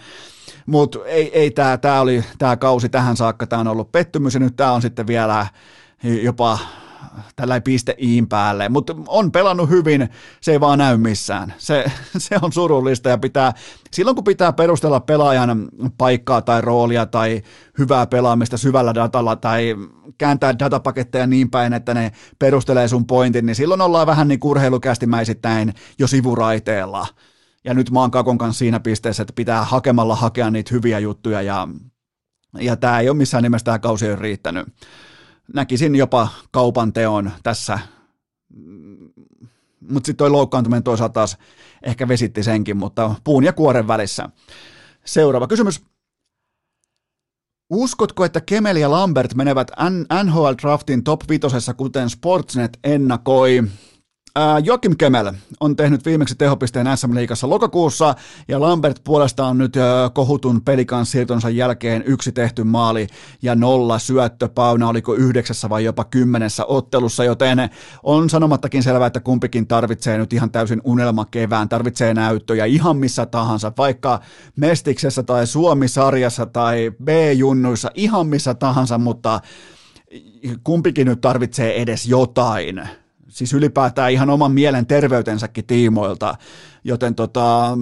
mutta 0.67 0.99
ei, 1.05 1.39
ei 1.39 1.51
tämä 1.51 1.77
tää 1.77 2.01
oli 2.01 2.25
tämä 2.39 2.57
kausi 2.57 2.89
tähän 2.89 3.17
saakka, 3.17 3.47
tämä 3.47 3.61
on 3.61 3.69
ollut 3.69 3.93
pettymys 3.93 4.35
ja 4.35 4.41
nyt 4.41 4.57
tämä 4.57 4.73
on 4.73 4.83
sitten 4.83 5.07
vielä 5.07 5.47
jopa 6.23 6.59
tällä 7.37 7.61
piste 7.61 7.95
iin 7.99 8.29
päälle, 8.29 8.69
mutta 8.69 8.97
on 9.07 9.33
pelannut 9.33 9.71
hyvin, 9.71 10.09
se 10.41 10.53
ei 10.53 10.61
vaan 10.61 10.79
näy 10.79 10.97
missään. 10.97 11.55
Se, 11.59 11.85
se 12.19 12.37
on 12.43 12.53
surullista 12.53 13.09
ja 13.09 13.19
pitää, 13.19 13.53
silloin 13.93 14.15
kun 14.15 14.25
pitää 14.25 14.53
perustella 14.53 15.01
pelaajan 15.01 15.69
paikkaa 15.99 16.43
tai 16.43 16.61
roolia 16.61 17.07
tai 17.07 17.43
hyvää 17.79 18.07
pelaamista 18.07 18.57
syvällä 18.57 18.95
datalla 18.95 19.37
tai 19.37 19.77
kääntää 20.19 20.59
datapaketteja 20.59 21.27
niin 21.27 21.51
päin, 21.51 21.73
että 21.73 21.95
ne 21.95 22.13
perustelee 22.39 22.89
sun 22.89 23.07
pointin, 23.07 23.47
niin 23.47 23.57
silloin 23.57 23.81
ollaan 23.81 24.07
vähän 24.07 24.29
niin 24.29 24.41
urheilukästimäisittäin 24.45 25.75
jo 25.99 26.07
sivuraiteella. 26.07 27.07
Ja 27.65 27.75
nyt 27.75 27.91
mä 27.91 28.01
oon 28.01 28.11
Kakon 28.11 28.39
kanssa 28.39 28.59
siinä 28.59 28.81
pisteessä, 28.81 29.23
että 29.23 29.33
pitää 29.33 29.65
hakemalla 29.65 30.17
hakea 30.17 30.51
niitä 30.51 30.75
hyviä 30.75 30.99
juttuja 30.99 31.43
ja, 31.43 31.69
ja 32.61 32.77
tämä 32.77 33.01
ei 33.01 33.09
ole 33.09 33.17
missään 33.17 33.43
nimessä 33.43 33.65
tämä 33.65 33.79
kausi 33.79 34.11
on 34.11 34.19
riittänyt 34.19 34.69
näkisin 35.55 35.95
jopa 35.95 36.29
kaupan 36.51 36.93
teon 36.93 37.31
tässä, 37.43 37.79
mutta 39.81 40.07
sitten 40.07 40.17
toi 40.17 40.31
loukkaantuminen 40.31 40.83
toisaalta 40.83 41.13
taas 41.13 41.37
ehkä 41.83 42.09
vesitti 42.09 42.43
senkin, 42.43 42.77
mutta 42.77 43.15
puun 43.25 43.45
ja 43.45 43.53
kuoren 43.53 43.89
välissä. 43.89 44.29
Seuraava 45.05 45.47
kysymys. 45.47 45.83
Uskotko, 47.71 48.25
että 48.25 48.41
Kemel 48.41 48.77
ja 48.77 48.91
Lambert 48.91 49.35
menevät 49.35 49.71
NHL-draftin 50.25 51.03
top 51.05 51.21
5, 51.29 51.47
kuten 51.77 52.11
Sportsnet 52.11 52.79
ennakoi? 52.85 53.63
Joakim 54.65 54.97
Kemel 54.99 55.33
on 55.61 55.77
tehnyt 55.77 56.05
viimeksi 56.05 56.35
tehopisteen 56.35 56.87
SM-liigassa 56.97 57.51
lokakuussa 57.51 58.15
ja 58.49 58.61
Lambert 58.61 59.01
puolestaan 59.05 59.51
on 59.51 59.59
nyt 59.59 59.75
kohutun 60.15 60.63
siirtonsa 61.05 61.51
jälkeen 61.51 62.03
yksi 62.07 62.33
tehty 62.33 62.65
maali 62.65 63.07
ja 63.43 63.55
nolla 63.55 63.99
syöttöpauna, 63.99 64.89
oliko 64.89 65.15
yhdeksässä 65.15 65.69
vai 65.69 65.85
jopa 65.85 66.05
kymmenessä 66.05 66.65
ottelussa, 66.65 67.25
joten 67.25 67.71
on 68.03 68.31
sanomattakin 68.31 68.83
selvää, 68.83 69.07
että 69.07 69.21
kumpikin 69.21 69.67
tarvitsee 69.67 70.19
nyt 70.19 70.33
ihan 70.33 70.51
täysin 70.51 70.81
unelmakevään, 70.85 71.69
tarvitsee 71.69 72.15
näyttöjä 72.15 72.65
ihan 72.65 72.97
missä 72.97 73.27
tahansa, 73.27 73.73
vaikka 73.79 74.21
Mestiksessä 74.57 75.23
tai 75.23 75.47
Suomi-sarjassa 75.47 76.47
tai 76.47 76.93
B-junnuissa, 77.05 77.91
ihan 77.95 78.27
missä 78.27 78.55
tahansa, 78.55 78.99
mutta 78.99 79.41
kumpikin 80.65 81.07
nyt 81.07 81.21
tarvitsee 81.21 81.83
edes 81.83 82.07
jotain 82.07 82.81
siis 83.39 83.53
ylipäätään 83.53 84.13
ihan 84.13 84.31
oman 84.31 84.53
mielen 84.53 84.87
terveytensäkin 84.87 85.67
tiimoilta, 85.67 86.35
joten 86.85 87.15
tota, 87.15 87.77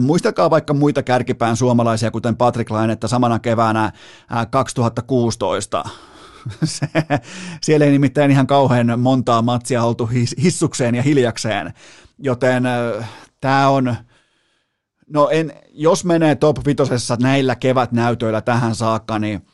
Muistakaa 0.00 0.50
vaikka 0.50 0.74
muita 0.74 1.02
kärkipään 1.02 1.56
suomalaisia, 1.56 2.10
kuten 2.10 2.36
Patrick 2.36 2.70
Lainetta 2.70 3.08
samana 3.08 3.38
keväänä 3.38 3.92
2016. 4.50 5.84
Se, 6.64 6.88
siellä 7.62 7.86
ei 7.86 7.92
nimittäin 7.92 8.30
ihan 8.30 8.46
kauhean 8.46 9.00
montaa 9.00 9.42
matsia 9.42 9.84
oltu 9.84 10.10
hissukseen 10.42 10.94
ja 10.94 11.02
hiljakseen, 11.02 11.72
joten 12.18 12.62
tämä 13.40 13.68
on, 13.68 13.96
no 15.06 15.28
en, 15.28 15.52
jos 15.72 16.04
menee 16.04 16.34
top 16.34 16.66
vitosessa 16.66 17.16
näillä 17.20 17.56
kevätnäytöillä 17.56 18.40
tähän 18.40 18.74
saakka, 18.74 19.18
niin, 19.18 19.46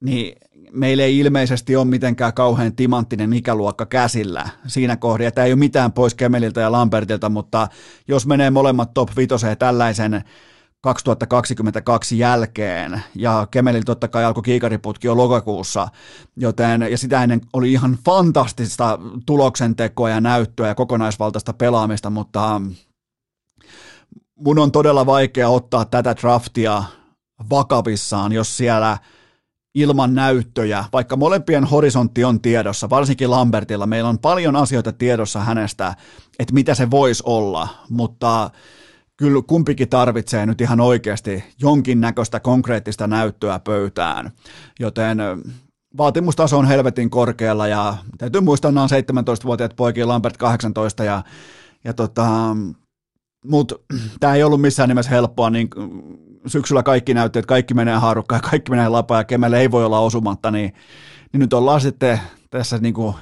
niin 0.00 0.36
meillä 0.72 1.02
ei 1.02 1.18
ilmeisesti 1.18 1.76
ole 1.76 1.84
mitenkään 1.84 2.32
kauhean 2.32 2.76
timanttinen 2.76 3.32
ikäluokka 3.32 3.86
käsillä 3.86 4.48
siinä 4.66 4.96
kohdassa. 4.96 5.30
Tämä 5.30 5.44
ei 5.44 5.52
ole 5.52 5.58
mitään 5.58 5.92
pois 5.92 6.14
Kemeliltä 6.14 6.60
ja 6.60 6.72
Lambertilta, 6.72 7.28
mutta 7.28 7.68
jos 8.08 8.26
menee 8.26 8.50
molemmat 8.50 8.94
top 8.94 9.10
5 9.16 9.34
tällaisen 9.58 10.24
2022 10.80 12.18
jälkeen, 12.18 13.02
ja 13.14 13.48
Kemelillä 13.50 13.84
totta 13.84 14.08
kai 14.08 14.24
alkoi 14.24 14.42
kiikariputki 14.42 15.06
jo 15.06 15.16
lokakuussa, 15.16 15.88
joten, 16.36 16.82
ja 16.82 16.98
sitä 16.98 17.22
ennen 17.22 17.40
oli 17.52 17.72
ihan 17.72 17.98
fantastista 18.04 18.98
tuloksentekoa 19.26 20.10
ja 20.10 20.20
näyttöä 20.20 20.68
ja 20.68 20.74
kokonaisvaltaista 20.74 21.52
pelaamista, 21.52 22.10
mutta 22.10 22.60
mun 24.36 24.58
on 24.58 24.72
todella 24.72 25.06
vaikea 25.06 25.48
ottaa 25.48 25.84
tätä 25.84 26.16
draftia 26.16 26.84
vakavissaan, 27.50 28.32
jos 28.32 28.56
siellä– 28.56 28.98
ilman 29.74 30.14
näyttöjä, 30.14 30.84
vaikka 30.92 31.16
molempien 31.16 31.64
horisontti 31.64 32.24
on 32.24 32.40
tiedossa, 32.40 32.90
varsinkin 32.90 33.30
Lambertilla, 33.30 33.86
meillä 33.86 34.08
on 34.08 34.18
paljon 34.18 34.56
asioita 34.56 34.92
tiedossa 34.92 35.40
hänestä, 35.40 35.94
että 36.38 36.54
mitä 36.54 36.74
se 36.74 36.90
voisi 36.90 37.22
olla, 37.26 37.68
mutta 37.90 38.50
kyllä 39.16 39.42
kumpikin 39.46 39.88
tarvitsee 39.88 40.46
nyt 40.46 40.60
ihan 40.60 40.80
oikeasti 40.80 41.44
jonkinnäköistä 41.60 42.40
konkreettista 42.40 43.06
näyttöä 43.06 43.58
pöytään, 43.58 44.30
joten 44.80 45.18
vaatimustaso 45.96 46.58
on 46.58 46.66
helvetin 46.66 47.10
korkealla 47.10 47.66
ja 47.66 47.96
täytyy 48.18 48.40
muistaa, 48.40 48.68
että 48.68 49.12
nämä 49.12 49.28
on 49.28 49.38
17-vuotiaat 49.38 49.76
poikia, 49.76 50.08
Lambert 50.08 50.36
18 50.36 51.04
ja, 51.04 51.22
ja 51.84 51.92
tota, 51.92 52.56
mutta 53.44 53.74
tämä 54.20 54.34
ei 54.34 54.42
ollut 54.42 54.60
missään 54.60 54.88
nimessä 54.88 55.10
helppoa, 55.10 55.50
niin 55.50 55.68
syksyllä 56.46 56.82
kaikki 56.82 57.14
näytti, 57.14 57.38
että 57.38 57.48
kaikki 57.48 57.74
menee 57.74 57.96
haarukkaan 57.96 58.40
ja 58.44 58.50
kaikki 58.50 58.70
menee 58.70 58.88
lapaan 58.88 59.20
ja 59.20 59.24
Kemelle 59.24 59.60
ei 59.60 59.70
voi 59.70 59.84
olla 59.84 59.98
osumatta, 59.98 60.50
niin, 60.50 60.74
niin 61.32 61.40
nyt 61.40 61.52
ollaan 61.52 61.80
sitten 61.80 62.20
tässä 62.50 62.78
niin 62.78 62.94
kuin 62.94 63.14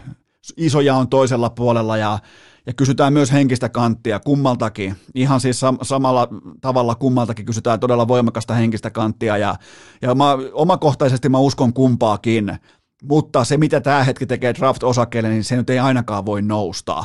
isoja 0.56 0.94
on 0.94 1.08
toisella 1.08 1.50
puolella 1.50 1.96
ja, 1.96 2.18
ja 2.66 2.72
kysytään 2.72 3.12
myös 3.12 3.32
henkistä 3.32 3.68
kanttia 3.68 4.20
kummaltakin. 4.20 4.96
Ihan 5.14 5.40
siis 5.40 5.62
sam- 5.62 5.78
samalla 5.82 6.28
tavalla 6.60 6.94
kummaltakin 6.94 7.46
kysytään 7.46 7.80
todella 7.80 8.08
voimakasta 8.08 8.54
henkistä 8.54 8.90
kanttia 8.90 9.36
ja, 9.36 9.54
ja 10.02 10.14
mä, 10.14 10.36
omakohtaisesti 10.52 11.28
mä 11.28 11.38
uskon 11.38 11.72
kumpaakin, 11.72 12.58
mutta 13.02 13.44
se 13.44 13.56
mitä 13.56 13.80
tämä 13.80 14.04
hetki 14.04 14.26
tekee 14.26 14.54
draft-osakkeelle, 14.54 15.28
niin 15.28 15.44
se 15.44 15.56
nyt 15.56 15.70
ei 15.70 15.78
ainakaan 15.78 16.26
voi 16.26 16.42
nousta. 16.42 17.04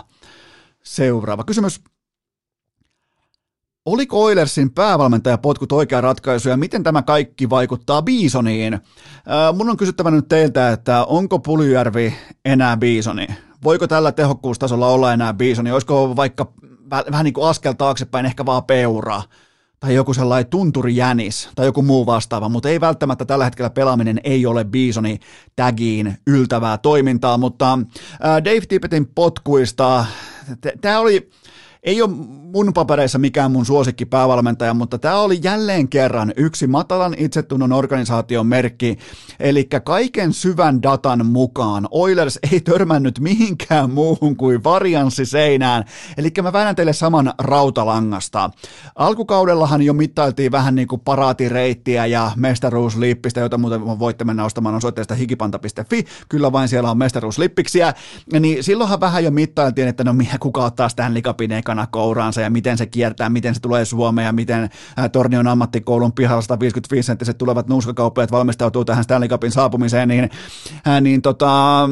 Seuraava 0.83 1.43
kysymys. 1.43 1.81
Oliko 3.87 4.23
Oilersin 4.23 4.71
päävalmentajapotkut 4.71 5.71
oikea 5.71 6.01
ratkaisu 6.01 6.49
ja 6.49 6.57
miten 6.57 6.83
tämä 6.83 7.01
kaikki 7.01 7.49
vaikuttaa 7.49 8.01
Bisoniin? 8.01 8.73
Äh, 8.73 8.81
mun 9.55 9.69
on 9.69 9.77
kysyttävä 9.77 10.11
nyt 10.11 10.27
teiltä, 10.27 10.71
että 10.71 11.05
onko 11.05 11.39
Puljärvi 11.39 12.13
enää 12.45 12.77
Bisoni? 12.77 13.27
Voiko 13.63 13.87
tällä 13.87 14.11
tehokkuustasolla 14.11 14.87
olla 14.87 15.13
enää 15.13 15.33
Bisoni? 15.33 15.71
Olisiko 15.71 16.15
vaikka 16.15 16.53
vähän 17.11 17.23
niin 17.23 17.33
kuin 17.33 17.47
askel 17.47 17.73
taaksepäin 17.73 18.25
ehkä 18.25 18.45
vaan 18.45 18.63
peura? 18.63 19.21
tai 19.79 19.95
joku 19.95 20.13
sellainen 20.13 20.49
tunturijänis 20.49 21.49
tai 21.55 21.65
joku 21.65 21.81
muu 21.81 22.05
vastaava, 22.05 22.49
mutta 22.49 22.69
ei 22.69 22.81
välttämättä 22.81 23.25
tällä 23.25 23.45
hetkellä 23.45 23.69
pelaaminen 23.69 24.19
ei 24.23 24.45
ole 24.45 24.63
Bisoni 24.63 25.19
tagiin 25.55 26.17
yltävää 26.27 26.77
toimintaa, 26.77 27.37
mutta 27.37 27.73
äh, 27.73 28.43
Dave 28.45 28.65
Tippetin 28.67 29.07
potkuista, 29.15 30.05
tämä 30.81 30.99
oli, 30.99 31.29
ei 31.87 32.01
ole 32.01 32.09
mun 32.53 32.73
papereissa 32.73 33.19
mikään 33.19 33.51
mun 33.51 33.65
suosikki 33.65 34.05
päävalmentaja, 34.05 34.73
mutta 34.73 34.97
tämä 34.97 35.19
oli 35.19 35.39
jälleen 35.43 35.87
kerran 35.87 36.33
yksi 36.37 36.67
matalan 36.67 37.15
itsetunnon 37.17 37.73
organisaation 37.73 38.47
merkki, 38.47 38.97
eli 39.39 39.67
kaiken 39.83 40.33
syvän 40.33 40.83
datan 40.83 41.25
mukaan 41.25 41.87
Oilers 41.91 42.39
ei 42.51 42.61
törmännyt 42.61 43.19
mihinkään 43.19 43.89
muuhun 43.91 44.35
kuin 44.35 44.63
varianssiseinään, 44.63 45.83
eli 46.17 46.31
mä 46.41 46.53
väännän 46.53 46.75
teille 46.75 46.93
saman 46.93 47.33
rautalangasta. 47.39 48.49
Alkukaudellahan 48.95 49.81
jo 49.81 49.93
mittailtiin 49.93 50.51
vähän 50.51 50.75
niin 50.75 50.87
kuin 50.87 51.01
paraatireittiä 51.01 52.05
ja 52.05 52.31
mestaruuslippistä, 52.35 53.39
jota 53.39 53.57
muuten 53.57 53.99
voitte 53.99 54.23
mennä 54.23 54.45
ostamaan 54.45 54.75
osoitteesta 54.75 55.15
hikipanta.fi, 55.15 56.05
kyllä 56.29 56.51
vain 56.51 56.69
siellä 56.69 56.91
on 56.91 56.97
mestaruuslippiksiä, 56.97 57.93
niin 58.39 58.63
silloinhan 58.63 58.99
vähän 58.99 59.23
jo 59.23 59.31
mittailtiin, 59.31 59.87
että 59.87 60.03
no 60.03 60.13
kuka 60.39 60.65
ottaa 60.65 60.89
Stanley 60.89 61.21
ekana 61.57 61.76
kouraansa 61.85 62.41
ja 62.41 62.49
miten 62.49 62.77
se 62.77 62.85
kiertää, 62.85 63.29
miten 63.29 63.55
se 63.55 63.61
tulee 63.61 63.85
Suomeen 63.85 64.25
ja 64.25 64.33
miten 64.33 64.69
Tornion 65.11 65.47
ammattikoulun 65.47 66.13
pihalla 66.13 66.41
155 66.41 67.07
senttiset 67.07 67.37
tulevat 67.37 67.67
nuuskakauppiaat 67.67 68.31
valmistautuu 68.31 68.85
tähän 68.85 69.03
Stanley 69.03 69.29
Cupin 69.29 69.51
saapumiseen, 69.51 70.07
niin, 70.09 70.29
niin 71.01 71.21
tota, 71.21 71.89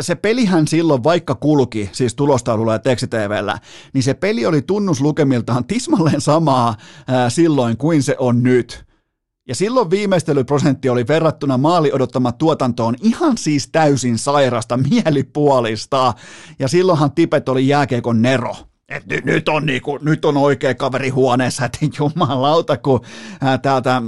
se 0.00 0.14
pelihän 0.14 0.68
silloin, 0.68 1.04
vaikka 1.04 1.34
kulki, 1.34 1.90
siis 1.92 2.14
tulostaululla 2.14 2.72
ja 2.72 2.78
tekstitvllä, 2.78 3.58
niin 3.94 4.02
se 4.02 4.14
peli 4.14 4.46
oli 4.46 4.62
tunnuslukemiltaan 4.62 5.64
tismalleen 5.64 6.20
samaa 6.20 6.76
ää, 7.08 7.30
silloin 7.30 7.76
kuin 7.76 8.02
se 8.02 8.16
on 8.18 8.42
nyt. 8.42 8.84
Ja 9.48 9.54
silloin 9.54 9.90
viimeistelyprosentti 9.90 10.88
oli 10.88 11.06
verrattuna 11.08 11.58
maali 11.58 11.92
odottama 11.92 12.32
tuotantoon 12.32 12.94
ihan 13.02 13.38
siis 13.38 13.68
täysin 13.72 14.18
sairasta 14.18 14.76
mielipuolista. 14.90 16.14
Ja 16.58 16.68
silloinhan 16.68 17.12
tipet 17.12 17.48
oli 17.48 17.68
jääkeikon 17.68 18.22
nero 18.22 18.56
että 18.96 19.14
nyt, 19.14 19.24
nyt, 19.24 19.48
on 19.48 19.66
niinku, 19.66 19.98
nyt 20.02 20.24
on 20.24 20.36
oikea 20.36 20.74
kaveri 20.74 21.08
huoneessa, 21.08 21.64
että 21.64 21.78
jumalauta, 21.98 22.76
kun 22.76 23.00
ää, 23.40 23.58
täältä 23.58 24.02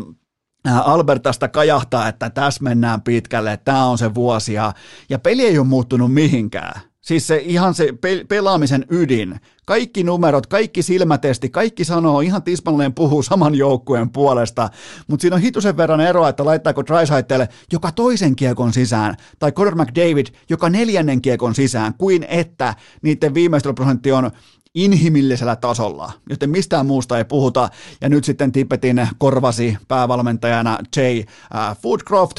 Albertasta 0.65 1.49
kajahtaa, 1.49 2.09
että 2.09 2.31
tässä 2.31 2.65
mennään 2.65 3.03
pitkälle, 3.03 3.59
tämä 3.65 3.87
on 3.87 3.99
se 3.99 4.15
vuosi 4.15 4.53
ja, 4.53 4.73
ja 5.09 5.19
peli 5.19 5.43
ei 5.43 5.59
ole 5.59 5.67
muuttunut 5.67 6.13
mihinkään. 6.15 6.81
Siis 7.01 7.27
se 7.27 7.37
ihan 7.37 7.75
se 7.75 7.93
pe- 8.01 8.25
pelaamisen 8.29 8.87
ydin, 8.91 9.41
kaikki 9.67 10.05
numerot, 10.05 10.47
kaikki 10.47 10.83
silmätesti, 10.83 11.51
kaikki 11.51 11.85
sanoo 11.85 12.21
ihan 12.21 12.43
tismalleen 12.43 12.95
puhuu 12.95 13.23
saman 13.23 13.55
joukkueen 13.55 14.11
puolesta, 14.11 14.69
mutta 15.07 15.23
siinä 15.23 15.37
on 15.37 15.43
hitusen 15.43 15.77
verran 15.77 16.01
eroa, 16.01 16.29
että 16.29 16.45
laittaako 16.45 16.87
Drysaitelle 16.87 17.49
joka 17.73 17.93
toisen 17.93 18.37
kiekon 18.37 18.73
sisään, 18.73 19.17
tai 19.39 19.53
Conor 19.53 19.75
McDavid 19.75 20.27
joka 20.51 20.71
neljännen 20.71 21.23
kiekon 21.23 21.55
sisään, 21.55 21.95
kuin 21.95 22.27
että 22.29 22.75
niiden 23.03 23.35
viimeistelyprosentti 23.35 24.13
on 24.13 24.31
inhimillisellä 24.75 25.57
tasolla, 25.57 26.13
joten 26.31 26.51
mistään 26.51 26.87
muusta 26.87 27.19
ei 27.19 27.25
puhuta. 27.25 27.69
Ja 28.01 28.09
nyt 28.09 28.25
sitten 28.25 28.53
Tippetin 28.53 29.09
korvasi 29.19 29.77
päävalmentajana 29.89 30.79
Jay 30.97 31.19
äh, 31.19 31.77
Foodcroft 31.83 32.37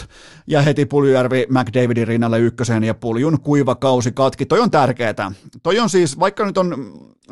ja 0.48 0.62
heti 0.62 0.86
Puljujärvi 0.86 1.46
McDavidin 1.50 2.08
rinnalle 2.08 2.40
ykkösen 2.40 2.84
ja 2.84 2.94
Puljun 2.94 3.42
kuiva 3.42 3.76
kausi 3.76 4.12
katki. 4.12 4.46
Toi 4.46 4.60
on 4.60 4.72
tärkeää. 4.72 5.32
Toi 5.64 5.80
on 5.80 5.90
siis, 5.90 6.20
vaikka 6.20 6.46
nyt 6.46 6.58
on 6.58 6.76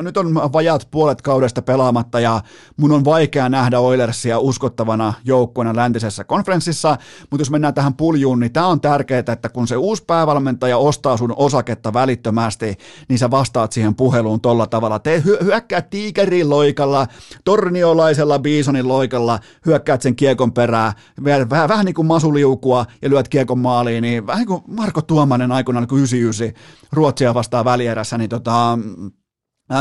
nyt 0.01 0.17
on 0.17 0.33
vajat 0.53 0.87
puolet 0.91 1.21
kaudesta 1.21 1.61
pelaamatta 1.61 2.19
ja 2.19 2.41
mun 2.77 2.91
on 2.91 3.05
vaikea 3.05 3.49
nähdä 3.49 3.79
Oilersia 3.79 4.39
uskottavana 4.39 5.13
joukkueena 5.25 5.75
läntisessä 5.75 6.23
konferenssissa, 6.23 6.97
mutta 7.31 7.41
jos 7.41 7.51
mennään 7.51 7.73
tähän 7.73 7.93
puljuun, 7.93 8.39
niin 8.39 8.53
tämä 8.53 8.67
on 8.67 8.81
tärkeää, 8.81 9.23
että 9.31 9.49
kun 9.49 9.67
se 9.67 9.77
uusi 9.77 10.03
päävalmentaja 10.07 10.77
ostaa 10.77 11.17
sun 11.17 11.33
osaketta 11.37 11.93
välittömästi, 11.93 12.77
niin 13.09 13.19
sä 13.19 13.31
vastaat 13.31 13.71
siihen 13.71 13.95
puheluun 13.95 14.41
tolla 14.41 14.67
tavalla. 14.67 14.99
Te 14.99 15.23
hy- 15.25 15.43
hyökkäät 15.43 15.89
tiikerin 15.89 16.49
loikalla, 16.49 17.07
torniolaisella 17.43 18.39
biisonin 18.39 18.87
loikalla, 18.87 19.39
hyökkäät 19.65 20.01
sen 20.01 20.15
kiekon 20.15 20.53
perää, 20.53 20.93
vähän, 21.23 21.49
vähän, 21.49 21.69
vähän 21.69 21.85
niin 21.85 21.95
kuin 21.95 22.07
masuliukua 22.07 22.85
ja 23.03 23.09
lyöt 23.09 23.27
kiekon 23.29 23.59
maaliin, 23.59 24.01
niin 24.01 24.27
vähän 24.27 24.45
kuin 24.45 24.63
Marko 24.67 25.01
Tuomanen 25.01 25.51
aikoinaan, 25.51 25.87
kun 25.87 25.97
99 25.97 26.63
Ruotsia 26.91 27.33
vastaa 27.33 27.65
välierässä, 27.65 28.17
niin 28.17 28.29
tota, 28.29 28.77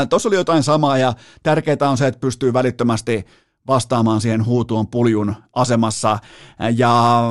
Tuossa 0.09 0.29
oli 0.29 0.35
jotain 0.35 0.63
samaa 0.63 0.97
ja 0.97 1.13
tärkeää 1.43 1.89
on 1.89 1.97
se, 1.97 2.07
että 2.07 2.19
pystyy 2.19 2.53
välittömästi 2.53 3.25
vastaamaan 3.67 4.21
siihen 4.21 4.45
huutuon 4.45 4.87
puljun 4.87 5.35
asemassa 5.53 6.19
ja 6.75 7.23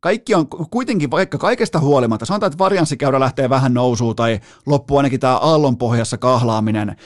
kaikki 0.00 0.34
on 0.34 0.48
kuitenkin, 0.48 1.10
vaikka 1.10 1.38
kaikesta 1.38 1.78
huolimatta, 1.80 2.26
sanotaan, 2.26 2.52
että 2.52 2.64
varianssikäyrä 2.64 3.20
lähtee 3.20 3.50
vähän 3.50 3.74
nousuun 3.74 4.16
tai 4.16 4.40
loppuu 4.66 4.96
ainakin 4.96 5.20
tämä 5.20 5.36
aallon 5.36 5.76
pohjassa 5.76 6.18
kahlaaminen, 6.18 6.96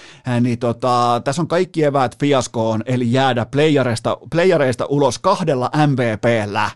niin 0.40 0.59
tota, 0.59 1.20
tässä 1.24 1.42
on 1.42 1.48
kaikki 1.48 1.84
eväät 1.84 2.18
fiaskoon, 2.18 2.82
eli 2.86 3.12
jäädä 3.12 3.46
playareista, 3.46 4.18
playareista 4.30 4.86
ulos 4.86 5.18
kahdella 5.18 5.70
MVPllä. 5.86 6.70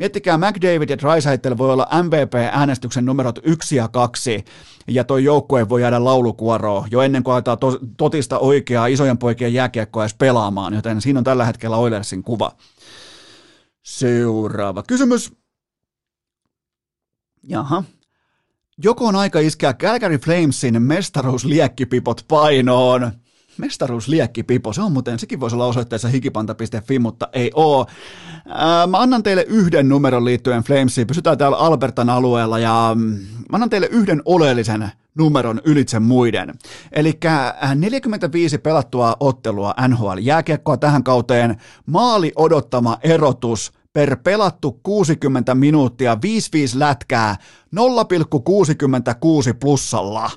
Miettikää, 0.00 0.38
McDavid 0.38 0.90
ja 0.90 0.98
Drysaitel 0.98 1.58
voi 1.58 1.72
olla 1.72 1.88
MVP-äänestyksen 2.02 3.04
numerot 3.04 3.38
yksi 3.42 3.76
ja 3.76 3.88
kaksi, 3.88 4.44
ja 4.88 5.04
toi 5.04 5.24
joukkue 5.24 5.68
voi 5.68 5.82
jäädä 5.82 6.04
laulukuoroon 6.04 6.88
jo 6.90 7.00
ennen 7.00 7.22
kuin 7.22 7.34
aletaan 7.34 7.58
to- 7.58 7.78
totista 7.96 8.38
oikeaa 8.38 8.86
isojen 8.86 9.18
poikien 9.18 9.54
jääkiekkoa 9.54 10.02
edes 10.02 10.14
pelaamaan, 10.14 10.74
joten 10.74 11.00
siinä 11.00 11.20
on 11.20 11.24
tällä 11.24 11.44
hetkellä 11.44 11.76
Oilersin 11.76 12.22
kuva. 12.22 12.52
Seuraava 13.82 14.82
kysymys. 14.82 15.32
Jaha. 17.42 17.84
Joko 18.84 19.06
on 19.06 19.16
aika 19.16 19.38
iskeä 19.38 19.74
Calgary 19.74 20.18
Flamesin 20.18 20.82
mestaruusliekkipipot 20.82 22.24
painoon? 22.28 23.12
Mestaruusliekkipipo, 23.60 24.72
se 24.72 24.82
on 24.82 24.92
muuten, 24.92 25.18
sekin 25.18 25.40
voisi 25.40 25.56
olla 25.56 25.66
osoitteessa 25.66 26.08
hikipanta.fi, 26.08 26.98
mutta 26.98 27.28
ei 27.32 27.50
oo. 27.54 27.86
Mä 28.86 28.98
annan 28.98 29.22
teille 29.22 29.44
yhden 29.48 29.88
numeron 29.88 30.24
liittyen 30.24 30.62
Flamesiin, 30.62 31.06
pysytään 31.06 31.38
täällä 31.38 31.56
Albertan 31.56 32.10
alueella 32.10 32.58
ja 32.58 32.92
mm, 32.94 33.02
mä 33.50 33.52
annan 33.52 33.70
teille 33.70 33.88
yhden 33.90 34.22
oleellisen 34.24 34.90
numeron 35.14 35.60
ylitse 35.64 35.98
muiden. 35.98 36.54
Eli 36.92 37.18
45 37.74 38.58
pelattua 38.58 39.16
ottelua 39.20 39.74
NHL-jääkiekkoa 39.88 40.76
tähän 40.76 41.04
kauteen, 41.04 41.56
maali 41.86 42.32
odottama 42.36 42.98
erotus 43.02 43.72
per 43.92 44.16
pelattu 44.16 44.80
60 44.82 45.54
minuuttia, 45.54 46.14
5-5 46.14 46.18
lätkää, 46.74 47.36
0,66 47.76 47.80
plussalla. 49.60 50.30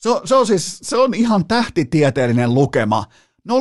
Se 0.00 0.08
on, 0.08 0.20
se 0.24 0.34
on 0.34 0.46
siis, 0.46 0.78
se 0.82 0.96
on 0.96 1.14
ihan 1.14 1.46
tähtitieteellinen 1.46 2.54
lukema. 2.54 3.04
0,66 3.48 3.56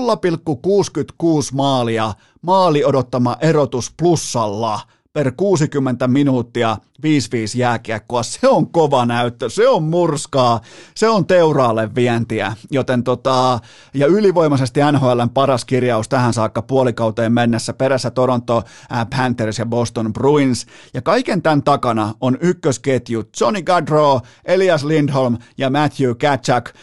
maalia, 1.54 2.14
maali 2.42 2.84
odottama 2.84 3.38
erotus 3.42 3.94
plussalla– 3.98 4.80
per 5.14 5.32
60 5.38 6.08
minuuttia 6.08 6.78
5-5 7.02 7.06
jääkiekkoa. 7.56 8.24
Se 8.24 8.48
on 8.48 8.72
kova 8.72 9.06
näyttö, 9.06 9.50
se 9.50 9.70
on 9.70 9.84
murskaa, 9.84 10.62
se 10.96 11.10
on 11.10 11.26
teuraalle 11.26 11.96
vientiä, 11.96 12.54
joten 12.72 13.04
tota, 13.04 13.60
ja 13.94 14.08
ylivoimaisesti 14.08 14.80
NHLn 14.92 15.30
paras 15.34 15.66
kirjaus 15.66 16.10
tähän 16.10 16.34
saakka 16.34 16.62
puolikauteen 16.62 17.34
mennessä, 17.34 17.74
perässä 17.74 18.12
Toronto 18.12 18.64
äh, 18.92 19.08
Panthers 19.18 19.60
ja 19.60 19.66
Boston 19.66 20.14
Bruins, 20.14 20.66
ja 20.94 21.02
kaiken 21.02 21.42
tämän 21.42 21.64
takana 21.64 22.14
on 22.22 22.38
ykkösketju 22.42 23.24
Johnny 23.42 23.62
Gaudreau, 23.62 24.22
Elias 24.46 24.84
Lindholm 24.84 25.38
ja 25.58 25.70
Matthew 25.70 26.12
Katchak, 26.22 26.74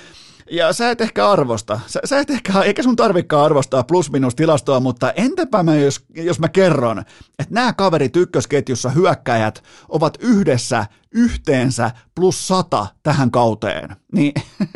ja 0.51 0.73
sä 0.73 0.91
et 0.91 1.01
ehkä 1.01 1.31
arvosta, 1.31 1.81
sä, 1.87 2.01
sä 2.05 2.19
et 2.19 2.31
ehkä, 2.31 2.61
eikä 2.61 2.83
sun 2.83 2.97
tarvikaan 2.97 3.45
arvostaa 3.45 3.83
plus-minus 3.83 4.35
tilastoa, 4.35 4.81
mutta 4.81 5.13
entäpä 5.13 5.63
mä, 5.63 5.75
jos, 5.75 6.05
jos 6.15 6.39
mä 6.39 6.49
kerron, 6.49 6.99
että 7.39 7.55
nämä 7.55 7.73
kaverit 7.73 8.17
ykkösketjussa 8.17 8.89
hyökkäjät 8.89 9.63
ovat 9.89 10.19
yhdessä 10.21 10.87
yhteensä 11.13 11.91
plus 12.15 12.49
sata 12.49 12.87
tähän 13.03 13.31
kauteen, 13.31 13.97
niin 14.13 14.33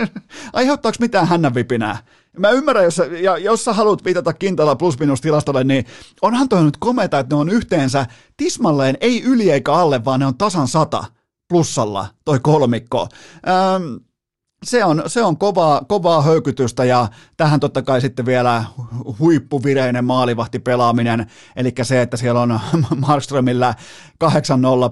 aiheuttaako 0.52 0.96
mitään 1.00 1.28
hännänvipinää? 1.28 1.98
Mä 2.38 2.50
ymmärrän, 2.50 2.84
jos, 2.84 2.96
sä, 2.96 3.04
ja, 3.04 3.38
jos 3.38 3.64
sä 3.64 3.72
haluat 3.72 4.04
viitata 4.04 4.32
Kintala 4.32 4.76
plus 4.76 4.96
tilastolle, 5.22 5.64
niin 5.64 5.84
onhan 6.22 6.48
toi 6.48 6.62
nyt 6.62 6.76
kometa, 6.76 7.18
että 7.18 7.36
ne 7.36 7.40
on 7.40 7.48
yhteensä 7.48 8.06
tismalleen 8.36 8.96
ei 9.00 9.22
yli 9.22 9.50
eikä 9.50 9.72
alle, 9.72 10.04
vaan 10.04 10.20
ne 10.20 10.26
on 10.26 10.38
tasan 10.38 10.68
sata 10.68 11.04
plussalla, 11.48 12.06
toi 12.24 12.40
kolmikko. 12.42 13.08
Ähm, 13.48 14.09
se 14.64 14.84
on, 14.84 15.02
se 15.06 15.22
on 15.22 15.36
kovaa, 15.36 15.84
kovaa 15.88 16.22
höykytystä 16.22 16.84
ja 16.84 17.08
tähän 17.36 17.60
totta 17.60 17.82
kai 17.82 18.00
sitten 18.00 18.26
vielä 18.26 18.64
huippuvireinen 19.18 20.04
maalivahti 20.04 20.58
pelaaminen, 20.58 21.26
eli 21.56 21.72
se, 21.82 22.02
että 22.02 22.16
siellä 22.16 22.40
on 22.40 22.60
Markströmillä 23.06 23.74
8-0 24.24 24.28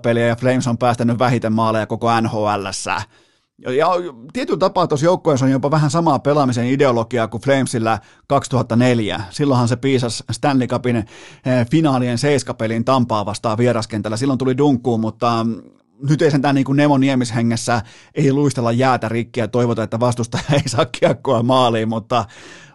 peliä 0.02 0.26
ja 0.26 0.36
Flames 0.36 0.66
on 0.66 0.78
päästänyt 0.78 1.18
vähiten 1.18 1.52
maaleja 1.52 1.86
koko 1.86 2.20
NHLssä. 2.20 3.02
Ja 3.76 3.88
tietyllä 4.32 4.58
tapaa 4.58 4.86
tuossa 4.86 5.06
joukkueessa 5.06 5.46
on 5.46 5.52
jopa 5.52 5.70
vähän 5.70 5.90
samaa 5.90 6.18
pelaamisen 6.18 6.66
ideologiaa 6.66 7.28
kuin 7.28 7.42
Flamesillä 7.42 7.98
2004. 8.26 9.20
Silloinhan 9.30 9.68
se 9.68 9.76
piisasi 9.76 10.24
Stanley 10.32 10.66
Cupin 10.66 10.96
eh, 10.96 11.06
finaalien 11.70 12.18
seiskapelin 12.18 12.84
Tampaa 12.84 13.26
vastaan 13.26 13.58
vieraskentällä. 13.58 14.16
Silloin 14.16 14.38
tuli 14.38 14.58
dunkkuun, 14.58 15.00
mutta 15.00 15.46
nyt 16.08 16.22
ei 16.22 16.30
sentään 16.30 16.54
niin 16.54 16.64
kuin 16.64 16.76
Nemo 16.76 16.98
Niemishengessä 16.98 17.82
ei 18.14 18.32
luistella 18.32 18.72
jäätä 18.72 19.08
rikkiä 19.08 19.44
ja 19.44 19.48
toivota, 19.48 19.82
että 19.82 20.00
vastustaja 20.00 20.44
ei 20.52 20.68
saa 20.68 20.86
kiekkoa 20.86 21.42
maaliin, 21.42 21.88
mutta 21.88 22.24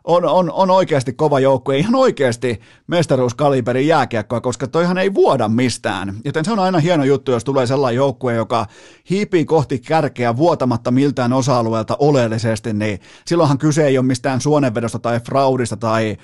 on, 0.04 0.26
on, 0.26 0.52
on 0.52 0.72
oikeasti 0.72 1.14
kova 1.14 1.40
joukkue, 1.40 1.78
ihan 1.78 1.96
oikeasti 1.96 2.62
mestaruuskaliberin 2.88 3.88
jääkiekkoa, 3.88 4.42
koska 4.42 4.68
toihan 4.68 4.98
ei 4.98 5.14
vuoda 5.14 5.48
mistään. 5.48 6.16
Joten 6.26 6.46
se 6.46 6.52
on 6.52 6.60
aina 6.60 6.80
hieno 6.80 7.04
juttu, 7.04 7.32
jos 7.32 7.44
tulee 7.44 7.68
sellainen 7.68 7.98
joukkue, 7.98 8.34
joka 8.34 8.66
hiipii 9.10 9.46
kohti 9.46 9.80
kärkeä 9.80 10.38
vuotamatta 10.38 10.92
miltään 10.92 11.34
osa-alueelta 11.34 11.98
oleellisesti, 12.00 12.74
niin 12.74 13.00
silloinhan 13.26 13.58
kyse 13.58 13.88
ei 13.88 13.98
ole 13.98 14.06
mistään 14.06 14.42
suonenvedosta 14.42 15.00
tai 15.00 15.20
fraudista 15.20 15.78
tai 15.78 16.18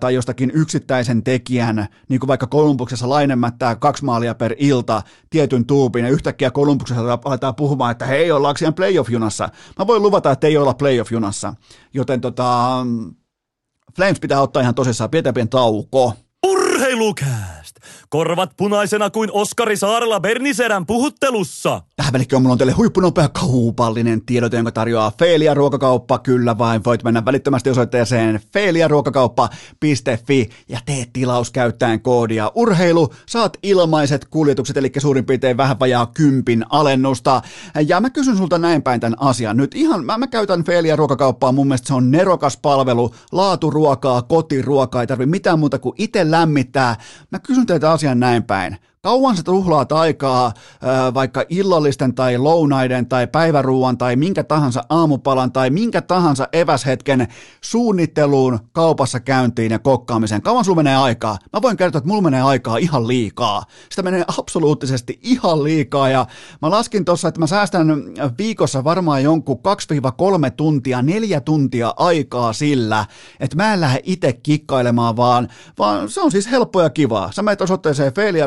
tai 0.00 0.14
jostakin 0.14 0.52
yksittäisen 0.54 1.22
tekijän, 1.24 1.86
niin 2.08 2.20
kuin 2.20 2.28
vaikka 2.28 2.46
Kolumbuksessa 2.46 3.08
lainemättää 3.08 3.76
kaksi 3.76 4.04
maalia 4.04 4.34
per 4.34 4.54
ilta 4.58 5.02
tietyn 5.30 5.66
tuupin, 5.66 6.04
ja 6.04 6.10
yhtäkkiä 6.10 6.50
Kolumbuksessa 6.50 7.18
aletaan 7.24 7.54
puhumaan, 7.54 7.92
että 7.92 8.06
hei, 8.06 8.32
ollaanko 8.32 8.58
siellä 8.58 8.72
playoff-junassa. 8.72 9.48
Mä 9.78 9.86
voin 9.86 10.02
luvata, 10.02 10.30
että 10.30 10.46
ei 10.46 10.56
olla 10.56 10.74
playoff-junassa, 10.74 11.54
joten 11.94 12.20
tota, 12.20 12.86
Flames 13.96 14.20
pitää 14.20 14.40
ottaa 14.40 14.62
ihan 14.62 14.74
tosissaan, 14.74 15.10
pidetään 15.10 15.48
tauko. 15.48 16.12
Urheilukääst! 16.46 17.61
Korvat 18.08 18.50
punaisena 18.56 19.10
kuin 19.10 19.30
Oskari 19.32 19.76
Saarella 19.76 20.20
Bernisedän 20.20 20.86
puhuttelussa. 20.86 21.82
Tähän 21.96 22.12
välikköön 22.12 22.42
mulla 22.42 22.52
on 22.52 22.58
teille 22.58 22.72
huippunopea 22.72 23.28
kaupallinen 23.28 24.24
tiedote, 24.26 24.56
jonka 24.56 24.72
tarjoaa 24.72 25.12
Feelia 25.18 25.54
ruokakauppa. 25.54 26.18
Kyllä 26.18 26.58
vain, 26.58 26.84
voit 26.84 27.04
mennä 27.04 27.24
välittömästi 27.24 27.70
osoitteeseen 27.70 28.40
feeliaruokakauppa.fi 28.52 30.48
ja 30.68 30.78
tee 30.86 31.06
tilaus 31.12 31.50
käyttäen 31.50 32.00
koodia 32.00 32.52
urheilu. 32.54 33.14
Saat 33.28 33.58
ilmaiset 33.62 34.24
kuljetukset, 34.24 34.76
eli 34.76 34.92
suurin 34.98 35.24
piirtein 35.24 35.56
vähän 35.56 35.80
vajaa 35.80 36.06
kympin 36.06 36.64
alennusta. 36.70 37.42
Ja 37.86 38.00
mä 38.00 38.10
kysyn 38.10 38.36
sulta 38.36 38.58
näin 38.58 38.82
päin 38.82 39.00
tämän 39.00 39.18
asian. 39.20 39.56
Nyt 39.56 39.74
ihan, 39.74 40.04
mä, 40.04 40.18
mä 40.18 40.26
käytän 40.26 40.64
Feelia 40.64 40.96
ruokakauppaa, 40.96 41.52
mun 41.52 41.66
mielestä 41.66 41.86
se 41.88 41.94
on 41.94 42.10
nerokas 42.10 42.56
palvelu, 42.56 43.14
laaturuokaa, 43.32 44.22
kotiruokaa, 44.22 45.00
ei 45.00 45.06
tarvi 45.06 45.26
mitään 45.26 45.58
muuta 45.58 45.78
kuin 45.78 45.94
itse 45.98 46.30
lämmittää. 46.30 46.96
Mä 47.30 47.38
kysyn 47.38 47.66
teiltä 47.66 47.81
asian 47.84 48.20
näin 48.20 48.44
päin. 48.44 48.78
Kauan 49.06 49.36
sä 49.36 49.42
tuhlaat 49.42 49.92
aikaa 49.92 50.52
vaikka 51.14 51.44
illallisten 51.48 52.14
tai 52.14 52.38
lounaiden 52.38 53.06
tai 53.06 53.26
päiväruuan 53.26 53.98
tai 53.98 54.16
minkä 54.16 54.44
tahansa 54.44 54.84
aamupalan 54.88 55.52
tai 55.52 55.70
minkä 55.70 56.02
tahansa 56.02 56.48
eväshetken 56.52 57.28
suunnitteluun, 57.60 58.58
kaupassa 58.72 59.20
käyntiin 59.20 59.72
ja 59.72 59.78
kokkaamiseen? 59.78 60.42
Kauan 60.42 60.64
sulla 60.64 60.76
menee 60.76 60.96
aikaa? 60.96 61.38
Mä 61.52 61.62
voin 61.62 61.76
kertoa, 61.76 61.98
että 61.98 62.08
mulla 62.08 62.22
menee 62.22 62.42
aikaa 62.42 62.76
ihan 62.76 63.08
liikaa. 63.08 63.62
Sitä 63.90 64.02
menee 64.02 64.24
absoluuttisesti 64.38 65.18
ihan 65.22 65.64
liikaa 65.64 66.08
ja 66.08 66.26
mä 66.62 66.70
laskin 66.70 67.04
tuossa, 67.04 67.28
että 67.28 67.40
mä 67.40 67.46
säästän 67.46 67.86
viikossa 68.38 68.84
varmaan 68.84 69.22
jonkun 69.22 69.60
2-3 70.48 70.50
tuntia, 70.56 71.02
neljä 71.02 71.40
tuntia 71.40 71.94
aikaa 71.96 72.52
sillä, 72.52 73.06
että 73.40 73.56
mä 73.56 73.74
en 73.74 73.80
lähde 73.80 74.00
itse 74.04 74.32
kikkailemaan, 74.32 75.16
vaan, 75.16 75.48
vaan 75.78 76.08
se 76.08 76.20
on 76.20 76.30
siis 76.30 76.50
helppoa 76.50 76.82
ja 76.82 76.90
kivaa. 76.90 77.32
Sä 77.32 77.42
menet 77.42 77.60
osoitteeseen 77.60 78.14
Feili 78.14 78.38
ja 78.38 78.46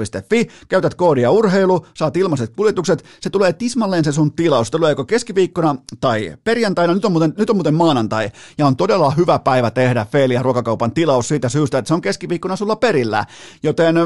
urheilu.fi, 0.00 0.48
käytät 0.68 0.94
koodia 0.94 1.30
urheilu, 1.30 1.86
saat 1.94 2.16
ilmaiset 2.16 2.52
kuljetukset, 2.56 3.04
se 3.20 3.30
tulee 3.30 3.52
tismalleen 3.52 4.04
se 4.04 4.12
sun 4.12 4.32
tilaus, 4.32 4.70
tulee 4.70 4.90
joko 4.90 5.04
keskiviikkona 5.04 5.76
tai 6.00 6.36
perjantaina, 6.44 6.94
nyt 6.94 7.04
on 7.04 7.12
muuten, 7.12 7.34
nyt 7.38 7.50
on 7.50 7.56
muuten 7.56 7.74
maanantai, 7.74 8.30
ja 8.58 8.66
on 8.66 8.76
todella 8.76 9.10
hyvä 9.10 9.38
päivä 9.38 9.70
tehdä 9.70 10.06
Feelia 10.12 10.42
ruokakaupan 10.42 10.92
tilaus 10.92 11.28
siitä 11.28 11.48
syystä, 11.48 11.78
että 11.78 11.88
se 11.88 11.94
on 11.94 12.00
keskiviikkona 12.00 12.56
sulla 12.56 12.76
perillä, 12.76 13.24
joten 13.62 13.96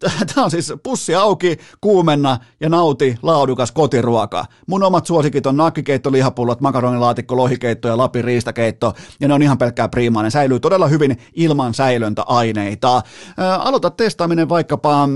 Tämä 0.34 0.44
on 0.44 0.50
siis 0.50 0.72
pussi 0.82 1.14
auki, 1.14 1.56
kuumenna 1.80 2.38
ja 2.60 2.68
nauti 2.68 3.16
laadukas 3.22 3.72
kotiruoka. 3.72 4.44
Mun 4.66 4.82
omat 4.82 5.06
suosikit 5.06 5.46
on 5.46 5.56
nakkikeitto, 5.56 6.12
lihapullot, 6.12 6.60
makaronilaatikko, 6.60 7.36
lohikeitto 7.36 7.88
ja 7.88 7.96
Lapin 7.96 8.24
riistakeitto, 8.24 8.94
ja 9.20 9.28
ne 9.28 9.34
on 9.34 9.42
ihan 9.42 9.58
pelkkää 9.58 9.88
priimaa. 9.88 10.22
Ne 10.22 10.30
säilyy 10.30 10.60
todella 10.60 10.88
hyvin 10.88 11.18
ilman 11.34 11.74
säilöntäaineita. 11.74 13.02
Ää, 13.36 13.56
aloita 13.56 13.90
testaaminen 13.90 14.48
vaikkapa 14.48 15.08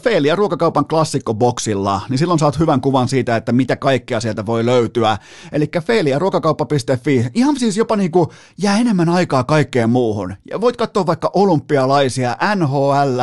Feelia 0.00 0.36
ruokakaupan 0.36 0.86
klassikkoboksilla, 0.86 2.00
niin 2.08 2.18
silloin 2.18 2.38
saat 2.38 2.58
hyvän 2.58 2.80
kuvan 2.80 3.08
siitä, 3.08 3.36
että 3.36 3.52
mitä 3.52 3.76
kaikkea 3.76 4.20
sieltä 4.20 4.46
voi 4.46 4.66
löytyä. 4.66 5.18
Eli 5.52 5.70
feeliaruokakauppa.fi, 5.86 7.26
ihan 7.34 7.58
siis 7.58 7.76
jopa 7.76 7.96
niinku 7.96 8.32
jää 8.58 8.78
enemmän 8.78 9.08
aikaa 9.08 9.44
kaikkeen 9.44 9.90
muuhun. 9.90 10.34
Ja 10.50 10.60
voit 10.60 10.76
katsoa 10.76 11.06
vaikka 11.06 11.30
olympialaisia, 11.34 12.36
NHL, 12.56 13.20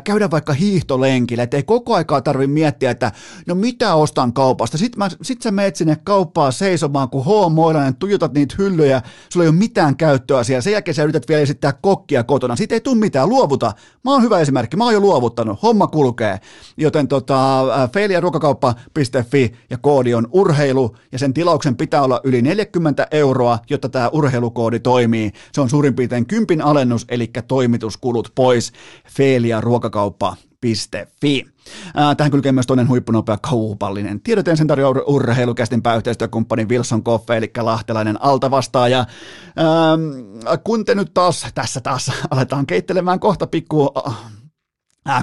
käydä 0.00 0.30
vaikka 0.30 0.52
hiihtolenkillä, 0.52 1.42
ettei 1.42 1.62
koko 1.62 1.94
aikaa 1.94 2.20
tarvi 2.20 2.46
miettiä, 2.46 2.90
että 2.90 3.12
no 3.46 3.54
mitä 3.54 3.94
ostan 3.94 4.32
kaupasta. 4.32 4.78
Sitten, 4.78 4.98
mä, 4.98 5.08
sit 5.22 5.42
sä 5.42 5.50
meet 5.50 5.76
sinne 5.76 5.96
kauppaan 6.04 6.52
seisomaan, 6.52 7.10
kun 7.10 7.24
H-moilainen, 7.24 7.96
tuijotat 7.96 8.34
niitä 8.34 8.54
hyllyjä, 8.58 9.02
sulla 9.28 9.44
ei 9.44 9.48
ole 9.48 9.56
mitään 9.56 9.96
käyttöä 9.96 10.44
siellä. 10.44 10.62
Sen 10.62 10.72
jälkeen 10.72 10.94
sä 10.94 11.02
yrität 11.02 11.28
vielä 11.28 11.42
esittää 11.42 11.72
kokkia 11.72 12.24
kotona. 12.24 12.56
Siitä 12.56 12.74
ei 12.74 12.80
tule 12.80 12.96
mitään, 12.96 13.28
luovuta. 13.28 13.72
Mä 14.04 14.12
oon 14.12 14.22
hyvä 14.22 14.40
esimerkki, 14.40 14.76
mä 14.76 14.84
oon 14.84 14.94
jo 14.94 15.00
luovuttanut, 15.00 15.62
homma 15.62 15.86
kulkee. 15.86 16.40
Joten 16.76 17.08
tota, 17.08 17.64
failiaruokakauppa.fi 17.92 19.52
ja 19.70 19.78
koodi 19.78 20.14
on 20.14 20.28
urheilu 20.32 20.96
ja 21.12 21.18
sen 21.18 21.34
tilauksen 21.34 21.76
pitää 21.76 22.02
olla 22.02 22.20
yli 22.24 22.42
40 22.42 23.06
euroa, 23.10 23.58
jotta 23.70 23.88
tämä 23.88 24.08
urheilukoodi 24.08 24.80
toimii. 24.80 25.32
Se 25.52 25.60
on 25.60 25.70
suurin 25.70 25.94
piirtein 25.94 26.26
kympin 26.26 26.62
alennus, 26.62 27.04
eli 27.08 27.30
toimituskulut 27.48 28.32
pois. 28.34 28.72
Feelia 29.08 29.60
ruokakauppa.fi. 29.86 31.46
Tähän 32.16 32.30
kylkee 32.30 32.52
myös 32.52 32.66
toinen 32.66 32.88
huippunopea 32.88 33.36
kaupallinen 33.36 34.20
tiedoteen 34.20 34.56
sen 34.56 34.66
tarjoaa 34.66 35.02
urheilukästin 35.06 35.82
pääyhteistyökumppani 35.82 36.68
Wilson 36.68 37.02
Koffe, 37.02 37.36
eli 37.36 37.50
lahtelainen 37.58 38.22
altavastaaja. 38.22 38.98
Ähm, 38.98 40.56
kun 40.64 40.84
te 40.84 40.94
nyt 40.94 41.14
taas, 41.14 41.46
tässä 41.54 41.80
taas 41.80 42.12
aletaan 42.30 42.66
keittelemään 42.66 43.20
kohta 43.20 43.46
pikku 43.46 43.92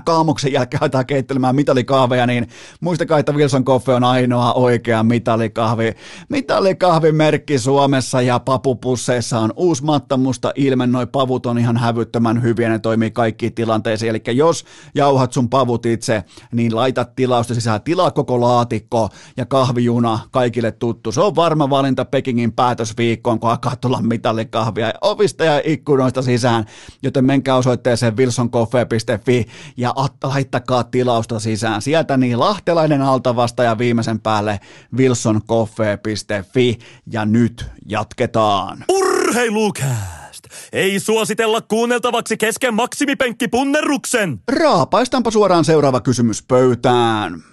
kaamuksen 0.05 0.53
jälkeen 0.53 0.83
aletaan 0.83 1.05
keittelemään 1.05 1.55
mitalikahveja, 1.55 2.27
niin 2.27 2.47
muistakaa, 2.81 3.19
että 3.19 3.31
Wilson 3.31 3.65
Coffee 3.65 3.95
on 3.95 4.03
ainoa 4.03 4.53
oikea 4.53 5.03
mitalikahvi. 5.03 5.93
Mitalikahvimerkki 6.29 7.59
Suomessa 7.59 8.21
ja 8.21 8.39
papupusseissa 8.39 9.39
on 9.39 9.53
uusi 9.55 9.83
mattamusta 9.83 10.51
ilmen, 10.55 10.91
noi 10.91 11.07
pavut 11.07 11.45
on 11.45 11.57
ihan 11.57 11.77
hävyttömän 11.77 12.41
hyviä, 12.41 12.69
ne 12.69 12.79
toimii 12.79 13.11
kaikki 13.11 13.51
tilanteisiin, 13.51 14.09
eli 14.09 14.21
jos 14.27 14.65
jauhat 14.95 15.33
sun 15.33 15.49
pavut 15.49 15.85
itse, 15.85 16.23
niin 16.51 16.75
laita 16.75 17.05
tilausta 17.05 17.53
sisään, 17.53 17.81
tilaa 17.81 18.11
koko 18.11 18.41
laatikko 18.41 19.09
ja 19.37 19.45
kahvijuna 19.45 20.19
kaikille 20.31 20.71
tuttu. 20.71 21.11
Se 21.11 21.21
on 21.21 21.35
varma 21.35 21.69
valinta 21.69 22.05
Pekingin 22.05 22.51
päätösviikkoon, 22.51 23.39
kun 23.39 23.49
alkaa 23.49 23.75
tulla 23.75 24.01
mitalikahvia 24.01 24.93
ovista 25.01 25.43
ja 25.43 25.61
ikkunoista 25.65 26.21
sisään, 26.21 26.65
joten 27.03 27.25
menkää 27.25 27.55
osoitteeseen 27.55 28.17
wilsoncoffee.fi 28.17 29.45
ja 29.77 29.93
laittakaa 30.23 30.83
tilausta 30.83 31.39
sisään. 31.39 31.81
Sieltä 31.81 32.17
niin 32.17 32.39
lahtelainen 32.39 33.01
altavasta 33.01 33.63
ja 33.63 33.77
viimeisen 33.77 34.19
päälle 34.19 34.59
wilsoncoffee.fi 34.97 36.79
ja 37.11 37.25
nyt 37.25 37.65
jatketaan. 37.89 38.85
Urheilukääst! 38.89 40.43
Ei 40.73 40.99
suositella 40.99 41.61
kuunneltavaksi 41.61 42.37
kesken 42.37 42.73
maksimipenkki 42.73 43.47
punnerruksen. 43.47 44.39
Raapaistaanpa 44.51 45.31
suoraan 45.31 45.65
seuraava 45.65 46.01
kysymys 46.01 46.43
pöytään. 46.43 47.43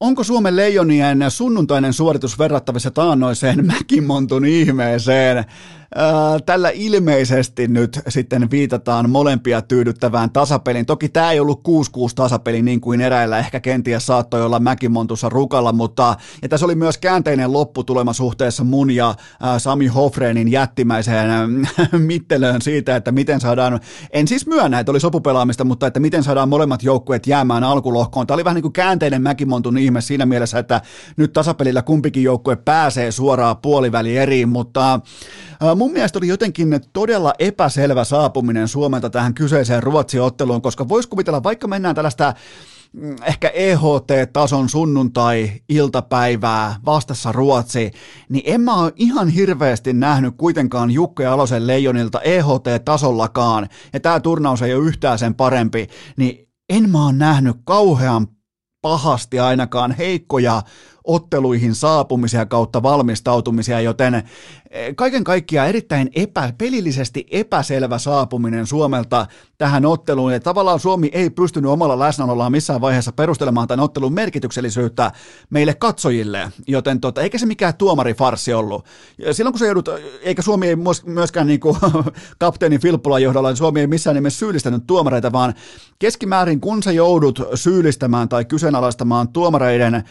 Onko 0.00 0.24
Suomen 0.24 0.56
leijonien 0.56 1.18
sunnuntainen 1.28 1.92
suoritus 1.92 2.38
verrattavissa 2.38 2.90
taannoiseen 2.90 3.66
Mäkimontun 3.66 4.44
ihmeeseen? 4.44 5.44
Tällä 6.46 6.70
ilmeisesti 6.74 7.68
nyt 7.68 8.00
sitten 8.08 8.50
viitataan 8.50 9.10
molempia 9.10 9.62
tyydyttävään 9.62 10.30
tasapeliin. 10.30 10.86
Toki 10.86 11.08
tämä 11.08 11.32
ei 11.32 11.40
ollut 11.40 11.60
6-6 11.68 11.70
tasapeli 12.14 12.62
niin 12.62 12.80
kuin 12.80 13.00
eräillä 13.00 13.38
ehkä 13.38 13.60
kenties 13.60 14.06
saattoi 14.06 14.42
olla 14.42 14.60
Mäkimontussa 14.60 15.28
rukalla, 15.28 15.72
mutta 15.72 16.16
ja 16.42 16.48
tässä 16.48 16.66
oli 16.66 16.74
myös 16.74 16.98
käänteinen 16.98 17.52
lopputulema 17.52 18.12
suhteessa 18.12 18.64
mun 18.64 18.90
ja 18.90 19.14
Sami 19.58 19.86
Hofreenin 19.86 20.48
jättimäiseen 20.48 21.28
mittelöön 21.98 22.62
siitä, 22.62 22.96
että 22.96 23.12
miten 23.12 23.40
saadaan, 23.40 23.80
en 24.10 24.28
siis 24.28 24.46
myönnä, 24.46 24.80
että 24.80 24.92
oli 24.92 25.00
sopupelaamista, 25.00 25.64
mutta 25.64 25.86
että 25.86 26.00
miten 26.00 26.22
saadaan 26.22 26.48
molemmat 26.48 26.82
joukkueet 26.82 27.26
jäämään 27.26 27.64
alkulohkoon. 27.64 28.26
Tämä 28.26 28.34
oli 28.34 28.44
vähän 28.44 28.54
niin 28.54 28.62
kuin 28.62 28.72
käänteinen 28.72 29.22
Mäkimontun 29.22 29.78
ihme 29.78 30.00
siinä 30.00 30.26
mielessä, 30.26 30.58
että 30.58 30.80
nyt 31.16 31.32
tasapelillä 31.32 31.82
kumpikin 31.82 32.22
joukkue 32.22 32.56
pääsee 32.56 33.12
suoraan 33.12 33.56
puoliväli 33.56 34.16
eriin, 34.16 34.48
mutta 34.48 35.00
mun 35.78 35.92
mielestä 35.92 36.18
oli 36.18 36.28
jotenkin 36.28 36.80
todella 36.92 37.32
epäselvä 37.38 38.04
saapuminen 38.04 38.68
Suomelta 38.68 39.10
tähän 39.10 39.34
kyseiseen 39.34 39.82
Ruotsi-otteluun, 39.82 40.62
koska 40.62 40.88
voisi 40.88 41.08
kuvitella, 41.08 41.42
vaikka 41.42 41.68
mennään 41.68 41.94
tällaista 41.94 42.34
mm, 42.92 43.16
ehkä 43.26 43.48
EHT-tason 43.48 44.68
sunnuntai-iltapäivää 44.68 46.76
vastassa 46.84 47.32
Ruotsi, 47.32 47.90
niin 48.28 48.42
en 48.46 48.60
mä 48.60 48.74
ole 48.74 48.92
ihan 48.96 49.28
hirveästi 49.28 49.92
nähnyt 49.92 50.34
kuitenkaan 50.36 50.90
Jukka 50.90 51.32
Alosen 51.32 51.66
leijonilta 51.66 52.20
EHT-tasollakaan, 52.20 53.68
ja 53.92 54.00
tämä 54.00 54.20
turnaus 54.20 54.62
ei 54.62 54.74
ole 54.74 54.86
yhtään 54.86 55.18
sen 55.18 55.34
parempi, 55.34 55.86
niin 56.16 56.48
en 56.68 56.90
mä 56.90 57.04
ole 57.04 57.12
nähnyt 57.12 57.56
kauhean 57.64 58.26
pahasti 58.82 59.40
ainakaan 59.40 59.92
heikkoja 59.92 60.62
otteluihin 61.08 61.74
saapumisia 61.74 62.46
kautta 62.46 62.82
valmistautumisia, 62.82 63.80
joten 63.80 64.14
eh, 64.14 64.96
kaiken 64.96 65.24
kaikkiaan 65.24 65.68
erittäin 65.68 66.10
epä, 66.14 66.52
pelillisesti 66.58 67.26
epäselvä 67.30 67.98
saapuminen 67.98 68.66
Suomelta 68.66 69.26
tähän 69.58 69.86
otteluun. 69.86 70.32
Ja 70.32 70.40
tavallaan 70.40 70.80
Suomi 70.80 71.10
ei 71.12 71.30
pystynyt 71.30 71.70
omalla 71.70 71.98
läsnäolollaan 71.98 72.52
missään 72.52 72.80
vaiheessa 72.80 73.12
perustelemaan 73.12 73.68
tämän 73.68 73.84
ottelun 73.84 74.12
merkityksellisyyttä 74.12 75.12
meille 75.50 75.74
katsojille, 75.74 76.52
joten 76.66 77.00
tota, 77.00 77.22
eikä 77.22 77.38
se 77.38 77.46
mikään 77.46 77.74
tuomarifarsi 77.74 78.54
ollut. 78.54 78.84
Silloin 79.32 79.52
kun 79.52 79.58
se 79.58 79.66
joudut, 79.66 79.88
eikä 80.22 80.42
Suomi 80.42 80.68
ei 80.68 80.76
myöskään 81.04 81.46
niin 81.46 81.60
kuin 81.60 81.76
kapteeni 82.38 82.78
Filppulan 82.78 83.22
johdolla, 83.22 83.48
niin 83.48 83.56
Suomi 83.56 83.80
ei 83.80 83.86
missään 83.86 84.14
nimessä 84.14 84.38
syyllistänyt 84.38 84.86
tuomareita, 84.86 85.32
vaan 85.32 85.54
keskimäärin 85.98 86.60
kun 86.60 86.82
sä 86.82 86.92
joudut 86.92 87.40
syyllistämään 87.54 88.28
tai 88.28 88.44
kyseenalaistamaan 88.44 89.28
tuomareiden 89.28 90.04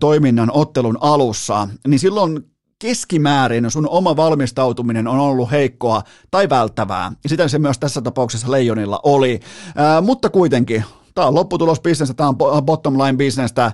toiminnan 0.00 0.50
ottelun 0.52 0.98
alussa, 1.00 1.68
niin 1.88 1.98
silloin 1.98 2.40
keskimäärin 2.78 3.70
sun 3.70 3.88
oma 3.88 4.16
valmistautuminen 4.16 5.08
on 5.08 5.18
ollut 5.18 5.50
heikkoa 5.50 6.02
tai 6.30 6.48
välttävää. 6.48 7.12
Sitä 7.26 7.48
se 7.48 7.58
myös 7.58 7.78
tässä 7.78 8.00
tapauksessa 8.02 8.50
Leijonilla 8.50 9.00
oli. 9.02 9.40
Ää, 9.76 10.00
mutta 10.00 10.30
kuitenkin, 10.30 10.84
tämä 11.14 11.26
on 11.26 11.34
lopputulos-bisnestä, 11.34 12.14
tämä 12.14 12.28
on 12.28 12.64
bottom 12.64 12.98
line 12.98 13.16
bisnestä. 13.16 13.72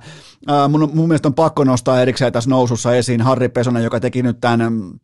Mun, 0.68 0.90
mun 0.94 1.08
mielestä 1.08 1.28
on 1.28 1.34
pakko 1.34 1.64
nostaa 1.64 2.02
erikseen 2.02 2.32
tässä 2.32 2.50
nousussa 2.50 2.94
esiin 2.94 3.20
Harri 3.20 3.48
Pesonen, 3.48 3.84
joka 3.84 4.00
teki 4.00 4.22
nyt 4.22 4.40
tämän 4.40 5.00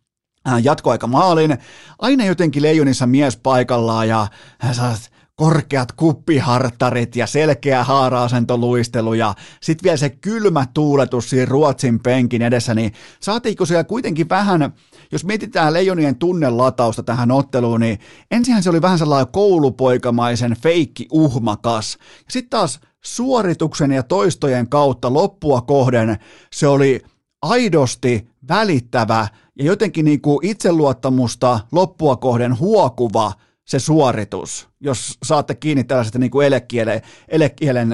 jatkoaikamaalin. 0.62 1.59
Aina 1.99 2.24
jotenkin 2.24 2.62
Leijonissa 2.62 3.07
mies 3.07 3.36
paikallaan 3.36 4.09
ja 4.09 4.26
sä 4.72 4.96
korkeat 5.39 5.93
kuppiharttarit 5.93 7.16
ja 7.16 7.26
selkeä 7.26 7.84
haara-asentoluistelu 7.84 9.14
ja 9.14 9.34
sitten 9.62 9.84
vielä 9.84 9.97
se 9.97 10.11
kylmä 10.11 10.66
tuuletus 10.74 11.30
siinä 11.30 11.45
Ruotsin 11.45 12.01
penkin 12.01 12.43
edessä, 12.43 12.74
niin 12.74 12.93
saatiinko 13.20 13.66
siellä 13.66 13.84
kuitenkin 13.84 14.28
vähän, 14.28 14.72
jos 15.12 15.24
mietitään 15.24 15.72
Leijonien 15.72 16.16
tunnelatausta 16.16 17.03
tähän 17.03 17.30
otteluun, 17.30 17.80
niin 17.80 17.99
ensinhän 18.30 18.62
se 18.62 18.70
oli 18.70 18.82
vähän 18.82 18.99
sellainen 18.99 19.32
koulupoikamaisen 19.32 20.57
feikki 20.62 21.07
uhmakas. 21.12 21.99
Ja 22.01 22.32
sitten 22.32 22.51
taas 22.51 22.80
suorituksen 23.05 23.91
ja 23.91 24.03
toistojen 24.03 24.68
kautta 24.68 25.12
loppua 25.12 25.61
kohden 25.61 26.18
se 26.53 26.66
oli 26.66 27.03
aidosti 27.43 28.28
välittävä 28.49 29.28
ja 29.59 29.64
jotenkin 29.64 30.05
niin 30.05 30.20
kuin 30.20 30.47
itseluottamusta 30.47 31.61
loppua 31.72 32.16
kohden 32.16 32.59
huokuva– 32.59 33.32
se 33.68 33.78
suoritus, 33.78 34.68
jos 34.80 35.18
saatte 35.24 35.54
kiinni 35.54 35.84
tällaisesta 35.84 36.18
niin 36.18 36.30
kuin 36.30 36.46
elekielen, 36.46 37.02
elekielen 37.28 37.88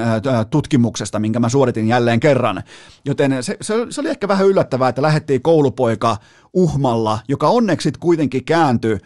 tutkimuksesta, 0.51 1.19
minkä 1.19 1.41
mä 1.41 1.49
suoritin 1.49 1.89
jälleen 1.89 2.21
kerran. 2.21 2.63
Joten 3.05 3.43
se, 3.43 3.57
se, 3.61 3.75
se 3.91 4.01
oli 4.01 4.09
ehkä 4.09 4.29
vähän 4.29 4.47
yllättävää, 4.47 4.89
että 4.89 5.03
lähdettiin 5.03 5.43
koulupoika 5.43 6.17
uhmalla, 6.53 7.19
joka 7.29 7.49
onneksi 7.49 7.93
kuitenkin 8.01 8.45
kääntyi 8.45 8.99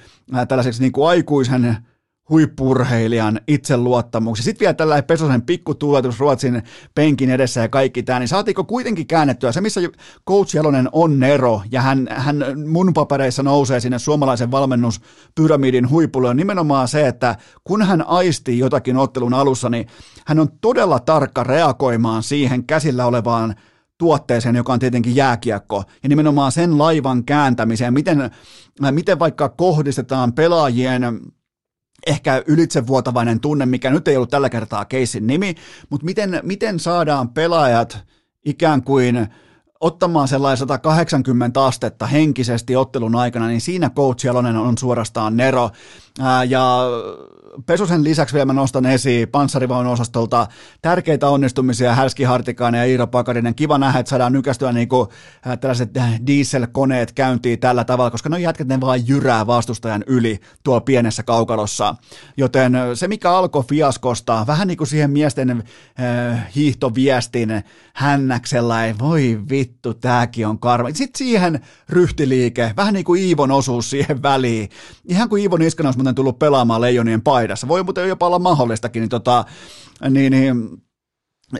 tällaiseksi 0.48 0.80
niin 0.80 0.92
kuin 0.92 1.08
aikuisen 1.08 1.76
huippurheilijan 2.30 3.40
itseluottamuksi. 3.48 4.42
Sitten 4.42 4.60
vielä 4.60 4.74
tällainen 4.74 5.04
Pesosen 5.04 5.42
pikkutuuletus 5.42 6.20
Ruotsin 6.20 6.62
penkin 6.94 7.30
edessä 7.30 7.60
ja 7.60 7.68
kaikki 7.68 8.02
tämä, 8.02 8.18
niin 8.18 8.28
saatiinko 8.28 8.64
kuitenkin 8.64 9.06
käännettyä 9.06 9.52
se, 9.52 9.60
missä 9.60 9.80
coach 10.28 10.56
Jalonen 10.56 10.88
on 10.92 11.20
Nero 11.20 11.62
ja 11.70 11.82
hän, 11.82 12.08
hän 12.10 12.44
mun 12.70 12.94
papereissa 12.94 13.42
nousee 13.42 13.80
sinne 13.80 13.98
suomalaisen 13.98 14.50
valmennuspyramidin 14.50 15.90
huipulle 15.90 16.28
on 16.28 16.36
nimenomaan 16.36 16.88
se, 16.88 17.06
että 17.06 17.36
kun 17.64 17.82
hän 17.82 18.06
aisti 18.06 18.58
jotakin 18.58 18.96
ottelun 18.96 19.34
alussa, 19.34 19.68
niin 19.68 19.86
hän 20.26 20.38
on 20.38 20.48
todella 20.60 20.98
tarkka 20.98 21.44
reagoimaan 21.44 22.22
siihen 22.22 22.66
käsillä 22.66 23.06
olevaan 23.06 23.54
tuotteeseen, 23.98 24.56
joka 24.56 24.72
on 24.72 24.78
tietenkin 24.78 25.16
jääkiekko, 25.16 25.84
ja 26.02 26.08
nimenomaan 26.08 26.52
sen 26.52 26.78
laivan 26.78 27.24
kääntämiseen, 27.24 27.94
miten, 27.94 28.30
miten 28.90 29.18
vaikka 29.18 29.48
kohdistetaan 29.48 30.32
pelaajien 30.32 31.02
ehkä 32.08 32.42
ylitsevuotavainen 32.46 33.40
tunne, 33.40 33.66
mikä 33.66 33.90
nyt 33.90 34.08
ei 34.08 34.16
ollut 34.16 34.30
tällä 34.30 34.50
kertaa 34.50 34.84
keissin 34.84 35.26
nimi, 35.26 35.54
mutta 35.90 36.04
miten, 36.04 36.40
miten 36.42 36.80
saadaan 36.80 37.28
pelaajat 37.28 37.98
ikään 38.44 38.82
kuin 38.82 39.28
ottamaan 39.80 40.28
sellainen 40.28 40.56
180 40.56 41.64
astetta 41.64 42.06
henkisesti 42.06 42.76
ottelun 42.76 43.16
aikana, 43.16 43.46
niin 43.46 43.60
siinä 43.60 43.90
coach 43.90 44.26
Jalonen 44.26 44.56
on 44.56 44.78
suorastaan 44.78 45.36
Nero. 45.36 45.70
Ää, 46.20 46.44
ja 46.44 46.80
Pesosen 47.66 48.04
lisäksi 48.04 48.34
vielä 48.34 48.44
mä 48.44 48.52
nostan 48.52 48.86
esiin 48.86 49.28
panssarivaunun 49.28 49.92
osastolta 49.92 50.46
tärkeitä 50.82 51.28
onnistumisia 51.28 51.94
Härski 51.94 52.24
Hartikainen 52.24 52.78
ja 52.78 52.84
Iiro 52.84 53.06
Pakarinen. 53.06 53.54
Kiva 53.54 53.78
nähdä, 53.78 53.98
että 54.00 54.10
saadaan 54.10 54.32
nykästyä 54.32 54.72
niin 54.72 54.88
kuin, 54.88 55.08
äh, 55.46 55.58
tällaiset 55.58 55.90
dieselkoneet 56.26 57.12
käyntiin 57.12 57.58
tällä 57.58 57.84
tavalla, 57.84 58.10
koska 58.10 58.28
ne 58.28 58.40
jätkät 58.40 58.68
ne 58.68 58.80
vaan 58.80 59.08
jyrää 59.08 59.46
vastustajan 59.46 60.04
yli 60.06 60.40
tuolla 60.62 60.80
pienessä 60.80 61.22
kaukalossa. 61.22 61.94
Joten 62.36 62.72
se, 62.94 63.08
mikä 63.08 63.30
alkoi 63.30 63.64
fiaskosta, 63.68 64.44
vähän 64.46 64.68
niin 64.68 64.78
kuin 64.78 64.88
siihen 64.88 65.10
miesten 65.10 65.50
äh, 65.50 66.46
hiihtoviestin 66.54 67.62
hännäksellä, 67.94 68.86
ei 68.86 68.94
voi 68.98 69.40
vittu, 69.50 69.94
tääkin 69.94 70.46
on 70.46 70.58
karma. 70.58 70.88
Sitten 70.92 71.18
siihen 71.18 71.60
ryhtiliike, 71.88 72.72
vähän 72.76 72.94
niin 72.94 73.04
kuin 73.04 73.22
Iivon 73.22 73.50
osuus 73.50 73.90
siihen 73.90 74.22
väliin. 74.22 74.68
Ihan 75.04 75.28
kuin 75.28 75.42
Iivon 75.42 75.62
Iskanen 75.62 75.86
olisi 75.86 75.98
muuten 75.98 76.14
tullut 76.14 76.38
pelaamaan 76.38 76.80
Leijonien 76.80 77.22
paidassa. 77.22 77.47
Voi 77.68 77.84
muuten 77.84 78.08
jopa 78.08 78.26
olla 78.26 78.38
mahdollistakin, 78.38 79.00
niin, 79.00 79.08
tota, 79.08 79.44
niin, 80.10 80.32
niin 80.32 80.82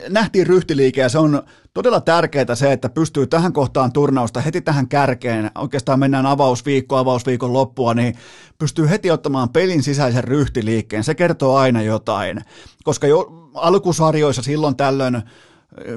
nähtiin 0.08 0.46
ryhtiliike 0.46 1.00
ja 1.00 1.08
se 1.08 1.18
on 1.18 1.42
todella 1.74 2.00
tärkeää 2.00 2.54
se, 2.54 2.72
että 2.72 2.88
pystyy 2.88 3.26
tähän 3.26 3.52
kohtaan 3.52 3.92
turnausta 3.92 4.40
heti 4.40 4.60
tähän 4.60 4.88
kärkeen, 4.88 5.50
oikeastaan 5.54 5.98
mennään 5.98 6.26
avausviikko, 6.26 6.96
avausviikon 6.96 7.52
loppua, 7.52 7.94
niin 7.94 8.14
pystyy 8.58 8.90
heti 8.90 9.10
ottamaan 9.10 9.48
pelin 9.48 9.82
sisäisen 9.82 10.24
ryhtiliikkeen. 10.24 11.04
Se 11.04 11.14
kertoo 11.14 11.56
aina 11.56 11.82
jotain, 11.82 12.40
koska 12.84 13.06
jo 13.06 13.50
alkusarjoissa 13.54 14.42
silloin 14.42 14.76
tällöin 14.76 15.22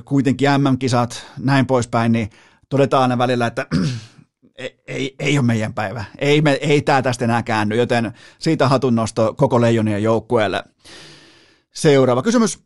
kuitenkin 0.05 0.49
MM-kisat, 0.57 1.25
näin 1.39 1.65
poispäin, 1.65 2.11
niin 2.11 2.29
todetaan 2.69 3.01
aina 3.03 3.17
välillä, 3.17 3.47
että 3.47 3.65
ei, 4.87 5.15
ei, 5.19 5.37
ole 5.37 5.45
meidän 5.45 5.73
päivä. 5.73 6.05
Ei, 6.17 6.41
me, 6.41 6.51
ei 6.51 6.81
tämä 6.81 7.01
tästä 7.01 7.25
enää 7.25 7.43
käänny, 7.43 7.75
joten 7.75 8.13
siitä 8.39 8.67
hatunnosto 8.67 9.33
koko 9.33 9.61
Leijonien 9.61 10.03
joukkueelle. 10.03 10.63
Seuraava 11.73 12.23
kysymys. 12.23 12.59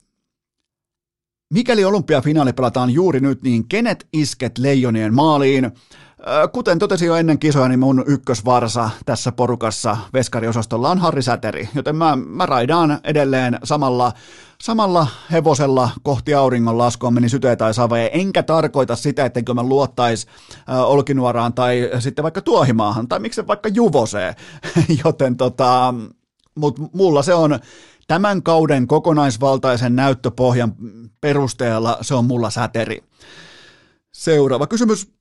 Mikäli 1.53 1.85
olympiafinaali 1.85 2.53
pelataan 2.53 2.89
juuri 2.89 3.19
nyt, 3.19 3.41
niin 3.41 3.67
kenet 3.67 4.07
isket 4.13 4.57
Leijonien 4.57 5.13
maaliin? 5.13 5.71
Kuten 6.51 6.79
totesin 6.79 7.07
jo 7.07 7.15
ennen 7.15 7.39
kisoja, 7.39 7.67
niin 7.67 7.79
mun 7.79 8.03
ykkösvarsa 8.07 8.89
tässä 9.05 9.31
porukassa 9.31 9.97
veskariosastolla 10.13 10.89
on 10.89 10.99
Harri 10.99 11.21
Säteri, 11.21 11.69
joten 11.75 11.95
mä, 11.95 12.15
mä 12.15 12.45
raidaan 12.45 12.99
edelleen 13.03 13.59
samalla, 13.63 14.13
samalla 14.61 15.07
hevosella 15.31 15.89
kohti 16.03 16.33
auringon 16.33 16.77
laskua 16.77 17.11
meni 17.11 17.29
syteen 17.29 17.57
tai 17.57 17.73
save, 17.73 18.09
enkä 18.13 18.43
tarkoita 18.43 18.95
sitä, 18.95 19.25
ettenkö 19.25 19.53
mä 19.53 19.63
luottais 19.63 20.27
äh, 20.69 20.79
Olkinuoraan 20.79 21.53
tai 21.53 21.89
sitten 21.99 22.23
vaikka 22.23 22.41
Tuohimaahan 22.41 23.07
tai 23.07 23.19
miksi 23.19 23.47
vaikka 23.47 23.69
Juvoseen, 23.69 24.35
joten 25.05 25.37
tota, 25.37 25.93
mut 26.55 26.79
mulla 26.93 27.21
se 27.21 27.33
on 27.33 27.59
tämän 28.07 28.43
kauden 28.43 28.87
kokonaisvaltaisen 28.87 29.95
näyttöpohjan 29.95 30.73
perusteella 31.21 31.97
se 32.01 32.15
on 32.15 32.25
mulla 32.25 32.49
säteri. 32.49 33.03
Seuraava 34.11 34.67
kysymys. 34.67 35.15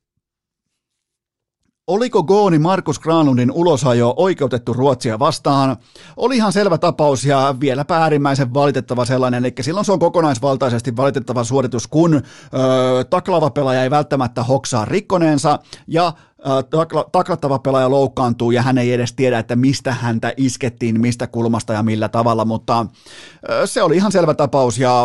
Oliko 1.87 2.23
Gooni 2.23 2.59
Markus 2.59 2.99
Granlundin 2.99 3.51
ulosajo 3.51 4.13
oikeutettu 4.17 4.73
Ruotsia 4.73 5.19
vastaan? 5.19 5.77
Oli 6.17 6.35
ihan 6.35 6.53
selvä 6.53 6.77
tapaus 6.77 7.25
ja 7.25 7.55
vielä 7.59 7.85
äärimmäisen 7.89 8.53
valitettava 8.53 9.05
sellainen, 9.05 9.45
eli 9.45 9.53
silloin 9.61 9.85
se 9.85 9.91
on 9.91 9.99
kokonaisvaltaisesti 9.99 10.95
valitettava 10.95 11.43
suoritus, 11.43 11.87
kun 11.87 12.13
öö, 12.13 13.03
taklaava 13.03 13.49
pelaaja 13.49 13.83
ei 13.83 13.89
välttämättä 13.89 14.43
hoksaa 14.43 14.85
rikkoneensa 14.85 15.59
ja 15.87 16.13
takla, 16.69 17.09
taklattava 17.11 17.59
pelaaja 17.59 17.89
loukkaantuu 17.89 18.51
ja 18.51 18.61
hän 18.61 18.77
ei 18.77 18.93
edes 18.93 19.13
tiedä, 19.13 19.39
että 19.39 19.55
mistä 19.55 19.93
häntä 19.93 20.33
iskettiin, 20.37 21.01
mistä 21.01 21.27
kulmasta 21.27 21.73
ja 21.73 21.83
millä 21.83 22.09
tavalla, 22.09 22.45
mutta 22.45 22.85
se 23.65 23.83
oli 23.83 23.95
ihan 23.95 24.11
selvä 24.11 24.33
tapaus 24.33 24.77
ja 24.77 25.03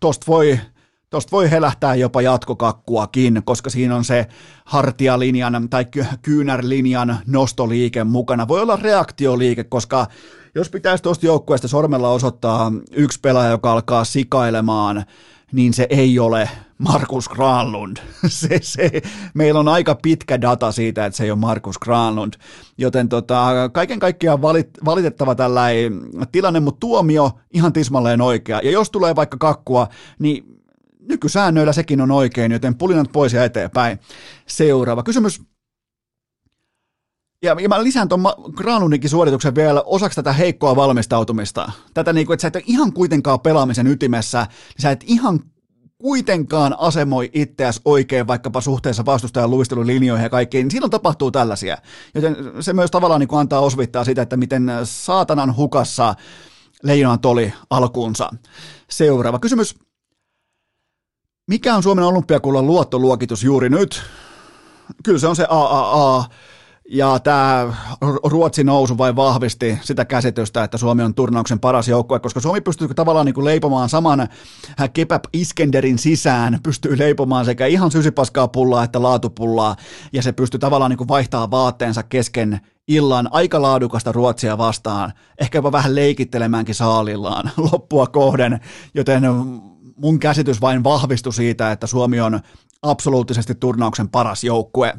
tosta 0.00 0.26
voi 0.26 0.60
Tuosta 1.12 1.30
voi 1.30 1.50
helähtää 1.50 1.94
jopa 1.94 2.22
jatkokakkuakin, 2.22 3.42
koska 3.44 3.70
siinä 3.70 3.96
on 3.96 4.04
se 4.04 4.26
hartialinjan 4.64 5.68
tai 5.68 5.86
kyynärlinjan 6.22 7.18
nostoliike 7.26 8.04
mukana. 8.04 8.48
Voi 8.48 8.60
olla 8.60 8.76
reaktioliike, 8.76 9.64
koska 9.64 10.06
jos 10.54 10.70
pitäisi 10.70 11.02
tuosta 11.02 11.26
joukkueesta 11.26 11.68
sormella 11.68 12.10
osoittaa 12.10 12.72
yksi 12.92 13.20
pelaaja, 13.20 13.50
joka 13.50 13.72
alkaa 13.72 14.04
sikailemaan, 14.04 15.04
niin 15.52 15.74
se 15.74 15.86
ei 15.90 16.18
ole 16.18 16.48
Markus 16.78 17.28
Granlund. 17.28 17.96
Se, 18.26 18.58
se, 18.62 18.90
meillä 19.34 19.60
on 19.60 19.68
aika 19.68 19.94
pitkä 19.94 20.40
data 20.40 20.72
siitä, 20.72 21.06
että 21.06 21.16
se 21.16 21.24
ei 21.24 21.30
ole 21.30 21.38
Markus 21.38 21.78
Granlund. 21.78 22.34
Joten 22.78 23.08
tota, 23.08 23.70
kaiken 23.72 23.98
kaikkiaan 23.98 24.42
valit, 24.42 24.70
valitettava 24.84 25.34
tällainen 25.34 26.00
tilanne, 26.32 26.60
mutta 26.60 26.80
tuomio 26.80 27.30
ihan 27.50 27.72
tismalleen 27.72 28.20
oikea. 28.20 28.60
Ja 28.62 28.70
jos 28.70 28.90
tulee 28.90 29.16
vaikka 29.16 29.36
kakkua, 29.36 29.88
niin 30.18 30.61
nykysäännöillä 31.08 31.72
sekin 31.72 32.00
on 32.00 32.10
oikein, 32.10 32.52
joten 32.52 32.74
pulinat 32.74 33.12
pois 33.12 33.32
ja 33.32 33.44
eteenpäin. 33.44 33.98
Seuraava 34.46 35.02
kysymys. 35.02 35.42
Ja, 37.42 37.56
ja 37.60 37.68
mä 37.68 37.82
lisään 37.82 38.08
tuon 38.08 38.22
Granlundinkin 38.54 39.10
suorituksen 39.10 39.54
vielä 39.54 39.82
osaksi 39.86 40.16
tätä 40.16 40.32
heikkoa 40.32 40.76
valmistautumista. 40.76 41.72
Tätä 41.94 42.12
niin 42.12 42.26
kuin, 42.26 42.34
että 42.34 42.42
sä 42.42 42.48
et 42.48 42.56
ole 42.56 42.64
ihan 42.66 42.92
kuitenkaan 42.92 43.40
pelaamisen 43.40 43.86
ytimessä, 43.86 44.38
niin 44.40 44.82
sä 44.82 44.90
et 44.90 45.04
ihan 45.06 45.40
kuitenkaan 45.98 46.76
asemoi 46.78 47.30
itseäsi 47.34 47.80
oikein 47.84 48.26
vaikkapa 48.26 48.60
suhteessa 48.60 49.04
vastustajan 49.04 49.50
luistelulinjoihin 49.50 50.24
ja 50.24 50.30
kaikkiin, 50.30 50.64
niin 50.64 50.70
silloin 50.70 50.90
tapahtuu 50.90 51.30
tällaisia. 51.30 51.78
Joten 52.14 52.36
se 52.60 52.72
myös 52.72 52.90
tavallaan 52.90 53.20
niin 53.20 53.28
kuin 53.28 53.40
antaa 53.40 53.60
osvittaa 53.60 54.04
sitä, 54.04 54.22
että 54.22 54.36
miten 54.36 54.70
saatanan 54.84 55.56
hukassa 55.56 56.14
leijonat 56.82 57.26
oli 57.26 57.52
alkuunsa. 57.70 58.30
Seuraava 58.90 59.38
kysymys. 59.38 59.74
Mikä 61.46 61.74
on 61.74 61.82
Suomen 61.82 62.04
olympiakullan 62.04 62.66
luottoluokitus 62.66 63.44
juuri 63.44 63.68
nyt? 63.68 64.02
Kyllä 65.04 65.18
se 65.18 65.26
on 65.26 65.36
se 65.36 65.46
AAA, 65.48 66.24
ja 66.88 67.18
tämä 67.18 67.74
Ruotsin 68.24 68.66
nousu 68.66 68.98
vai 68.98 69.16
vahvisti 69.16 69.78
sitä 69.82 70.04
käsitystä, 70.04 70.64
että 70.64 70.78
Suomi 70.78 71.02
on 71.02 71.14
turnauksen 71.14 71.60
paras 71.60 71.88
joukkue, 71.88 72.20
koska 72.20 72.40
Suomi 72.40 72.60
pystyy 72.60 72.88
tavallaan 72.88 73.26
niin 73.26 73.34
kuin 73.34 73.44
leipomaan 73.44 73.88
saman 73.88 74.20
äh, 74.20 74.28
kebab 74.92 75.24
Iskenderin 75.32 75.98
sisään, 75.98 76.58
pystyy 76.62 76.98
leipomaan 76.98 77.44
sekä 77.44 77.66
ihan 77.66 77.90
sysipaskaa 77.90 78.48
pullaa 78.48 78.84
että 78.84 79.02
laatupullaa, 79.02 79.76
ja 80.12 80.22
se 80.22 80.32
pystyy 80.32 80.60
tavallaan 80.60 80.90
niin 80.90 80.98
kuin 80.98 81.08
vaihtaa 81.08 81.50
vaatteensa 81.50 82.02
kesken 82.02 82.60
illan 82.88 83.28
aika 83.30 83.62
laadukasta 83.62 84.12
Ruotsia 84.12 84.58
vastaan, 84.58 85.12
ehkä 85.40 85.58
jopa 85.58 85.72
vähän 85.72 85.94
leikittelemäänkin 85.94 86.74
saalillaan 86.74 87.50
loppua 87.72 88.06
kohden, 88.06 88.60
joten 88.94 89.22
mun 89.96 90.18
käsitys 90.18 90.60
vain 90.60 90.84
vahvistui 90.84 91.32
siitä, 91.32 91.72
että 91.72 91.86
Suomi 91.86 92.20
on 92.20 92.40
absoluuttisesti 92.82 93.54
turnauksen 93.54 94.08
paras 94.08 94.44
joukkue. 94.44 94.94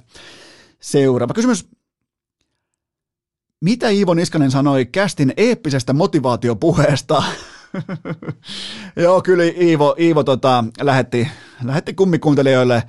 Seuraava 0.79 1.33
kysymys. 1.33 1.67
Mitä 3.61 3.89
Iivo 3.89 4.13
Niskanen 4.13 4.51
sanoi 4.51 4.85
kästin 4.85 5.33
eeppisestä 5.37 5.93
motivaatiopuheesta? 5.93 7.23
Joo, 8.95 9.21
kyllä 9.21 9.43
Iivo, 9.43 9.95
Iivo 9.99 10.23
tota, 10.23 10.63
lähetti, 10.81 11.27
lähetti 11.63 11.93
kummikuuntelijoille 11.93 12.83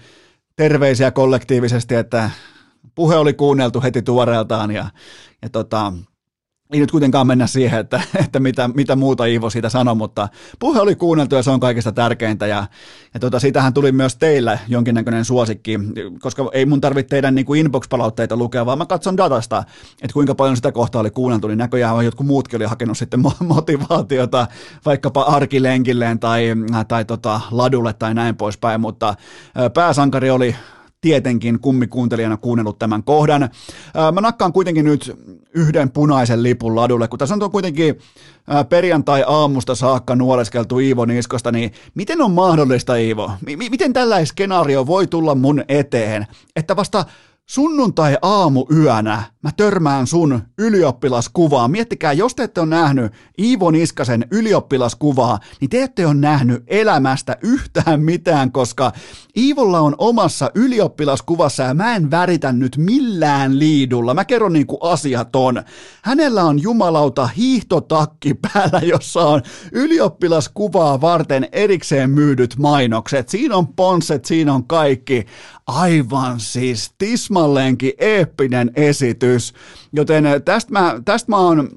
terveisiä 0.57 1.11
kollektiivisesti, 1.11 1.95
että 1.95 2.31
puhe 2.95 3.17
oli 3.17 3.35
kuunneltu 3.35 3.83
heti 3.83 4.03
tuoreeltaan 4.03 4.71
ja, 4.71 4.91
ja 5.43 5.49
tota, 5.49 5.93
ei 6.75 6.81
nyt 6.81 6.91
kuitenkaan 6.91 7.27
mennä 7.27 7.47
siihen, 7.47 7.81
että, 7.81 8.01
että 8.25 8.41
mitä, 8.41 8.68
mitä 8.68 8.97
muuta 8.97 9.25
Iivo 9.25 9.51
siitä 9.51 9.68
sanoi, 9.68 9.95
mutta 9.95 10.29
puhe 10.59 10.81
oli 10.81 10.95
kuunneltu 10.95 11.35
ja 11.35 11.43
se 11.43 11.51
on 11.51 11.61
kaikista 11.61 11.93
tärkeintä. 11.93 12.47
Ja, 12.47 12.66
ja 13.14 13.20
tota, 13.20 13.41
siitähän 13.41 13.75
tuli 13.75 13.93
myös 13.93 14.16
teillä 14.16 14.59
jonkinnäköinen 14.68 15.25
suosikki, 15.25 15.81
koska 16.20 16.51
ei 16.53 16.66
mun 16.66 16.81
tarvitse 16.81 17.09
teidän 17.09 17.35
niin 17.35 17.47
kuin 17.47 17.61
inbox-palautteita 17.61 18.37
lukea, 18.37 18.66
vaan 18.66 18.79
mä 18.79 18.87
katson 18.87 19.16
datasta, 19.16 19.64
että 20.03 20.12
kuinka 20.12 20.35
paljon 20.35 20.57
sitä 20.57 20.72
kohtaa 20.72 21.01
oli 21.01 21.11
kuunneltu, 21.11 21.49
niin 21.49 21.59
näköjään 21.59 22.05
jotkut 22.05 22.27
muutkin 22.27 22.57
oli 22.57 22.64
hakenut 22.64 22.99
sitten 22.99 23.20
motivaatiota 23.41 24.47
vaikkapa 24.87 25.22
arkilenkilleen 25.22 26.18
tai, 26.18 26.47
tai 26.89 27.05
tota, 27.05 27.41
ladulle 27.51 27.93
tai 27.93 28.14
näin 28.14 28.37
poispäin, 28.37 28.81
mutta 28.81 29.14
pääsankari 29.75 30.31
oli 30.31 30.57
tietenkin 31.05 31.61
kummikuuntelijana 31.61 32.37
kuunnellut 32.37 32.79
tämän 32.79 33.03
kohdan. 33.03 33.51
Mä 34.13 34.21
nakkaan 34.21 34.53
kuitenkin 34.53 34.85
nyt 34.85 35.17
yhden 35.55 35.91
punaisen 35.91 36.43
lipun 36.43 36.77
ladulle, 36.77 37.09
kun 37.09 37.19
tässä 37.19 37.35
on 37.35 37.51
kuitenkin 37.51 37.99
perjantai-aamusta 38.69 39.75
saakka 39.75 40.17
nuoleskeltu 40.17 40.79
Iivo 40.79 41.05
Niskosta, 41.05 41.53
niin 41.53 41.73
miten 41.95 42.21
on 42.21 42.31
mahdollista 42.31 42.97
Iivo? 42.97 43.31
M- 43.47 43.71
miten 43.71 43.93
tällainen 43.93 44.27
skenaario 44.27 44.87
voi 44.87 45.07
tulla 45.07 45.35
mun 45.35 45.65
eteen, 45.69 46.27
että 46.57 46.77
vasta 46.77 47.05
Sunnuntai 47.47 48.16
aamu 48.22 48.66
yönä 48.74 49.22
mä 49.45 49.51
törmään 49.57 50.07
sun 50.07 50.42
ylioppilaskuvaa. 50.59 51.68
Miettikää, 51.68 52.12
jos 52.12 52.34
te 52.34 52.42
ette 52.42 52.61
ole 52.61 52.68
nähnyt 52.68 53.12
Iivo 53.38 53.70
Niskasen 53.70 54.26
ylioppilaskuvaa, 54.30 55.38
niin 55.61 55.70
te 55.70 55.82
ette 55.82 56.07
ole 56.07 56.14
nähnyt 56.14 56.64
elämästä 56.66 57.36
yhtään 57.42 58.01
mitään, 58.01 58.53
koska 58.53 58.92
Iivolla 59.36 59.80
on 59.80 59.95
omassa 59.99 60.51
ylioppilaskuvassa 60.55 61.62
ja 61.62 61.74
mä 61.74 61.97
en 61.97 62.11
väritä 62.11 62.53
nyt 62.53 62.76
millään 62.76 63.59
liidulla. 63.59 64.14
Mä 64.14 64.24
kerron 64.24 64.53
niin 64.53 64.66
kuin 64.66 64.78
asiat 64.82 65.36
on. 65.36 65.62
Hänellä 66.03 66.45
on 66.45 66.62
jumalauta 66.62 67.26
hiihtotakki 67.26 68.34
päällä, 68.34 68.80
jossa 68.84 69.20
on 69.20 69.42
ylioppilaskuvaa 69.72 71.01
varten 71.01 71.49
erikseen 71.53 72.11
myydyt 72.11 72.57
mainokset. 72.59 73.28
Siinä 73.28 73.57
on 73.57 73.66
ponset, 73.66 74.24
siinä 74.24 74.55
on 74.55 74.66
kaikki. 74.66 75.26
Aivan 75.66 76.40
siis 76.40 76.92
tismalleenkin 77.35 77.93
eeppinen 77.99 78.70
esitys, 78.76 79.55
joten 79.93 80.24
tästä 80.45 80.72
mä, 80.72 81.01
tästä 81.05 81.30
mä 81.30 81.37
oon 81.37 81.68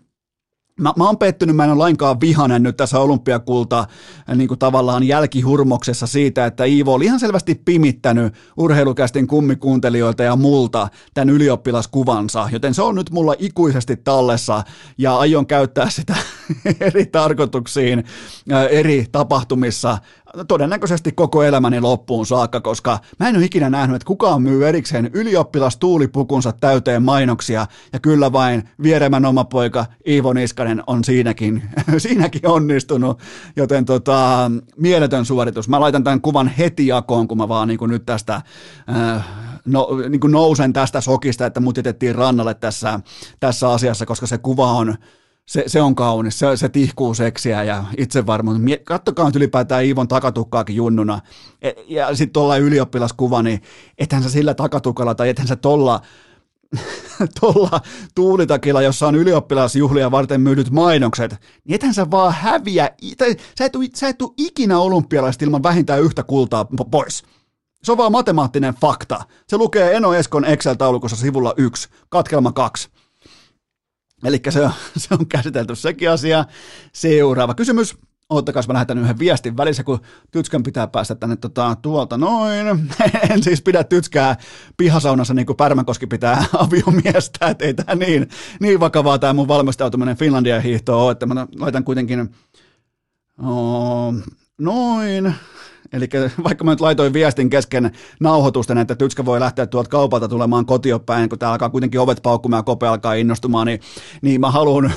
Mä, 0.82 0.94
mä 0.98 1.06
oon 1.06 1.18
pettynyt, 1.18 1.56
mä 1.56 1.64
en 1.64 1.70
ole 1.70 1.78
lainkaan 1.78 2.22
vihanen 2.22 2.64
nyt 2.64 2.78
tässä 2.78 3.00
olympiakulta 3.00 3.80
äh, 3.80 4.38
niin 4.38 4.48
kuin 4.48 4.60
tavallaan 4.60 5.04
jälkihurmoksessa 5.04 6.08
siitä, 6.08 6.46
että 6.46 6.64
Iivo 6.64 6.94
oli 6.94 7.06
ihan 7.06 7.20
selvästi 7.20 7.62
pimittänyt 7.66 8.34
urheilukästin 8.58 9.28
kummikuuntelijoilta 9.28 10.24
ja 10.24 10.36
multa 10.36 10.88
tämän 11.14 11.30
ylioppilaskuvansa, 11.30 12.50
joten 12.52 12.74
se 12.74 12.82
on 12.82 12.96
nyt 12.96 13.10
mulla 13.12 13.36
ikuisesti 13.40 13.98
tallessa 13.98 14.64
ja 14.98 15.18
aion 15.18 15.48
käyttää 15.48 15.90
sitä 15.90 16.16
eri 16.88 17.06
tarkoituksiin, 17.06 18.04
äh, 18.52 18.64
eri 18.70 19.06
tapahtumissa 19.12 19.98
todennäköisesti 20.48 21.12
koko 21.12 21.44
elämäni 21.44 21.82
loppuun 21.82 22.26
saakka, 22.26 22.62
koska 22.62 23.00
mä 23.20 23.30
en 23.30 23.36
ole 23.36 23.46
ikinä 23.46 23.70
nähnyt, 23.70 23.96
että 23.96 24.06
kukaan 24.06 24.42
myy 24.42 24.68
erikseen 24.68 25.10
ylioppilastuulipukunsa 25.14 26.52
täyteen 26.52 27.04
mainoksia, 27.04 27.68
ja 27.94 28.00
kyllä 28.00 28.32
vain 28.32 28.70
vieremän 28.84 29.26
oma 29.26 29.44
poika 29.44 29.86
Iivo 30.08 30.34
Niskanen 30.34 30.84
on 30.88 31.04
siinäkin, 31.04 31.64
siinäkin 31.98 32.48
onnistunut, 32.48 33.20
joten 33.56 33.86
tota, 33.86 34.52
mieletön 34.78 35.26
suoritus. 35.26 35.70
Mä 35.70 35.80
laitan 35.80 36.04
tämän 36.04 36.22
kuvan 36.22 36.48
heti 36.48 36.88
jakoon, 36.88 37.28
kun 37.28 37.38
mä 37.38 37.48
vaan 37.48 37.68
niin 37.68 37.78
kuin 37.78 37.92
nyt 37.92 38.06
tästä 38.06 38.42
äh, 38.90 39.26
no, 39.66 39.88
niin 40.10 40.20
kuin 40.20 40.32
nousen 40.32 40.74
tästä 40.74 41.02
sokista, 41.02 41.46
että 41.46 41.60
mut 41.60 41.78
jätettiin 41.78 42.16
rannalle 42.16 42.54
tässä, 42.54 43.00
tässä 43.40 43.72
asiassa, 43.72 44.06
koska 44.06 44.28
se 44.28 44.38
kuva 44.38 44.72
on 44.72 44.96
se, 45.48 45.64
se 45.68 45.82
on 45.82 45.96
kaunis, 45.96 46.40
se, 46.40 46.58
se 46.58 46.70
tihkuu 46.70 47.14
seksiä 47.14 47.64
ja 47.64 47.84
itsevarmuus. 47.98 48.58
Kattokaa 48.84 49.26
nyt 49.26 49.36
ylipäätään 49.36 49.86
Iivon 49.86 50.08
takatukkaakin 50.08 50.76
junnuna. 50.76 51.22
E, 51.62 51.72
ja 51.88 52.16
sitten 52.16 52.34
tuolla 52.34 52.58
ylioppilaskuva, 52.58 53.44
niin 53.44 53.62
ethän 53.98 54.24
sä 54.24 54.30
sillä 54.30 54.54
takatukalla 54.54 55.16
tai 55.16 55.30
ethän 55.30 55.48
sä 55.48 55.56
tolla, 57.42 57.82
tuulitakilla, 58.16 58.82
jossa 58.82 59.08
on 59.08 59.16
ylioppilasjuhlia 59.16 60.12
varten 60.12 60.42
myydyt 60.42 60.72
mainokset, 60.72 61.32
niin 61.66 61.76
ethän 61.76 61.94
sä 61.94 62.12
vaan 62.12 62.34
häviä, 62.34 62.90
tai 63.18 63.36
sä 63.58 63.66
et, 63.66 63.74
sä 63.96 64.08
et 64.08 64.20
ikinä 64.38 64.80
olympialaista 64.80 65.46
ilman 65.46 65.64
vähintään 65.64 66.02
yhtä 66.02 66.24
kultaa 66.24 66.66
pois. 66.92 67.24
Se 67.84 67.92
on 67.92 67.98
vaan 67.98 68.12
matemaattinen 68.12 68.74
fakta. 68.74 69.20
Se 69.48 69.58
lukee 69.58 69.96
Eno 69.96 70.14
Eskon 70.14 70.46
Excel-taulukossa 70.46 71.16
sivulla 71.16 71.54
1, 71.58 71.90
katkelma 72.10 72.52
2. 72.52 72.90
Eli 74.24 74.42
se 74.50 74.60
se 74.98 75.08
on 75.20 75.28
käsitelty 75.28 75.76
sekin 75.76 76.12
asia. 76.12 76.46
Seuraava 76.94 77.54
kysymys. 77.54 77.98
Oottakas, 78.30 78.68
mä 78.68 78.74
lähetän 78.74 78.98
yhden 78.98 79.20
viestin 79.20 79.58
välissä, 79.58 79.84
kun 79.84 80.00
Tytskän 80.32 80.64
pitää 80.64 80.88
päästä 80.88 81.16
tänne 81.16 81.36
tota, 81.36 81.78
tuolta 81.82 82.18
noin. 82.18 82.68
en 83.30 83.44
siis 83.44 83.62
pidä 83.62 83.84
Tytskää 83.84 84.38
pihasaunassa 84.78 85.34
niin 85.34 85.46
kuin 85.46 85.58
Pärmäkoski 85.58 86.08
pitää 86.08 86.46
aviomiestä, 86.54 87.48
että 87.48 87.66
ei 87.66 87.74
tämä 87.74 87.96
niin, 87.96 88.30
niin 88.60 88.80
vakavaa 88.80 89.20
tämä 89.20 89.34
mun 89.34 89.48
valmistautuminen 89.48 90.18
Finlandia 90.18 90.62
hiihtoon 90.62 91.04
ole, 91.04 91.12
että 91.12 91.26
mä 91.26 91.48
laitan 91.56 91.84
kuitenkin 91.84 92.36
oh, 93.44 94.14
noin, 94.58 95.36
Eli 95.94 96.10
vaikka 96.44 96.64
mä 96.64 96.72
nyt 96.72 96.82
laitoin 96.82 97.14
viestin 97.14 97.50
kesken 97.50 97.92
nauhoitusten, 98.20 98.78
että 98.78 98.96
Tytskä 98.96 99.26
voi 99.26 99.40
lähteä 99.40 99.68
tuolta 99.68 99.90
kaupalta 99.90 100.28
tulemaan 100.28 100.66
kotiopäin, 100.66 101.30
kun 101.30 101.40
täällä 101.40 101.52
alkaa 101.52 101.70
kuitenkin 101.70 102.00
ovet 102.00 102.20
paukkumaan 102.24 102.60
ja 102.60 102.64
Kope 102.64 102.88
alkaa 102.88 103.14
innostumaan, 103.14 103.68
niin, 103.68 103.80
niin 104.22 104.42
mä 104.42 104.52
haluan, 104.52 104.94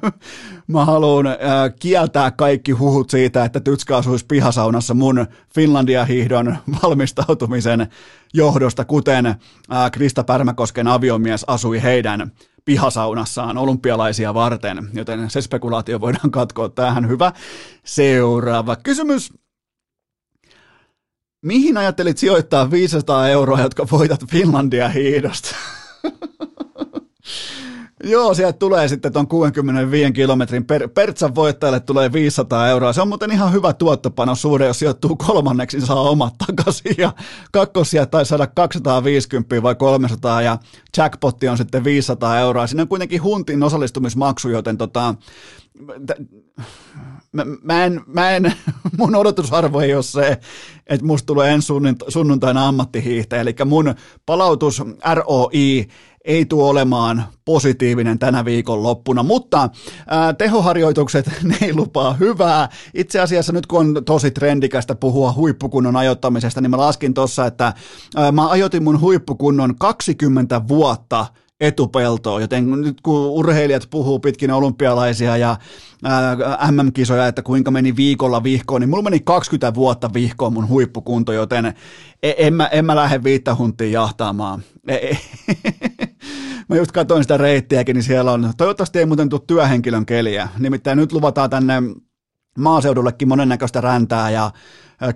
mä 0.66 0.84
haluan 0.84 1.26
äh, 1.26 1.36
kieltää 1.80 2.30
kaikki 2.30 2.72
huhut 2.72 3.10
siitä, 3.10 3.44
että 3.44 3.60
Tytskä 3.60 3.96
asuisi 3.96 4.26
pihasaunassa 4.26 4.94
mun 4.94 5.26
Finlandia-hiihdon 5.54 6.56
valmistautumisen 6.82 7.86
johdosta, 8.34 8.84
kuten 8.84 9.26
äh, 9.26 9.36
Krista 9.92 10.24
Pärmäkosken 10.24 10.88
aviomies 10.88 11.44
asui 11.46 11.82
heidän 11.82 12.32
pihasaunassaan 12.64 13.58
olympialaisia 13.58 14.34
varten, 14.34 14.88
joten 14.92 15.30
se 15.30 15.40
spekulaatio 15.40 16.00
voidaan 16.00 16.30
katkoa 16.30 16.68
tähän. 16.68 17.08
Hyvä. 17.08 17.32
Seuraava 17.84 18.76
kysymys. 18.76 19.32
Mihin 21.42 21.76
ajattelit 21.76 22.18
sijoittaa 22.18 22.70
500 22.70 23.28
euroa, 23.28 23.60
jotka 23.60 23.86
voitat 23.90 24.20
Finlandia 24.30 24.88
hiidosta? 24.88 25.56
Joo, 28.04 28.34
sieltä 28.34 28.58
tulee 28.58 28.88
sitten 28.88 29.12
tuon 29.12 29.28
65 29.28 30.12
kilometrin 30.12 30.64
per, 30.64 30.88
Pertsan 30.88 31.34
voittajalle 31.34 31.80
tulee 31.80 32.12
500 32.12 32.68
euroa. 32.68 32.92
Se 32.92 33.02
on 33.02 33.08
muuten 33.08 33.32
ihan 33.32 33.52
hyvä 33.52 33.72
tuottopano 33.72 34.34
suhde, 34.34 34.66
jos 34.66 34.78
sijoittuu 34.78 35.16
kolmanneksi, 35.16 35.76
niin 35.76 35.86
saa 35.86 36.00
omat 36.00 36.34
takaisin. 36.46 36.94
Ja 36.98 37.12
kakkosia 37.52 38.06
tai 38.06 38.26
saada 38.26 38.46
250 38.46 39.62
vai 39.62 39.74
300 39.74 40.42
ja 40.42 40.58
jackpotti 40.96 41.48
on 41.48 41.56
sitten 41.56 41.84
500 41.84 42.38
euroa. 42.38 42.66
Siinä 42.66 42.82
on 42.82 42.88
kuitenkin 42.88 43.22
huntin 43.22 43.62
osallistumismaksu, 43.62 44.48
joten 44.48 44.78
tota, 44.78 45.14
mä, 47.32 47.44
mä, 47.62 47.84
en, 47.84 48.00
mä 48.06 48.30
en, 48.30 48.52
mun 48.98 49.14
odotusarvo 49.14 49.80
ei 49.80 49.94
ole 49.94 50.02
se, 50.02 50.38
että 50.86 51.06
musta 51.06 51.26
tulee 51.26 51.52
ensi 51.52 51.72
sunnuntaina 52.08 52.68
ammattihiihtäjä, 52.68 53.42
eli 53.42 53.54
mun 53.64 53.94
palautus 54.26 54.82
ROI 55.14 55.86
ei 56.24 56.44
tule 56.44 56.64
olemaan 56.64 57.24
positiivinen 57.44 58.18
tänä 58.18 58.44
viikon 58.44 58.82
loppuna, 58.82 59.22
mutta 59.22 59.68
ää, 60.06 60.32
tehoharjoitukset, 60.32 61.30
ne 61.42 61.56
ei 61.62 61.74
lupaa 61.74 62.12
hyvää. 62.12 62.68
Itse 62.94 63.20
asiassa 63.20 63.52
nyt 63.52 63.66
kun 63.66 63.80
on 63.80 64.04
tosi 64.04 64.30
trendikästä 64.30 64.94
puhua 64.94 65.32
huippukunnon 65.32 65.96
ajoittamisesta, 65.96 66.60
niin 66.60 66.70
mä 66.70 66.78
laskin 66.78 67.14
tuossa, 67.14 67.46
että 67.46 67.72
ää, 68.16 68.32
mä 68.32 68.48
ajoitin 68.48 68.82
mun 68.82 69.00
huippukunnon 69.00 69.74
20 69.78 70.68
vuotta 70.68 71.26
etupeltoa, 71.60 72.40
joten 72.40 72.70
nyt 72.70 73.00
kun 73.00 73.26
urheilijat 73.26 73.86
puhuu 73.90 74.18
pitkin 74.18 74.50
olympialaisia 74.50 75.36
ja 75.36 75.56
ää, 76.04 76.36
MM-kisoja, 76.70 77.26
että 77.26 77.42
kuinka 77.42 77.70
meni 77.70 77.96
viikolla 77.96 78.42
vihkoon, 78.42 78.80
niin 78.80 78.88
mulla 78.90 79.02
meni 79.02 79.20
20 79.20 79.74
vuotta 79.74 80.10
vihkoon 80.14 80.52
mun 80.52 80.68
huippukunto, 80.68 81.32
joten 81.32 81.66
e, 82.22 82.32
en 82.36 82.54
mä, 82.54 82.66
en 82.66 82.84
mä 82.84 82.96
lähde 82.96 83.24
viittä 83.24 83.54
huntia 83.54 83.90
jahtaamaan. 83.90 84.62
E, 84.88 84.94
e, 84.94 85.18
mä 86.68 86.76
just 86.76 86.92
katsoin 86.92 87.24
sitä 87.24 87.36
reittiäkin, 87.36 87.94
niin 87.94 88.04
siellä 88.04 88.32
on, 88.32 88.52
toivottavasti 88.56 88.98
ei 88.98 89.06
muuten 89.06 89.28
tule 89.28 89.40
työhenkilön 89.46 90.06
keliä, 90.06 90.48
nimittäin 90.58 90.98
nyt 90.98 91.12
luvataan 91.12 91.50
tänne 91.50 91.74
maaseudullekin 92.58 93.28
monennäköistä 93.28 93.80
räntää 93.80 94.30
ja 94.30 94.50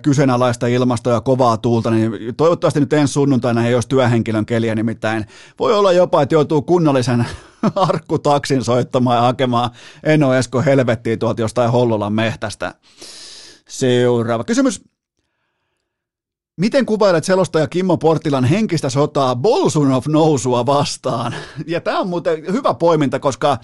kyseenalaista 0.01 0.67
ilmastoa 0.67 1.13
ja 1.13 1.21
kovaa 1.21 1.57
tuulta, 1.57 1.91
niin 1.91 2.35
toivottavasti 2.37 2.79
nyt 2.79 2.93
ensi 2.93 3.13
sunnuntaina 3.13 3.67
ei 3.67 3.73
olisi 3.75 3.87
työhenkilön 3.87 4.45
keliä, 4.45 4.75
nimittäin 4.75 5.25
voi 5.59 5.73
olla 5.73 5.91
jopa, 5.91 6.21
että 6.21 6.35
joutuu 6.35 6.61
kunnollisen 6.61 7.25
arkkutaksin 7.75 8.63
soittamaan 8.63 9.17
ja 9.17 9.21
hakemaan 9.21 9.69
Eno 10.03 10.33
Esko 10.33 10.61
helvettiin 10.61 11.19
tuolta 11.19 11.41
jostain 11.41 11.71
Hollolan 11.71 12.13
mehtästä. 12.13 12.73
Seuraava 13.69 14.43
kysymys. 14.43 14.83
Miten 16.57 16.85
kuvailet 16.85 17.23
selostaja 17.23 17.67
Kimmo 17.67 17.97
Portilan 17.97 18.43
henkistä 18.43 18.89
sotaa 18.89 19.35
Bolsunov 19.35 20.03
nousua 20.07 20.65
vastaan? 20.65 21.35
Ja 21.67 21.81
tämä 21.81 21.99
on 21.99 22.09
muuten 22.09 22.43
hyvä 22.51 22.73
poiminta, 22.73 23.19
koska 23.19 23.57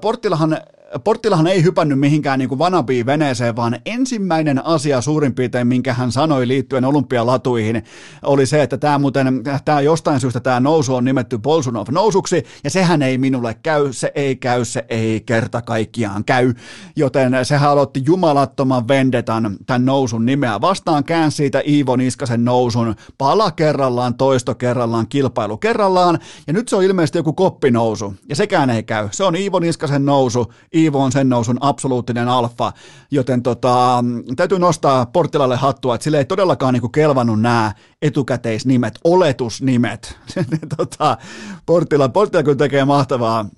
Portilahan 0.00 0.58
Porttilahan 1.04 1.46
ei 1.46 1.62
hypännyt 1.62 1.98
mihinkään 2.00 2.38
niin 2.38 2.58
vanabiin 2.58 3.06
veneeseen, 3.06 3.56
vaan 3.56 3.78
ensimmäinen 3.86 4.66
asia 4.66 5.00
suurin 5.00 5.34
piirtein, 5.34 5.66
minkä 5.66 5.94
hän 5.94 6.12
sanoi 6.12 6.48
liittyen 6.48 6.84
olympialatuihin, 6.84 7.84
oli 8.22 8.46
se, 8.46 8.62
että 8.62 8.78
tämä 8.78 8.98
muuten, 8.98 9.42
tämä 9.64 9.80
jostain 9.80 10.20
syystä 10.20 10.40
tämä 10.40 10.60
nousu 10.60 10.94
on 10.94 11.04
nimetty 11.04 11.38
Bolsunov 11.38 11.86
nousuksi, 11.90 12.42
ja 12.64 12.70
sehän 12.70 13.02
ei 13.02 13.18
minulle 13.18 13.54
käy, 13.62 13.92
se 13.92 14.12
ei 14.14 14.36
käy, 14.36 14.64
se 14.64 14.84
ei 14.88 15.20
kerta 15.20 15.62
kaikkiaan 15.62 16.24
käy, 16.24 16.54
joten 16.96 17.32
sehän 17.42 17.70
aloitti 17.70 18.02
jumalattoman 18.06 18.88
vendetan 18.88 19.56
tämän 19.66 19.84
nousun 19.84 20.26
nimeä 20.26 20.60
vastaan, 20.60 21.04
käänsi 21.04 21.36
siitä 21.36 21.62
Iivo 21.66 21.96
Niskasen 21.96 22.44
nousun 22.44 22.94
pala 23.18 23.50
kerrallaan, 23.50 24.14
toisto 24.14 24.54
kerrallaan, 24.54 25.08
kilpailu 25.08 25.56
kerrallaan, 25.56 26.18
ja 26.46 26.52
nyt 26.52 26.68
se 26.68 26.76
on 26.76 26.84
ilmeisesti 26.84 27.18
joku 27.18 27.32
koppinousu, 27.32 28.14
ja 28.28 28.36
sekään 28.36 28.70
ei 28.70 28.82
käy, 28.82 29.08
se 29.10 29.24
on 29.24 29.36
Iivo 29.36 29.58
Niskasen 29.58 30.04
nousu, 30.04 30.52
Iivo 30.78 31.02
on 31.02 31.12
sen 31.12 31.28
nousun 31.28 31.58
absoluuttinen 31.60 32.28
alfa, 32.28 32.72
joten 33.10 33.42
tota, 33.42 34.04
täytyy 34.36 34.58
nostaa 34.58 35.06
Portilalle 35.06 35.56
hattua, 35.56 35.94
että 35.94 36.02
sille 36.02 36.18
ei 36.18 36.24
todellakaan 36.24 36.74
niinku 36.74 36.88
kelvannut 36.88 37.40
nämä 37.40 37.72
etukäteisnimet, 38.02 38.98
oletusnimet. 39.04 40.18
tota, 40.76 41.18
Portila, 41.66 42.08
Portila 42.08 42.42
kyllä 42.42 42.56
tekee 42.56 42.84
mahtavaa, 42.84 43.48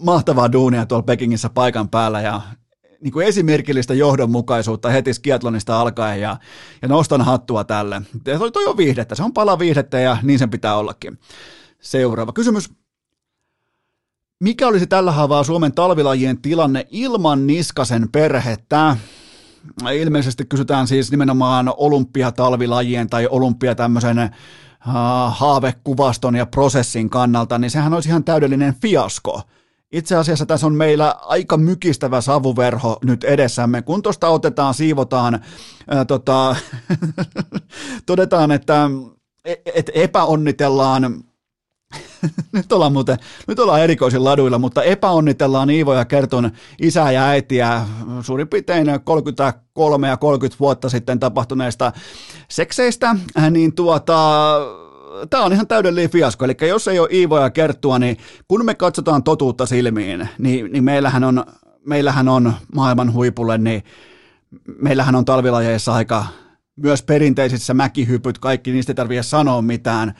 mahtavaa 0.00 0.52
duunia 0.52 0.86
tuolla 0.86 1.02
Pekingissä 1.02 1.48
paikan 1.48 1.88
päällä 1.88 2.20
ja 2.20 2.40
niin 3.00 3.12
kuin 3.12 3.26
esimerkillistä 3.26 3.94
johdonmukaisuutta 3.94 4.90
heti 4.90 5.14
skiatlonista 5.14 5.80
alkaen 5.80 6.20
ja, 6.20 6.36
ja 6.82 6.88
nostan 6.88 7.22
hattua 7.22 7.64
tälle. 7.64 8.02
Toi, 8.24 8.50
toi 8.50 8.66
on 8.66 8.76
viihdettä, 8.76 9.14
se 9.14 9.22
on 9.22 9.32
pala 9.32 9.58
viihdettä 9.58 10.00
ja 10.00 10.16
niin 10.22 10.38
sen 10.38 10.50
pitää 10.50 10.76
ollakin. 10.76 11.18
Seuraava 11.80 12.32
kysymys. 12.32 12.70
Mikä 14.40 14.68
olisi 14.68 14.86
tällä 14.86 15.12
haavaa 15.12 15.44
Suomen 15.44 15.72
talvilajien 15.72 16.42
tilanne 16.42 16.86
ilman 16.90 17.46
Niskasen 17.46 18.08
perhettä? 18.12 18.96
Ilmeisesti 19.94 20.44
kysytään 20.44 20.86
siis 20.86 21.10
nimenomaan 21.10 21.74
olympiatalvilajien 21.76 23.10
tai 23.10 23.28
olympia 23.30 23.74
tämmöisen 23.74 24.18
uh, 24.18 24.92
haavekuvaston 25.28 26.34
ja 26.36 26.46
prosessin 26.46 27.10
kannalta, 27.10 27.58
niin 27.58 27.70
sehän 27.70 27.94
olisi 27.94 28.08
ihan 28.08 28.24
täydellinen 28.24 28.74
fiasko. 28.74 29.42
Itse 29.92 30.16
asiassa 30.16 30.46
tässä 30.46 30.66
on 30.66 30.74
meillä 30.74 31.14
aika 31.20 31.56
mykistävä 31.56 32.20
savuverho 32.20 32.98
nyt 33.04 33.24
edessämme. 33.24 33.82
Kun 33.82 34.02
tuosta 34.02 34.28
otetaan, 34.28 34.74
siivotaan, 34.74 35.40
ää, 35.88 36.04
tota, 36.04 36.56
todetaan, 38.06 38.50
että 38.50 38.90
e, 39.44 39.54
et 39.74 39.90
epäonnitellaan 39.94 41.24
nyt 42.52 42.72
ollaan 42.72 42.92
muuten, 42.92 43.18
nyt 43.46 43.58
ollaan 43.58 43.80
erikoisin 43.80 44.24
laduilla, 44.24 44.58
mutta 44.58 44.82
epäonnitellaan 44.82 45.70
Iivo 45.70 45.94
ja 45.94 46.04
Kertun 46.04 46.50
isää 46.80 47.12
ja 47.12 47.24
äitiä. 47.24 47.86
Suurin 48.22 48.48
piirtein 48.48 48.86
33 49.04 50.08
ja 50.08 50.16
30 50.16 50.60
vuotta 50.60 50.88
sitten 50.88 51.20
tapahtuneista 51.20 51.92
sekseistä, 52.48 53.16
niin 53.50 53.74
tuota, 53.74 54.50
tämä 55.30 55.44
on 55.44 55.52
ihan 55.52 55.66
täydellinen 55.66 56.10
fiasko. 56.10 56.44
Eli 56.44 56.56
jos 56.68 56.88
ei 56.88 56.98
ole 56.98 57.08
Iivo 57.12 57.40
ja 57.40 57.50
Kerttua, 57.50 57.98
niin 57.98 58.16
kun 58.48 58.64
me 58.64 58.74
katsotaan 58.74 59.22
totuutta 59.22 59.66
silmiin, 59.66 60.28
niin, 60.38 60.72
niin 60.72 60.84
meillähän, 60.84 61.24
on, 61.24 61.44
meillähän 61.86 62.28
on 62.28 62.52
maailman 62.74 63.12
huipulle, 63.12 63.58
niin 63.58 63.82
meillähän 64.78 65.14
on 65.14 65.24
talvilajeissa 65.24 65.94
aika 65.94 66.26
myös 66.76 67.02
perinteisissä 67.02 67.74
mäkihypyt, 67.74 68.38
kaikki 68.38 68.72
niistä 68.72 68.90
ei 68.90 68.94
tarvitse 68.94 69.22
sanoa 69.22 69.62
mitään 69.62 70.14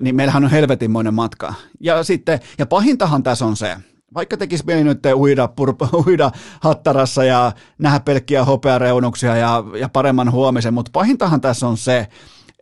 niin 0.00 0.16
meillähän 0.16 0.44
on 0.44 0.50
helvetinmoinen 0.50 1.14
matka. 1.14 1.54
Ja 1.80 2.04
sitten, 2.04 2.40
ja 2.58 2.66
pahintahan 2.66 3.22
tässä 3.22 3.46
on 3.46 3.56
se, 3.56 3.76
vaikka 4.14 4.36
tekisi 4.36 4.64
mieli 4.66 4.84
nyt 4.84 5.06
uida, 5.14 5.48
purpa, 5.48 5.88
uida 6.06 6.30
hattarassa 6.60 7.24
ja 7.24 7.52
nähdä 7.78 8.00
pelkkiä 8.00 8.44
hopeareunuksia 8.44 9.36
ja, 9.36 9.64
ja 9.80 9.88
paremman 9.88 10.32
huomisen, 10.32 10.74
mutta 10.74 10.90
pahintahan 10.92 11.40
tässä 11.40 11.68
on 11.68 11.76
se, 11.76 12.06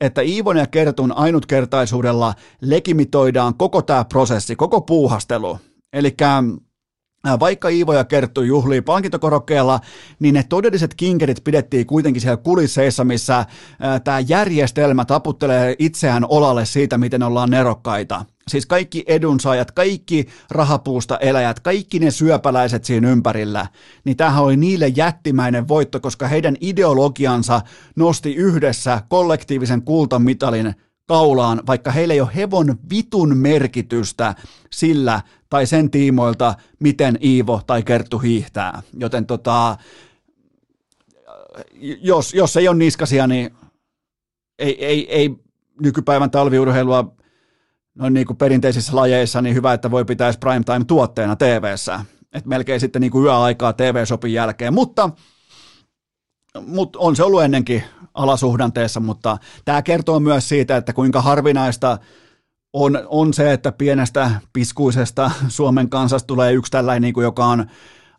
että 0.01 0.21
Iivon 0.21 0.57
ja 0.57 0.67
Kertun 0.67 1.13
ainutkertaisuudella 1.13 2.35
legimitoidaan 2.61 3.55
koko 3.55 3.83
tämä 3.83 4.05
prosessi, 4.05 4.57
koko 4.57 4.81
puuhastelu. 4.81 5.59
Eli 5.93 6.15
vaikka 7.41 7.69
Iivo 7.69 7.93
ja 7.93 8.05
Kerttu 8.05 8.43
juhlii 8.43 8.81
palkintokorokkeella, 8.81 9.81
niin 10.21 10.35
ne 10.35 10.45
todelliset 10.49 10.95
kinkerit 10.95 11.45
pidettiin 11.45 11.87
kuitenkin 11.87 12.23
siellä 12.23 12.37
kulisseissa, 12.37 13.05
missä 13.05 13.47
tämä 14.05 14.21
järjestelmä 14.21 15.05
taputtelee 15.05 15.77
itseään 15.79 16.25
olalle 16.29 16.67
siitä, 16.67 16.99
miten 16.99 17.23
ollaan 17.23 17.51
nerokkaita. 17.51 18.25
Siis 18.49 18.67
kaikki 18.67 19.05
edunsaajat, 19.07 19.71
kaikki 19.71 20.27
rahapuusta 20.51 21.19
eläjät, 21.19 21.61
kaikki 21.61 21.99
ne 21.99 22.11
syöpäläiset 22.11 22.85
siinä 22.85 23.11
ympärillä, 23.11 23.67
niin 24.05 24.17
tämähän 24.17 24.45
oli 24.45 24.57
niille 24.57 24.89
jättimäinen 24.89 25.69
voitto, 25.69 26.01
koska 26.01 26.29
heidän 26.29 26.57
ideologiansa 26.61 27.61
nosti 27.97 28.35
yhdessä 28.35 29.03
kollektiivisen 29.09 29.83
kultamitalin 29.83 30.75
kaulaan, 31.07 31.63
vaikka 31.67 31.91
heillä 31.91 32.15
ei 32.15 32.21
ole 32.21 32.31
hevon 32.37 32.77
vitun 32.91 33.37
merkitystä 33.37 34.35
sillä 34.71 35.21
tai 35.51 35.67
sen 35.67 35.91
tiimoilta, 35.91 36.55
miten 36.79 37.19
Iivo 37.25 37.61
tai 37.67 37.83
Kerttu 37.83 38.19
hiihtää. 38.19 38.83
Joten 38.99 39.27
tota, 39.27 39.77
jos, 42.01 42.35
jos 42.35 42.57
ei 42.57 42.69
ole 42.69 42.77
niskasia, 42.77 43.27
niin 43.27 43.51
ei, 44.59 44.87
ei, 44.87 45.13
ei 45.15 45.37
nykypäivän 45.81 46.31
talviurheilua 46.31 47.15
noin 47.95 48.15
niin 48.15 48.27
kuin 48.27 48.37
perinteisissä 48.37 48.97
lajeissa, 48.97 49.43
niin 49.43 49.55
hyvä, 49.55 49.73
että 49.73 49.91
voi 49.91 50.05
pitää 50.05 50.33
primetime-tuotteena 50.41 51.37
TV-ssä. 51.37 52.01
Et 52.33 52.47
melkein 52.47 52.81
sitten 52.81 53.01
niin 53.01 53.11
kuin 53.11 53.25
yöaikaa 53.25 53.73
TV-sopin 53.73 54.33
jälkeen, 54.33 54.75
mutta, 54.75 55.11
mutta 56.67 56.99
on 56.99 57.17
se 57.17 57.23
ollut 57.23 57.43
ennenkin 57.43 57.83
alasuhdanteessa, 58.15 59.01
mutta 59.01 59.39
tämä 59.65 59.83
kertoo 59.83 60.21
myös 60.21 60.49
siitä, 60.49 60.77
että 60.77 60.93
kuinka 60.93 61.23
harvinaista 61.23 61.99
on, 62.79 63.01
on 63.07 63.35
se, 63.35 63.53
että 63.53 63.73
pienestä 63.73 64.31
piskuisesta 64.53 65.31
Suomen 65.49 65.91
kansasta 65.91 66.27
tulee 66.27 66.53
yksi 66.53 66.73
tällainen, 66.73 67.03
niin 67.03 67.15
kuin, 67.15 67.25
joka 67.25 67.47
on 67.47 67.67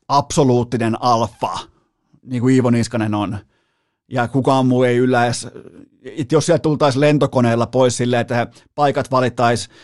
absoluuttinen 0.07 1.01
alfa, 1.01 1.60
niin 2.24 2.41
kuin 2.41 2.55
Iivo 2.55 2.70
Niskanen 2.70 3.16
on. 3.16 3.38
Ja 4.12 4.28
kukaan 4.28 4.66
muu 4.66 4.84
ei 4.84 4.97
yllä 4.97 5.26
edes, 5.26 5.47
että 6.03 6.36
jos 6.36 6.45
sieltä 6.45 6.62
tultaisiin 6.62 7.01
lentokoneella 7.01 7.68
pois 7.68 7.97
silleen, 7.97 8.22
että 8.22 8.47
paikat 8.76 9.12
valittaisiin, 9.12 9.76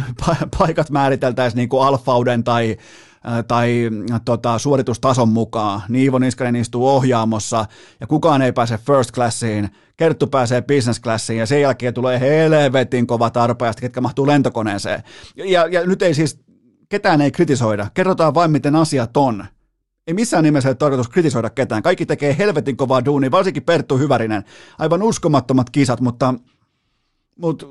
paikat 0.58 0.90
määriteltäisiin 0.90 1.56
niin 1.56 1.68
kuin 1.68 1.86
alfauden 1.86 2.44
tai 2.44 2.76
tai 3.48 3.90
tota, 4.24 4.58
suoritustason 4.58 5.28
mukaan. 5.28 5.82
Niin 5.88 6.02
Iivo 6.02 6.18
Niskanen 6.18 6.56
istuu 6.56 6.88
ohjaamossa 6.88 7.66
ja 8.00 8.06
kukaan 8.06 8.42
ei 8.42 8.52
pääse 8.52 8.78
first 8.78 9.12
classiin, 9.12 9.68
Kerttu 9.96 10.26
pääsee 10.26 10.62
business 10.62 11.00
classiin 11.00 11.38
ja 11.38 11.46
sen 11.46 11.60
jälkeen 11.60 11.94
tulee 11.94 12.20
helvetin 12.20 13.06
kova 13.06 13.30
tarpeesta, 13.30 13.80
ketkä 13.80 14.00
mahtuu 14.00 14.26
lentokoneeseen. 14.26 15.02
Ja, 15.36 15.66
ja 15.66 15.86
nyt 15.86 16.02
ei 16.02 16.14
siis, 16.14 16.40
ketään 16.88 17.20
ei 17.20 17.30
kritisoida, 17.30 17.86
kerrotaan 17.94 18.34
vain 18.34 18.50
miten 18.50 18.76
asiat 18.76 19.16
on. 19.16 19.44
Ei 20.06 20.14
missään 20.14 20.44
nimessä 20.44 20.68
ole 20.68 20.74
tarkoitus 20.74 21.08
kritisoida 21.08 21.50
ketään. 21.50 21.82
Kaikki 21.82 22.06
tekee 22.06 22.38
helvetin 22.38 22.76
kovaa 22.76 23.04
duunia, 23.04 23.30
varsinkin 23.30 23.62
Perttu 23.62 23.98
Hyvärinen. 23.98 24.44
Aivan 24.78 25.02
uskomattomat 25.02 25.70
kisat, 25.70 26.00
mutta, 26.00 26.34
mutta 27.36 27.66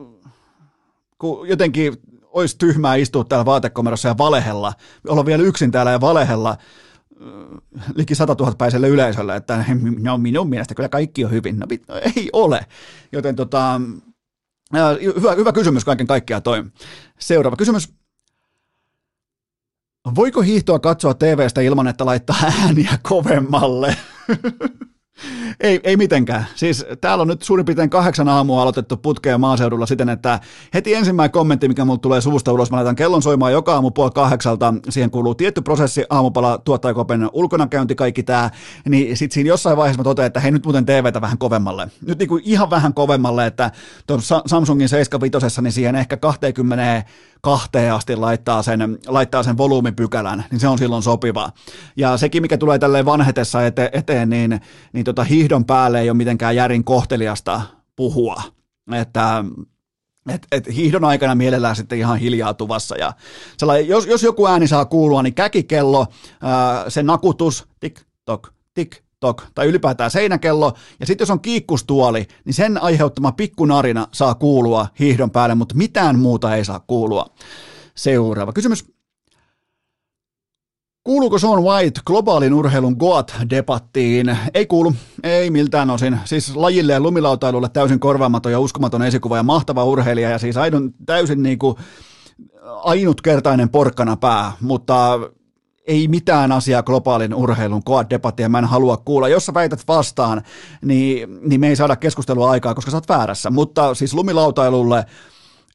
kun 1.18 1.48
jotenkin 1.50 1.94
olisi 2.32 2.58
tyhmää 2.58 2.96
istua 2.96 3.24
täällä 3.24 3.46
vaatekomerossa 3.46 4.08
ja 4.08 4.18
valehella, 4.18 4.74
olla 5.08 5.26
vielä 5.26 5.44
yksin 5.44 5.72
täällä 5.72 5.92
ja 5.92 6.02
valehella 6.02 6.50
äh, 6.50 7.84
liki 7.96 8.16
100 8.16 8.36
000 8.40 8.56
päiselle 8.58 8.88
yleisölle, 8.88 9.36
että 9.36 9.66
no 10.00 10.18
minun 10.18 10.50
mielestä 10.50 10.76
kyllä 10.76 10.90
kaikki 10.90 11.26
on 11.26 11.32
hyvin. 11.32 11.60
No, 11.60 11.68
no 11.88 11.96
ei 11.96 12.30
ole. 12.34 12.66
Joten 13.12 13.36
tota, 13.36 13.82
äh, 14.76 15.16
hyvä, 15.16 15.36
hyvä 15.36 15.54
kysymys 15.54 15.86
kaiken 15.86 16.08
kaikkiaan 16.08 16.44
toi. 16.44 16.64
Seuraava 17.20 17.58
kysymys. 17.58 17.94
Voiko 20.16 20.42
hiihtoa 20.42 20.80
katsoa 20.80 21.14
TVstä 21.14 21.62
ilman, 21.62 21.88
että 21.88 22.06
laittaa 22.06 22.36
ääniä 22.62 23.00
kovemmalle? 23.02 23.98
Ei, 25.60 25.80
ei 25.84 25.98
mitenkään. 25.98 26.46
Siis 26.56 26.86
täällä 27.02 27.22
on 27.22 27.28
nyt 27.28 27.42
suurin 27.42 27.66
piirtein 27.66 27.90
kahdeksan 27.90 28.30
aamua 28.30 28.62
aloitettu 28.62 28.98
putkeen 28.98 29.40
maaseudulla 29.40 29.86
siten, 29.86 30.10
että 30.10 30.40
heti 30.74 30.94
ensimmäinen 30.94 31.32
kommentti, 31.32 31.68
mikä 31.68 31.86
mulle 31.86 32.00
tulee 32.00 32.22
suusta 32.22 32.54
ulos, 32.54 32.72
mä 32.72 32.78
laitan 32.78 32.96
kellon 32.96 33.22
soimaan 33.22 33.52
joka 33.52 33.74
aamu 33.74 33.92
puoli 33.92 34.12
kahdeksalta, 34.12 34.74
siihen 34.90 35.12
kuuluu 35.12 35.36
tietty 35.36 35.62
prosessi, 35.62 36.06
aamupala, 36.10 36.58
tuottajakopen 36.58 37.30
ulkonakäynti, 37.34 37.96
kaikki 37.96 38.24
tämä, 38.24 38.50
niin 38.90 39.18
sitten 39.18 39.34
siinä 39.34 39.48
jossain 39.48 39.78
vaiheessa 39.78 40.00
mä 40.00 40.04
totean, 40.04 40.28
että 40.28 40.40
hei 40.40 40.52
nyt 40.52 40.64
muuten 40.64 40.86
TVtä 40.86 41.22
vähän 41.22 41.38
kovemmalle. 41.38 41.88
Nyt 42.06 42.20
niinku 42.20 42.40
ihan 42.44 42.70
vähän 42.70 42.94
kovemmalle, 42.94 43.46
että 43.46 43.72
tuon 44.08 44.22
Samsungin 44.46 44.90
75, 44.90 45.62
niin 45.62 45.72
siihen 45.72 45.96
ehkä 45.96 46.18
20 46.18 47.04
kahteen 47.42 47.94
asti 47.94 48.16
laittaa 48.16 48.64
sen, 48.64 48.98
laittaa 49.08 49.44
sen 49.44 49.58
volyymipykälän, 49.58 50.46
niin 50.52 50.60
se 50.60 50.68
on 50.68 50.78
silloin 50.78 51.04
sopiva. 51.04 51.52
Ja 51.96 52.18
sekin, 52.18 52.42
mikä 52.42 52.58
tulee 52.58 52.80
tälleen 52.80 53.06
vanhetessa 53.06 53.66
ete, 53.66 53.90
eteen, 53.94 54.30
niin, 54.30 54.62
niin 54.94 55.06
tota 55.10 55.24
hiihdon 55.24 55.66
päälle 55.66 56.02
ei 56.02 56.10
ole 56.10 56.18
mitenkään 56.18 56.56
järin 56.56 56.84
kohteliasta 56.84 57.62
puhua. 57.96 58.44
Että 58.94 59.44
et, 60.30 60.48
et 60.52 60.76
hiihdon 60.76 61.06
aikana 61.06 61.36
mielellään 61.36 61.76
sitten 61.76 62.00
ihan 62.00 62.18
hiljaa 62.18 62.54
tuvassa. 62.54 62.96
Ja 62.98 63.14
jos, 63.88 64.06
jos 64.06 64.24
joku 64.24 64.48
ääni 64.48 64.68
saa 64.68 64.86
kuulua, 64.86 65.24
niin 65.24 65.34
käkikello, 65.34 66.08
ää, 66.42 66.90
se 66.90 67.04
nakutus, 67.04 67.68
tik, 67.80 68.02
tok, 68.26 68.48
tik, 68.74 68.98
tok, 69.20 69.44
tai 69.56 69.68
ylipäätään 69.68 70.12
seinäkello, 70.12 70.74
ja 71.00 71.06
sitten 71.06 71.24
jos 71.26 71.30
on 71.30 71.42
kiikkustuoli, 71.42 72.28
niin 72.46 72.54
sen 72.54 72.82
aiheuttama 72.82 73.32
pikkunarina 73.32 74.08
saa 74.12 74.36
kuulua 74.36 74.88
hiihdon 75.00 75.32
päälle, 75.32 75.56
mutta 75.56 75.76
mitään 75.76 76.20
muuta 76.20 76.56
ei 76.56 76.66
saa 76.66 76.80
kuulua. 76.80 77.26
Seuraava 77.96 78.54
kysymys. 78.54 78.99
Kuuluuko 81.10 81.40
Sean 81.40 81.64
White 81.64 82.02
globaalin 82.06 82.54
urheilun 82.54 82.96
GOAT-debattiin? 83.00 84.38
Ei 84.54 84.66
kuulu, 84.66 84.94
ei 85.24 85.50
miltään 85.50 85.90
osin. 85.90 86.20
Siis 86.26 86.56
lajille 86.56 86.94
ja 86.94 87.00
lumilautailulle 87.00 87.70
täysin 87.70 88.00
korvaamaton 88.00 88.52
ja 88.52 88.60
uskomaton 88.60 89.04
esikuva 89.04 89.38
ja 89.38 89.44
mahtava 89.44 89.84
urheilija 89.84 90.30
ja 90.30 90.38
siis 90.38 90.58
aidon 90.58 90.94
täysin 91.06 91.44
niin 91.44 91.60
kuin 91.60 91.76
ainutkertainen 92.64 93.70
porkkana 93.70 94.18
pää, 94.18 94.52
mutta 94.62 95.20
ei 95.88 96.08
mitään 96.08 96.52
asiaa 96.52 96.84
globaalin 96.84 97.34
urheilun 97.34 97.84
koa-debattia 97.84 98.50
mä 98.50 98.60
en 98.60 98.66
halua 98.66 98.98
kuulla. 98.98 99.28
Jos 99.28 99.46
sä 99.46 99.54
väität 99.54 99.84
vastaan, 99.88 100.42
niin, 100.86 101.40
niin 101.42 101.62
me 101.62 101.68
ei 101.68 101.76
saada 101.76 101.96
keskustelua 101.96 102.52
aikaa, 102.52 102.76
koska 102.76 102.92
sä 102.92 102.98
oot 102.98 103.10
väärässä. 103.10 103.50
Mutta 103.50 103.94
siis 103.94 104.14
lumilautailulle 104.14 105.06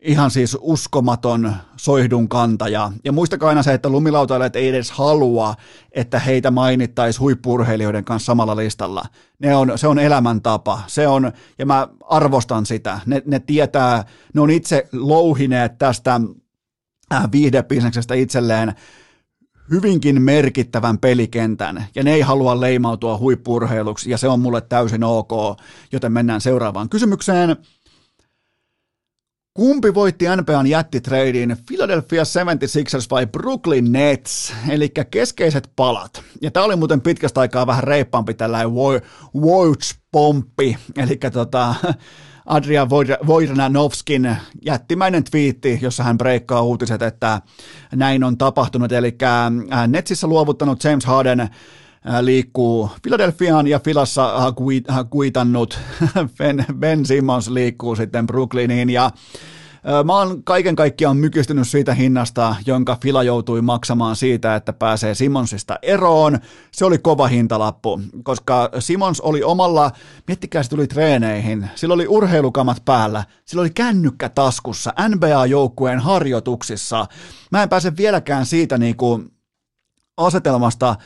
ihan 0.05 0.31
siis 0.31 0.59
uskomaton 0.61 1.53
soihdun 1.77 2.29
kantaja. 2.29 2.93
Ja 3.05 3.13
muistakaa 3.13 3.49
aina 3.49 3.63
se, 3.63 3.75
että 3.75 3.89
lumilautailijat 3.89 4.57
ei 4.57 4.69
edes 4.69 4.91
halua, 4.91 5.55
että 5.93 6.19
heitä 6.19 6.51
mainittaisi 6.51 7.19
huippurheilijoiden 7.19 8.05
kanssa 8.05 8.27
samalla 8.27 8.57
listalla. 8.57 9.05
Ne 9.39 9.57
on, 9.57 9.73
se 9.77 9.89
on 9.89 9.99
elämäntapa. 9.99 10.81
Se 10.87 11.09
on, 11.09 11.33
ja 11.59 11.67
mä 11.67 11.89
arvostan 12.09 12.67
sitä. 12.67 13.01
Ne, 13.07 13.23
ne 13.27 13.41
tietää, 13.41 14.05
ne 14.35 14.41
on 14.41 14.51
itse 14.51 14.89
louhineet 14.93 15.79
tästä 15.79 16.21
äh, 17.15 17.33
viihdebisneksestä 17.33 18.15
itselleen 18.15 18.75
hyvinkin 19.71 20.23
merkittävän 20.23 20.99
pelikentän, 20.99 21.85
ja 21.95 22.03
ne 22.03 22.13
ei 22.13 22.21
halua 22.21 22.61
leimautua 22.61 23.19
huippurheiluksi, 23.19 24.11
ja 24.11 24.19
se 24.19 24.29
on 24.29 24.41
mulle 24.41 24.61
täysin 24.61 25.05
ok, 25.05 25.59
joten 25.93 26.13
mennään 26.13 26.41
seuraavaan 26.41 26.89
kysymykseen. 26.89 27.57
Kumpi 29.57 29.95
voitti 29.95 30.25
NBAn 30.37 30.67
jättitreidin, 30.67 31.57
Philadelphia 31.67 32.23
76ers 32.23 33.07
vai 33.11 33.27
Brooklyn 33.27 33.93
Nets, 33.93 34.55
eli 34.69 34.89
keskeiset 35.11 35.71
palat. 35.77 36.23
Ja 36.43 36.51
tämä 36.51 36.67
oli 36.67 36.77
muuten 36.77 37.01
pitkästä 37.01 37.41
aikaa 37.41 37.67
vähän 37.67 37.85
reippaampi 37.85 38.35
tällainen 38.35 38.73
Woj-pomppi, 39.37 40.77
eli 40.97 41.19
tota, 41.33 41.75
Adrian 42.47 42.89
Wojnarowskin 43.27 44.37
jättimäinen 44.65 45.25
twiitti, 45.25 45.79
jossa 45.83 46.03
hän 46.03 46.19
breikkaa 46.19 46.63
uutiset, 46.63 47.03
että 47.03 47.41
näin 47.95 48.25
on 48.25 48.39
tapahtunut, 48.39 48.93
eli 48.93 49.17
äh, 49.23 49.89
Netsissä 49.89 50.27
luovuttanut 50.27 50.85
James 50.85 51.05
Harden 51.05 51.49
liikkuu 52.21 52.91
Philadelphiaan 53.03 53.67
ja 53.67 53.79
Filassa 53.79 54.55
kuitannut 55.11 55.79
Ben, 56.39 56.65
ben 56.79 57.07
Simmons 57.07 57.49
liikkuu 57.49 57.97
sitten 57.97 58.27
Brooklyniin 58.27 58.91
ja 58.91 59.11
Mä 60.05 60.19
oon 60.19 60.45
kaiken 60.45 60.77
kaikkiaan 60.77 61.17
mykistynyt 61.17 61.69
siitä 61.69 61.95
hinnasta, 61.95 62.57
jonka 62.67 62.99
Fila 63.03 63.23
joutui 63.23 63.63
maksamaan 63.63 64.17
siitä, 64.17 64.55
että 64.55 64.73
pääsee 64.73 65.15
Simonsista 65.15 65.79
eroon. 65.83 66.39
Se 66.73 66.85
oli 66.85 66.99
kova 66.99 67.27
hintalappu, 67.27 68.01
koska 68.23 68.71
Simons 68.79 69.21
oli 69.21 69.43
omalla, 69.43 69.91
miettikää 70.27 70.63
se 70.63 70.71
tuli 70.71 70.87
treeneihin, 70.87 71.71
sillä 71.75 71.95
oli 71.95 72.07
urheilukamat 72.09 72.83
päällä, 72.85 73.25
sillä 73.45 73.61
oli 73.61 73.71
kännykkä 73.71 74.29
taskussa, 74.29 74.93
NBA-joukkueen 75.09 75.99
harjoituksissa. 75.99 77.07
Mä 77.51 77.63
en 77.63 77.69
pääse 77.69 77.97
vieläkään 77.97 78.47
siitä 78.47 78.79
niinku 78.79 79.25
asetelmasta 80.17 80.97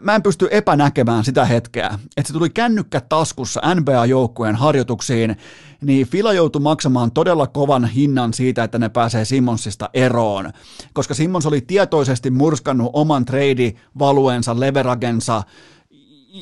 mä 0.00 0.14
en 0.14 0.22
pysty 0.22 0.48
epänäkemään 0.50 1.24
sitä 1.24 1.44
hetkeä, 1.44 1.98
että 2.16 2.26
se 2.26 2.32
tuli 2.32 2.50
kännykkä 2.50 3.00
taskussa 3.00 3.60
NBA-joukkueen 3.74 4.56
harjoituksiin, 4.56 5.36
niin 5.80 6.06
Fila 6.06 6.32
joutui 6.32 6.62
maksamaan 6.62 7.10
todella 7.10 7.46
kovan 7.46 7.84
hinnan 7.84 8.34
siitä, 8.34 8.64
että 8.64 8.78
ne 8.78 8.88
pääsee 8.88 9.24
Simmonsista 9.24 9.90
eroon, 9.94 10.52
koska 10.92 11.14
Simmons 11.14 11.46
oli 11.46 11.60
tietoisesti 11.60 12.30
murskannut 12.30 12.90
oman 12.92 13.24
trade-valueensa, 13.24 14.60
leveragensa, 14.60 15.42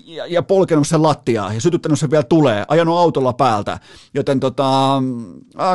ja, 0.05 0.27
ja 0.27 0.43
polkenut 0.43 0.89
sen 0.89 1.03
lattiaa 1.03 1.53
ja 1.53 1.61
sytyttänyt 1.61 1.99
sen 1.99 2.11
vielä 2.11 2.23
tulee, 2.23 2.65
ajanut 2.69 2.99
autolla 2.99 3.33
päältä. 3.33 3.79
Joten 4.15 4.41
tota, 4.41 5.03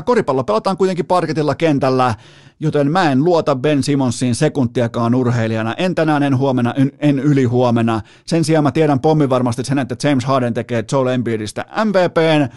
koripallo 0.06 0.44
pelataan 0.44 0.78
kuitenkin 0.78 1.06
parketilla 1.06 1.56
kentällä, 1.56 2.16
joten 2.60 2.92
mä 2.92 3.12
en 3.12 3.24
luota 3.24 3.56
Ben 3.56 3.84
Simonsiin 3.84 4.36
sekuntiakaan 4.36 5.16
urheilijana. 5.16 5.74
En 5.74 5.96
tänään, 5.96 6.24
en 6.24 6.38
huomenna, 6.38 6.74
en, 6.74 6.92
en 7.00 7.20
yli 7.20 7.44
huomenna. 7.44 8.02
Sen 8.26 8.44
sijaan 8.44 8.64
mä 8.64 8.72
tiedän 8.72 9.00
pommi 9.00 9.30
varmasti 9.30 9.64
sen, 9.64 9.80
että 9.80 10.08
James 10.08 10.26
Harden 10.26 10.54
tekee 10.54 10.84
Joel 10.92 11.08
Embiidistä 11.08 11.66
MVPn. 11.86 12.48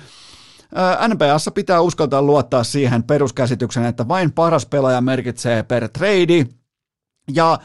NBAssa 1.09 1.51
pitää 1.51 1.81
uskaltaa 1.81 2.23
luottaa 2.23 2.65
siihen 2.65 3.03
peruskäsityksen, 3.03 3.85
että 3.85 4.09
vain 4.09 4.33
paras 4.33 4.67
pelaaja 4.67 5.01
merkitsee 5.01 5.63
per 5.63 5.89
trade. 5.89 6.47
Ja 7.35 7.59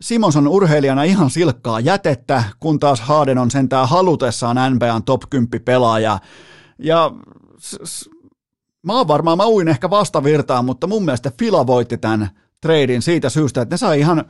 Simons 0.00 0.36
on 0.36 0.48
urheilijana 0.48 1.02
ihan 1.02 1.30
silkkaa 1.30 1.80
jätettä, 1.80 2.44
kun 2.60 2.78
taas 2.80 3.00
Harden 3.00 3.38
on 3.38 3.50
sentään 3.50 3.88
halutessaan 3.88 4.56
NBAn 4.74 5.02
top 5.02 5.22
10 5.30 5.64
pelaaja. 5.64 6.18
Ja 6.78 7.10
s- 7.60 7.78
s- 7.84 8.10
mä 8.86 8.92
oon 8.96 9.08
varmaan, 9.08 9.36
mä 9.38 9.46
uin 9.46 9.68
ehkä 9.68 9.90
vastavirtaan, 9.90 10.64
mutta 10.64 10.86
mun 10.86 11.04
mielestä 11.04 11.32
Fila 11.38 11.66
voitti 11.66 11.98
tämän 11.98 12.30
treidin 12.60 13.02
siitä 13.02 13.30
syystä, 13.30 13.62
että 13.62 13.72
ne 13.74 13.78
sai 13.78 14.00
ihan 14.00 14.24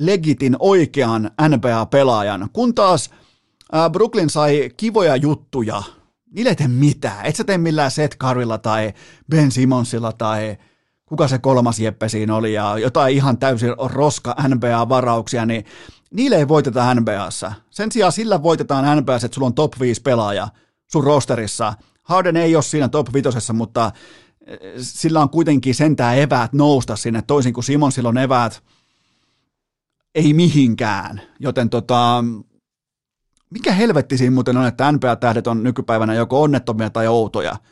legitin 0.00 0.56
oikean 0.58 1.30
NBA-pelaajan, 1.48 2.48
kun 2.52 2.74
taas 2.74 3.10
Brooklyn 3.92 4.30
sai 4.30 4.70
kivoja 4.76 5.16
juttuja. 5.16 5.82
Niille 6.34 6.50
ei 6.50 6.56
tee 6.56 6.68
mitään. 6.68 7.26
Et 7.26 7.36
sä 7.36 7.44
tee 7.44 7.58
millään 7.58 7.90
Seth 7.90 8.16
Currylla 8.18 8.58
tai 8.58 8.92
Ben 9.30 9.50
Simonsilla 9.50 10.12
tai 10.12 10.56
kuka 11.12 11.28
se 11.28 11.38
kolmas 11.38 11.78
Jeppe 11.78 12.08
siinä 12.08 12.36
oli 12.36 12.52
ja 12.52 12.78
jotain 12.78 13.14
ihan 13.16 13.38
täysin 13.38 13.74
roska 13.78 14.36
NBA-varauksia, 14.48 15.46
niin 15.46 15.64
niille 16.10 16.36
ei 16.36 16.48
voiteta 16.48 16.94
NBAssa. 16.94 17.52
Sen 17.70 17.92
sijaan 17.92 18.12
sillä 18.12 18.42
voitetaan 18.42 18.98
NBAssa, 18.98 19.26
että 19.26 19.34
sulla 19.34 19.46
on 19.46 19.54
top 19.54 19.80
5 19.80 20.02
pelaaja 20.02 20.48
sun 20.92 21.04
rosterissa. 21.04 21.74
Harden 22.02 22.36
ei 22.36 22.56
ole 22.56 22.62
siinä 22.62 22.88
top 22.88 23.12
5, 23.12 23.52
mutta 23.52 23.92
sillä 24.76 25.20
on 25.20 25.30
kuitenkin 25.30 25.74
sentään 25.74 26.18
eväät 26.18 26.52
nousta 26.52 26.96
sinne, 26.96 27.22
toisin 27.22 27.52
kuin 27.52 27.64
Simon 27.64 27.92
silloin 27.92 28.18
eväät 28.18 28.62
ei 30.14 30.34
mihinkään. 30.34 31.20
Joten 31.40 31.70
tota, 31.70 32.24
mikä 33.50 33.72
helvetti 33.72 34.18
siinä 34.18 34.34
muuten 34.34 34.56
on, 34.56 34.66
että 34.66 34.92
NBA-tähdet 34.92 35.46
on 35.46 35.62
nykypäivänä 35.62 36.14
joko 36.14 36.42
onnettomia 36.42 36.90
tai 36.90 37.06
outoja– 37.06 37.56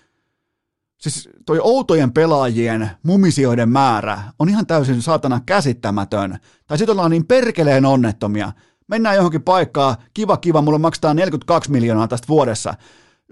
Siis 1.01 1.28
toi 1.47 1.60
outojen 1.62 2.12
pelaajien 2.12 2.90
mumisioiden 3.02 3.68
määrä 3.68 4.22
on 4.39 4.48
ihan 4.48 4.66
täysin 4.66 5.02
saatana 5.02 5.40
käsittämätön. 5.47 6.39
Tai 6.66 6.78
sitten 6.78 6.93
ollaan 6.93 7.10
niin 7.10 7.27
perkeleen 7.27 7.85
onnettomia. 7.85 8.52
Mennään 8.89 9.16
johonkin 9.16 9.43
paikkaan, 9.43 9.97
kiva 10.14 10.36
kiva, 10.36 10.62
mulle 10.62 10.78
maksetaan 10.78 11.16
42 11.16 11.70
miljoonaa 11.70 12.09
tästä 12.09 12.28
vuodessa. 12.28 12.74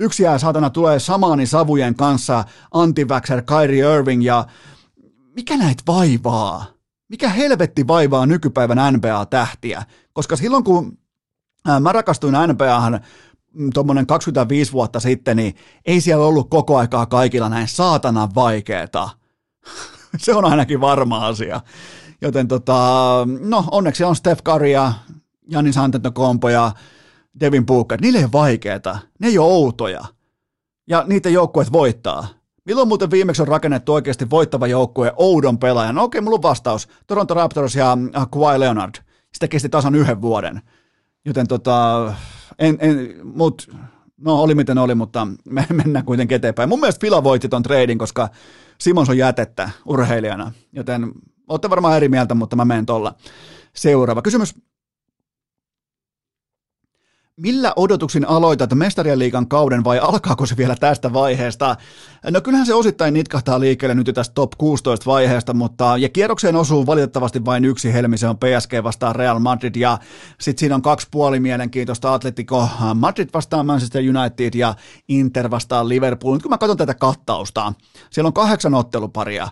Yksi 0.00 0.22
jää 0.22 0.38
saatana 0.38 0.70
tulee 0.70 0.98
samaani 0.98 1.46
savujen 1.46 1.94
kanssa, 1.94 2.44
antivaxer 2.70 3.42
Kyrie 3.42 3.94
Irving 3.94 4.24
ja 4.24 4.46
mikä 5.36 5.56
näitä 5.56 5.82
vaivaa? 5.86 6.66
Mikä 7.08 7.28
helvetti 7.28 7.86
vaivaa 7.86 8.26
nykypäivän 8.26 8.94
NBA-tähtiä? 8.94 9.82
Koska 10.12 10.36
silloin 10.36 10.64
kun 10.64 10.98
mä 11.80 11.92
rakastuin 11.92 12.34
NBAhan 12.46 13.00
tuommoinen 13.74 14.06
25 14.06 14.72
vuotta 14.72 15.00
sitten, 15.00 15.36
niin 15.36 15.54
ei 15.86 16.00
siellä 16.00 16.26
ollut 16.26 16.50
koko 16.50 16.76
aikaa 16.76 17.06
kaikilla 17.06 17.48
näin 17.48 17.68
saatanan 17.68 18.34
vaikeeta. 18.34 19.10
Se 20.18 20.34
on 20.34 20.44
ainakin 20.44 20.80
varma 20.80 21.26
asia. 21.26 21.60
Joten 22.22 22.48
tota, 22.48 22.78
no 23.40 23.64
onneksi 23.70 24.04
on 24.04 24.16
Steph 24.16 24.42
Curry 24.42 24.68
ja 24.68 24.92
Janis 25.48 25.78
Antetokounmpo 25.78 26.48
ja 26.48 26.72
Devin 27.40 27.66
Booker. 27.66 28.00
Niille 28.00 28.18
ei 28.18 28.24
ole 28.24 28.32
vaikeeta. 28.32 28.98
Ne 29.18 29.28
ei 29.28 29.38
ole 29.38 29.52
outoja. 29.52 30.04
Ja 30.88 31.04
niitä 31.06 31.28
joukkueet 31.28 31.72
voittaa. 31.72 32.28
Milloin 32.64 32.88
muuten 32.88 33.10
viimeksi 33.10 33.42
on 33.42 33.48
rakennettu 33.48 33.94
oikeasti 33.94 34.30
voittava 34.30 34.66
joukkue 34.66 35.12
oudon 35.16 35.58
pelaajan? 35.58 35.94
No 35.94 36.02
okei, 36.02 36.20
mulla 36.20 36.34
on 36.34 36.42
vastaus. 36.42 36.88
Toronto 37.06 37.34
Raptors 37.34 37.74
ja 37.74 37.98
Kawhi 38.30 38.60
Leonard. 38.60 38.94
Sitä 39.34 39.48
kesti 39.48 39.68
tasan 39.68 39.94
yhden 39.94 40.22
vuoden. 40.22 40.62
Joten 41.24 41.48
tota, 41.48 42.14
en, 42.58 42.78
en, 42.80 43.14
mut, 43.24 43.70
no 44.16 44.42
oli 44.42 44.54
miten 44.54 44.78
oli, 44.78 44.94
mutta 44.94 45.26
me 45.50 45.66
mennään 45.72 46.04
kuitenkin 46.04 46.36
eteenpäin. 46.36 46.68
Mun 46.68 46.80
mielestä 46.80 47.00
Fila 47.00 47.24
voitti 47.24 47.48
ton 47.48 47.62
treidin, 47.62 47.98
koska 47.98 48.28
Simons 48.78 49.08
on 49.08 49.18
jätettä 49.18 49.70
urheilijana, 49.86 50.52
joten 50.72 51.12
olette 51.48 51.70
varmaan 51.70 51.96
eri 51.96 52.08
mieltä, 52.08 52.34
mutta 52.34 52.56
mä 52.56 52.64
menen 52.64 52.86
tuolla. 52.86 53.14
Seuraava 53.74 54.22
kysymys. 54.22 54.54
Millä 57.38 57.72
odotuksin 57.76 58.28
aloitat 58.28 58.74
mestarien 58.74 59.18
liigan 59.18 59.48
kauden 59.48 59.84
vai 59.84 59.98
alkaako 59.98 60.46
se 60.46 60.56
vielä 60.56 60.76
tästä 60.76 61.12
vaiheesta? 61.12 61.76
No 62.30 62.40
kyllähän 62.40 62.66
se 62.66 62.74
osittain 62.74 63.14
nitkahtaa 63.14 63.60
liikkeelle 63.60 63.94
nyt 63.94 64.10
tästä 64.14 64.34
top 64.34 64.52
16 64.58 65.06
vaiheesta, 65.06 65.54
mutta 65.54 65.96
ja 65.96 66.08
kierrokseen 66.08 66.56
osuu 66.56 66.86
valitettavasti 66.86 67.44
vain 67.44 67.64
yksi 67.64 67.92
helmi, 67.92 68.18
se 68.18 68.28
on 68.28 68.38
PSG 68.38 68.72
vastaan 68.82 69.16
Real 69.16 69.38
Madrid 69.38 69.76
ja 69.76 69.98
sitten 70.40 70.60
siinä 70.60 70.74
on 70.74 70.82
kaksi 70.82 71.08
puoli 71.10 71.40
mielenkiintoista 71.40 72.14
Atletico 72.14 72.68
Madrid 72.94 73.28
vastaan 73.34 73.66
Manchester 73.66 74.02
United 74.02 74.54
ja 74.54 74.74
Inter 75.08 75.50
vastaan 75.50 75.88
Liverpool. 75.88 76.34
Nyt 76.34 76.42
kun 76.42 76.50
mä 76.50 76.58
katson 76.58 76.76
tätä 76.76 76.94
kattausta, 76.94 77.72
siellä 78.10 78.26
on 78.26 78.34
kahdeksan 78.34 78.74
otteluparia. 78.74 79.48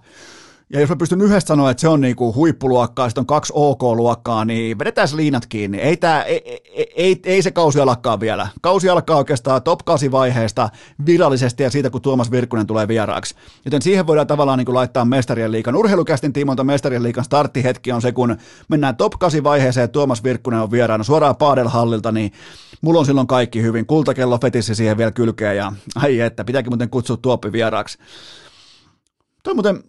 Ja 0.70 0.80
jos 0.80 0.90
mä 0.90 0.96
pystyn 0.96 1.20
yhdessä 1.20 1.46
sanoa, 1.46 1.70
että 1.70 1.80
se 1.80 1.88
on 1.88 2.00
niinku 2.00 2.34
huippuluokkaa, 2.34 3.08
sitten 3.08 3.22
on 3.22 3.26
kaksi 3.26 3.52
OK-luokkaa, 3.56 4.44
niin 4.44 4.78
vedetään 4.78 5.08
liinat 5.14 5.46
kiinni. 5.46 5.78
Ei, 5.78 5.96
tää, 5.96 6.22
ei, 6.22 6.62
ei, 6.74 6.92
ei, 6.96 7.20
ei 7.24 7.42
se 7.42 7.50
kausi 7.50 7.80
alkaa 7.80 8.20
vielä. 8.20 8.48
Kausi 8.60 8.88
alkaa 8.88 9.16
oikeastaan 9.16 9.62
top 9.62 9.80
8 9.84 10.12
vaiheesta 10.12 10.68
virallisesti 11.06 11.62
ja 11.62 11.70
siitä, 11.70 11.90
kun 11.90 12.02
Tuomas 12.02 12.30
Virkkunen 12.30 12.66
tulee 12.66 12.88
vieraaksi. 12.88 13.34
Joten 13.64 13.82
siihen 13.82 14.06
voidaan 14.06 14.26
tavallaan 14.26 14.58
niin 14.58 14.74
laittaa 14.74 15.04
mestarien 15.04 15.52
liikan. 15.52 15.76
Urheilukästin 15.76 16.32
tiimoilta 16.32 16.64
mestarien 16.64 17.02
liikan 17.02 17.24
starttihetki 17.24 17.92
on 17.92 18.02
se, 18.02 18.12
kun 18.12 18.36
mennään 18.68 18.96
top 18.96 19.12
8 19.18 19.44
vaiheeseen 19.44 19.82
ja 19.82 19.88
Tuomas 19.88 20.24
Virkkunen 20.24 20.60
on 20.60 20.70
vieraana 20.70 21.04
suoraan 21.04 21.36
Paadelhallilta, 21.36 22.12
niin 22.12 22.32
mulla 22.80 23.00
on 23.00 23.06
silloin 23.06 23.26
kaikki 23.26 23.62
hyvin. 23.62 23.86
Kultakello 23.86 24.38
fetissi 24.38 24.74
siihen 24.74 24.98
vielä 24.98 25.12
kylkeen 25.12 25.56
ja 25.56 25.72
ai 25.94 26.20
että, 26.20 26.44
pitääkin 26.44 26.70
muuten 26.70 26.90
kutsua 26.90 27.16
Tuoppi 27.16 27.52
vieraaksi. 27.52 27.98
Toi 29.42 29.54
muuten, 29.54 29.82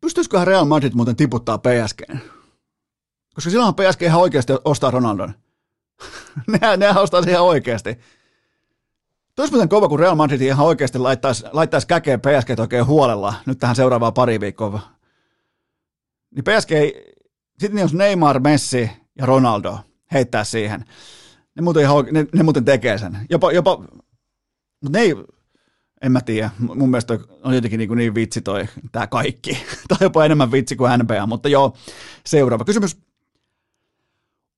Pystyisiköhän 0.00 0.46
Real 0.46 0.64
Madrid 0.64 0.92
muuten 0.94 1.16
tiputtaa 1.16 1.58
PSG? 1.58 2.02
Koska 3.34 3.50
silloinhan 3.50 3.74
PSG 3.74 4.02
ihan 4.02 4.20
oikeasti 4.20 4.52
ostaa 4.64 4.90
Ronaldon. 4.90 5.34
nehän, 6.60 6.78
nehän 6.78 7.02
ostaa 7.02 7.22
sen 7.22 7.30
ihan 7.30 7.44
oikeasti. 7.44 7.98
Tois 9.36 9.50
muuten 9.50 9.68
kova, 9.68 9.88
kun 9.88 9.98
Real 9.98 10.14
Madrid 10.14 10.40
ihan 10.40 10.66
oikeasti 10.66 10.98
laittaisi, 10.98 11.44
laittaisi 11.52 11.86
käkeen 11.86 12.20
PSG 12.20 12.60
oikein 12.60 12.86
huolella 12.86 13.34
nyt 13.46 13.58
tähän 13.58 13.76
seuraavaan 13.76 14.14
pari 14.14 14.40
viikkoa. 14.40 14.80
Niin 16.34 16.44
PSG, 16.44 16.70
sitten 17.58 17.80
jos 17.80 17.94
Neymar, 17.94 18.40
Messi 18.40 18.90
ja 19.18 19.26
Ronaldo 19.26 19.78
heittää 20.12 20.44
siihen, 20.44 20.84
ne 21.56 21.62
muuten, 21.62 21.82
ihan, 21.82 22.06
ne, 22.10 22.26
ne 22.34 22.42
muuten 22.42 22.64
tekee 22.64 22.98
sen. 22.98 23.18
Jopa, 23.30 23.52
jopa, 23.52 23.76
mutta 24.82 24.98
ne 24.98 25.00
ei, 25.00 25.14
en 26.04 26.12
mä 26.12 26.20
tiedä, 26.20 26.50
mun 26.58 26.90
mielestä 26.90 27.18
on 27.42 27.54
jotenkin 27.54 27.78
niin, 27.78 27.96
niin 27.96 28.14
vitsi 28.14 28.40
toi 28.40 28.66
tämä 28.92 29.06
kaikki. 29.06 29.58
tai 29.88 29.98
jopa 30.00 30.24
enemmän 30.24 30.52
vitsi 30.52 30.76
kuin 30.76 30.90
NBA, 30.98 31.26
mutta 31.26 31.48
joo, 31.48 31.76
seuraava 32.26 32.64
kysymys. 32.64 32.96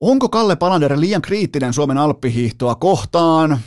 Onko 0.00 0.28
Kalle 0.28 0.56
Palander 0.56 1.00
liian 1.00 1.22
kriittinen 1.22 1.72
Suomen 1.72 1.98
alppihiihtoa 1.98 2.74
kohtaan? 2.74 3.58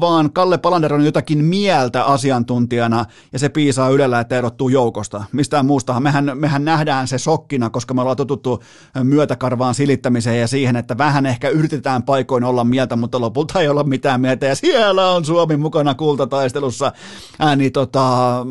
Vaan, 0.00 0.32
Kalle 0.32 0.58
Palander 0.58 0.94
on 0.94 1.04
jotakin 1.04 1.44
mieltä 1.44 2.04
asiantuntijana 2.04 3.04
ja 3.32 3.38
se 3.38 3.48
piisaa 3.48 3.88
ylellä, 3.88 4.20
että 4.20 4.38
erottuu 4.38 4.68
joukosta. 4.68 5.24
Mistään 5.32 5.66
muustahan. 5.66 6.02
Mehän, 6.02 6.30
mehän 6.34 6.64
nähdään 6.64 7.08
se 7.08 7.18
sokkina, 7.18 7.70
koska 7.70 7.94
me 7.94 8.00
ollaan 8.00 8.16
totuttu 8.16 8.62
myötäkarvaan 9.02 9.74
silittämiseen 9.74 10.40
ja 10.40 10.48
siihen, 10.48 10.76
että 10.76 10.98
vähän 10.98 11.26
ehkä 11.26 11.48
yritetään 11.48 12.02
paikoin 12.02 12.44
olla 12.44 12.64
mieltä, 12.64 12.96
mutta 12.96 13.20
lopulta 13.20 13.60
ei 13.60 13.68
olla 13.68 13.84
mitään 13.84 14.20
mieltä 14.20 14.46
ja 14.46 14.56
siellä 14.56 15.10
on 15.10 15.24
Suomi 15.24 15.56
mukana 15.56 15.94
kultataistelussa. 15.94 16.92
Ää, 17.38 17.56
niin 17.56 17.72
tota, 17.72 18.46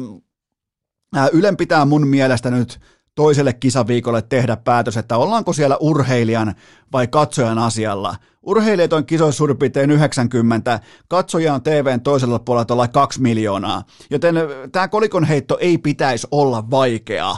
Ylen 1.32 1.58
pitää 1.58 1.86
mun 1.86 2.08
mielestä 2.08 2.52
nyt 2.52 2.80
toiselle 3.18 3.54
kisaviikolle 3.54 4.22
tehdä 4.22 4.58
päätös, 4.58 4.98
että 4.98 5.18
ollaanko 5.18 5.54
siellä 5.54 5.78
urheilijan 5.80 6.56
vai 6.92 7.08
katsojan 7.08 7.58
asialla. 7.58 8.16
Urheilijat 8.44 8.94
on 8.94 9.06
kisoissa 9.06 9.38
suurin 9.38 9.58
piirtein 9.58 9.92
90, 9.92 10.80
katsoja 11.08 11.54
on 11.54 11.64
TVn 11.64 12.02
toisella 12.02 12.40
puolella 12.40 12.74
olla 12.74 12.88
2 12.88 13.22
miljoonaa, 13.22 13.84
joten 14.10 14.36
tämä 14.72 14.88
kolikon 14.88 15.24
heitto 15.24 15.58
ei 15.62 15.78
pitäisi 15.78 16.28
olla 16.32 16.70
vaikea. 16.72 17.36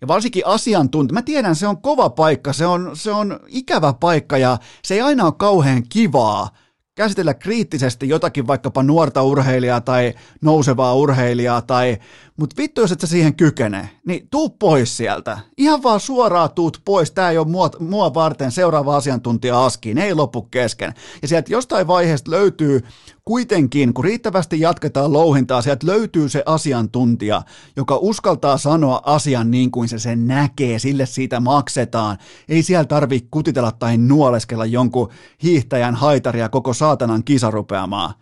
ja 0.00 0.08
varsinkin 0.08 0.46
asiantuntija. 0.46 1.14
Mä 1.14 1.22
tiedän, 1.22 1.56
se 1.56 1.66
on 1.66 1.82
kova 1.82 2.10
paikka, 2.10 2.52
se 2.52 2.66
on, 2.66 2.90
se 2.94 3.10
on 3.10 3.40
ikävä 3.48 3.92
paikka 3.92 4.38
ja 4.38 4.58
se 4.84 4.94
ei 4.94 5.00
aina 5.00 5.24
ole 5.24 5.32
kauhean 5.38 5.82
kivaa 5.88 6.48
käsitellä 6.94 7.34
kriittisesti 7.34 8.08
jotakin 8.08 8.46
vaikkapa 8.46 8.82
nuorta 8.82 9.22
urheilijaa 9.22 9.80
tai 9.80 10.14
nousevaa 10.40 10.94
urheilijaa, 10.94 11.62
tai, 11.62 11.98
mutta 12.36 12.56
vittu 12.58 12.80
jos 12.80 12.92
et 12.92 13.00
sä 13.00 13.06
siihen 13.06 13.36
kykene, 13.36 13.90
niin 14.06 14.28
tuu 14.30 14.50
pois 14.50 14.96
sieltä. 14.96 15.38
Ihan 15.56 15.82
vaan 15.82 16.00
suoraan 16.00 16.50
tuut 16.54 16.82
pois, 16.84 17.10
tää 17.10 17.30
ei 17.30 17.38
ole 17.38 17.48
mua, 17.48 17.70
mua 17.78 18.14
varten 18.14 18.52
seuraava 18.52 18.96
asiantuntija 18.96 19.64
askiin, 19.64 19.98
ei 19.98 20.14
loppu 20.14 20.42
kesken. 20.42 20.94
Ja 21.22 21.28
sieltä 21.28 21.52
jostain 21.52 21.86
vaiheesta 21.86 22.30
löytyy 22.30 22.80
kuitenkin, 23.24 23.94
kun 23.94 24.04
riittävästi 24.04 24.60
jatketaan 24.60 25.12
louhintaa, 25.12 25.62
sieltä 25.62 25.86
löytyy 25.86 26.28
se 26.28 26.42
asiantuntija, 26.46 27.42
joka 27.76 27.96
uskaltaa 27.96 28.58
sanoa 28.58 29.00
asian 29.04 29.50
niin 29.50 29.70
kuin 29.70 29.88
se 29.88 29.98
sen 29.98 30.26
näkee, 30.26 30.78
sille 30.78 31.06
siitä 31.06 31.40
maksetaan. 31.40 32.18
Ei 32.48 32.62
siellä 32.62 32.84
tarvi 32.84 33.26
kutitella 33.30 33.72
tai 33.72 33.96
nuoleskella 33.96 34.66
jonkun 34.66 35.08
hiihtäjän 35.42 35.94
haitaria 35.94 36.48
koko 36.48 36.74
saatanan 36.74 37.24
kisarupeamaa. 37.24 38.14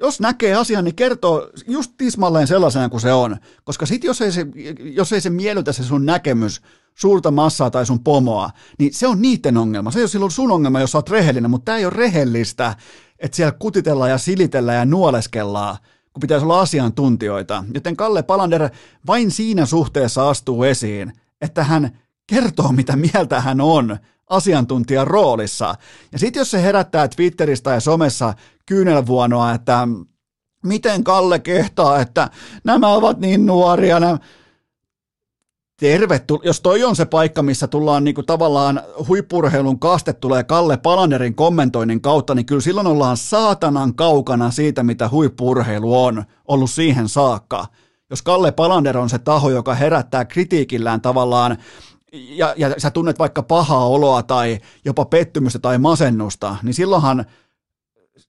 Jos 0.00 0.20
näkee 0.20 0.54
asian, 0.54 0.84
niin 0.84 0.94
kertoo 0.94 1.50
just 1.66 1.92
tismalleen 1.96 2.46
sellaisena 2.46 2.88
kuin 2.88 3.00
se 3.00 3.12
on. 3.12 3.36
Koska 3.64 3.86
sit 3.86 4.04
jos 4.04 4.20
ei 4.20 4.32
se, 4.32 4.46
jos 4.78 5.12
ei 5.12 5.20
se 5.20 5.30
miellytä 5.30 5.72
se 5.72 5.84
sun 5.84 6.06
näkemys, 6.06 6.62
suurta 6.94 7.30
massaa 7.30 7.70
tai 7.70 7.86
sun 7.86 8.04
pomoa, 8.04 8.50
niin 8.78 8.94
se 8.94 9.06
on 9.06 9.22
niiden 9.22 9.56
ongelma. 9.56 9.90
Se 9.90 9.98
ei 9.98 10.02
ole 10.02 10.08
silloin 10.08 10.32
sun 10.32 10.52
ongelma, 10.52 10.80
jos 10.80 10.92
sä 10.92 10.98
oot 10.98 11.10
rehellinen, 11.10 11.50
mutta 11.50 11.64
tämä 11.64 11.78
ei 11.78 11.84
ole 11.84 11.92
rehellistä 11.96 12.76
että 13.20 13.36
siellä 13.36 13.52
kutitellaan 13.58 14.10
ja 14.10 14.18
silitellään 14.18 14.78
ja 14.78 14.84
nuoleskellaan, 14.84 15.76
kun 16.12 16.20
pitäisi 16.20 16.44
olla 16.44 16.60
asiantuntijoita. 16.60 17.64
Joten 17.74 17.96
Kalle 17.96 18.22
Palander 18.22 18.70
vain 19.06 19.30
siinä 19.30 19.66
suhteessa 19.66 20.28
astuu 20.28 20.62
esiin, 20.62 21.12
että 21.40 21.64
hän 21.64 21.98
kertoo, 22.26 22.72
mitä 22.72 22.96
mieltä 22.96 23.40
hän 23.40 23.60
on 23.60 23.98
asiantuntijan 24.26 25.06
roolissa. 25.06 25.74
Ja 26.12 26.18
sitten 26.18 26.40
jos 26.40 26.50
se 26.50 26.62
herättää 26.62 27.08
Twitteristä 27.08 27.70
ja 27.70 27.80
somessa 27.80 28.34
kyynelvuonoa, 28.70 29.52
että 29.52 29.88
miten 30.64 31.04
Kalle 31.04 31.38
kehtaa, 31.38 32.00
että 32.00 32.30
nämä 32.64 32.88
ovat 32.88 33.18
niin 33.18 33.46
nuoria, 33.46 34.00
nämä, 34.00 34.18
tervetuloa. 35.76 36.42
Jos 36.44 36.60
toi 36.60 36.84
on 36.84 36.96
se 36.96 37.04
paikka, 37.04 37.42
missä 37.42 37.66
tullaan 37.66 38.04
niinku 38.04 38.22
tavallaan 38.22 38.82
huippurheilun 39.08 39.80
kaste 39.80 40.12
tulee 40.12 40.44
Kalle 40.44 40.76
Palanerin 40.76 41.34
kommentoinnin 41.34 42.00
kautta, 42.00 42.34
niin 42.34 42.46
kyllä 42.46 42.60
silloin 42.60 42.86
ollaan 42.86 43.16
saatanan 43.16 43.94
kaukana 43.94 44.50
siitä, 44.50 44.82
mitä 44.82 45.08
huippurheilu 45.08 46.04
on 46.04 46.24
ollut 46.48 46.70
siihen 46.70 47.08
saakka. 47.08 47.66
Jos 48.10 48.22
Kalle 48.22 48.52
Palander 48.52 48.98
on 48.98 49.08
se 49.08 49.18
taho, 49.18 49.50
joka 49.50 49.74
herättää 49.74 50.24
kritiikillään 50.24 51.00
tavallaan 51.00 51.56
ja, 52.12 52.54
ja 52.56 52.74
sä 52.78 52.90
tunnet 52.90 53.18
vaikka 53.18 53.42
pahaa 53.42 53.86
oloa 53.86 54.22
tai 54.22 54.58
jopa 54.84 55.04
pettymystä 55.04 55.58
tai 55.58 55.78
masennusta, 55.78 56.56
niin 56.62 56.74
silloinhan 56.74 57.24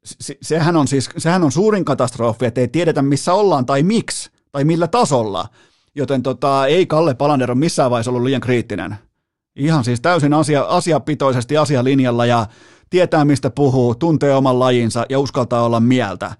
se, 0.03 0.37
sehän 0.41 0.77
on 0.77 0.87
siis 0.87 1.09
sehän 1.17 1.43
on 1.43 1.51
suurin 1.51 1.85
katastrofi, 1.85 2.45
että 2.45 2.61
ei 2.61 2.67
tiedetä 2.67 3.01
missä 3.01 3.33
ollaan 3.33 3.65
tai 3.65 3.83
miksi 3.83 4.31
tai 4.51 4.63
millä 4.63 4.87
tasolla. 4.87 5.47
Joten 5.95 6.23
tota, 6.23 6.67
ei 6.67 6.85
Kalle 6.85 7.13
Palander 7.13 7.51
ole 7.51 7.59
missään 7.59 7.91
vaiheessa 7.91 8.11
ollut 8.11 8.23
liian 8.23 8.41
kriittinen. 8.41 8.95
Ihan 9.55 9.83
siis 9.83 10.01
täysin 10.01 10.33
asia, 10.33 10.61
asiapitoisesti 10.61 11.57
asialinjalla 11.57 12.25
ja 12.25 12.45
tietää 12.89 13.25
mistä 13.25 13.49
puhuu, 13.49 13.95
tuntee 13.95 14.35
oman 14.35 14.59
lajinsa 14.59 15.05
ja 15.09 15.19
uskaltaa 15.19 15.63
olla 15.63 15.79
mieltä. 15.79 16.31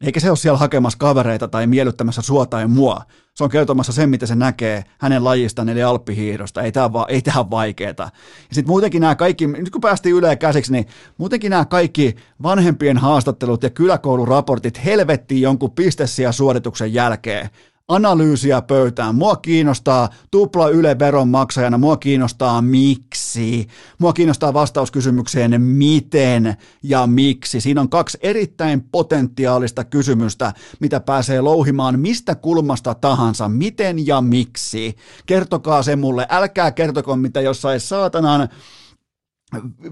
Eikä 0.00 0.20
se 0.20 0.30
ole 0.30 0.36
siellä 0.36 0.58
hakemassa 0.58 0.98
kavereita 0.98 1.48
tai 1.48 1.66
miellyttämässä 1.66 2.22
sua 2.22 2.46
tai 2.46 2.66
mua. 2.68 3.02
Se 3.34 3.44
on 3.44 3.50
kertomassa 3.50 3.92
sen, 3.92 4.10
mitä 4.10 4.26
se 4.26 4.34
näkee 4.34 4.84
hänen 4.98 5.24
lajistaan, 5.24 5.68
eli 5.68 5.82
alppihiihdosta. 5.82 6.62
Ei 6.62 6.72
tämä, 6.72 6.92
va- 6.92 7.06
ei 7.08 7.22
ole 7.36 7.50
vaikeeta. 7.50 8.02
Ja 8.48 8.54
sitten 8.54 8.70
muutenkin 8.70 9.00
nämä 9.00 9.14
kaikki, 9.14 9.46
nyt 9.46 9.70
kun 9.70 9.80
päästiin 9.80 10.16
Yle 10.16 10.36
käsiksi, 10.36 10.72
niin 10.72 10.86
muutenkin 11.18 11.50
nämä 11.50 11.64
kaikki 11.64 12.16
vanhempien 12.42 12.98
haastattelut 12.98 13.62
ja 13.62 13.70
kyläkouluraportit 13.70 14.84
helvettiin 14.84 15.42
jonkun 15.42 15.70
pistessiä 15.70 16.32
suorituksen 16.32 16.94
jälkeen 16.94 17.50
analyysiä 17.88 18.62
pöytään. 18.62 19.14
Mua 19.14 19.36
kiinnostaa 19.36 20.08
tupla 20.30 20.68
Yle 20.68 20.98
veronmaksajana, 20.98 21.78
mua 21.78 21.96
kiinnostaa 21.96 22.62
miksi. 22.62 23.68
Mua 23.98 24.12
kiinnostaa 24.12 24.54
vastauskysymykseen 24.54 25.60
miten 25.60 26.56
ja 26.82 27.06
miksi. 27.06 27.60
Siinä 27.60 27.80
on 27.80 27.88
kaksi 27.88 28.18
erittäin 28.22 28.82
potentiaalista 28.92 29.84
kysymystä, 29.84 30.52
mitä 30.80 31.00
pääsee 31.00 31.40
louhimaan 31.40 32.00
mistä 32.00 32.34
kulmasta 32.34 32.94
tahansa, 32.94 33.48
miten 33.48 34.06
ja 34.06 34.20
miksi. 34.20 34.96
Kertokaa 35.26 35.82
se 35.82 35.96
mulle, 35.96 36.26
älkää 36.30 36.72
kertoko 36.72 37.16
mitä 37.16 37.40
jossain 37.40 37.80
saatanan 37.80 38.48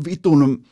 vitun 0.05 0.65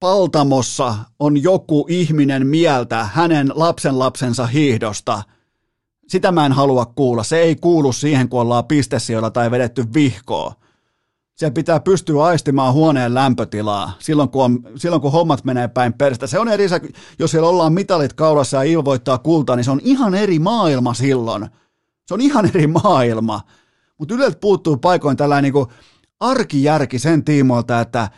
paltamossa 0.00 0.94
on 1.18 1.42
joku 1.42 1.86
ihminen 1.88 2.46
mieltä 2.46 3.04
hänen 3.04 3.52
lapsenlapsensa 3.54 4.46
hiihdosta– 4.46 5.22
sitä 6.08 6.32
mä 6.32 6.46
en 6.46 6.52
halua 6.52 6.86
kuulla. 6.86 7.24
Se 7.24 7.38
ei 7.38 7.56
kuulu 7.56 7.92
siihen, 7.92 8.28
kun 8.28 8.40
ollaan 8.40 8.64
pistesijoilla 8.64 9.30
tai 9.30 9.50
vedetty 9.50 9.84
vihkoa. 9.94 10.54
Siellä 11.34 11.54
pitää 11.54 11.80
pystyä 11.80 12.24
aistimaan 12.24 12.72
huoneen 12.72 13.14
lämpötilaa 13.14 13.92
silloin, 13.98 14.28
kun, 14.28 14.44
on, 14.44 14.58
silloin, 14.76 15.02
kun 15.02 15.12
hommat 15.12 15.44
menee 15.44 15.68
päin 15.68 15.92
perästä. 15.92 16.26
Se 16.26 16.38
on 16.38 16.48
eri, 16.48 16.66
jos 17.18 17.30
siellä 17.30 17.48
ollaan 17.48 17.72
mitalit 17.72 18.12
kaulassa 18.12 18.56
ja 18.56 18.62
ilvoittaa 18.62 19.18
kultaa, 19.18 19.56
niin 19.56 19.64
se 19.64 19.70
on 19.70 19.80
ihan 19.84 20.14
eri 20.14 20.38
maailma 20.38 20.94
silloin. 20.94 21.48
Se 22.06 22.14
on 22.14 22.20
ihan 22.20 22.46
eri 22.46 22.66
maailma. 22.66 23.40
Mutta 23.98 24.14
Yleltä 24.14 24.38
puuttuu 24.40 24.76
paikoin 24.76 25.16
tällainen 25.16 25.52
niin 25.52 25.66
arkijärki 26.20 26.98
sen 26.98 27.24
tiimoilta, 27.24 27.80
että, 27.80 28.10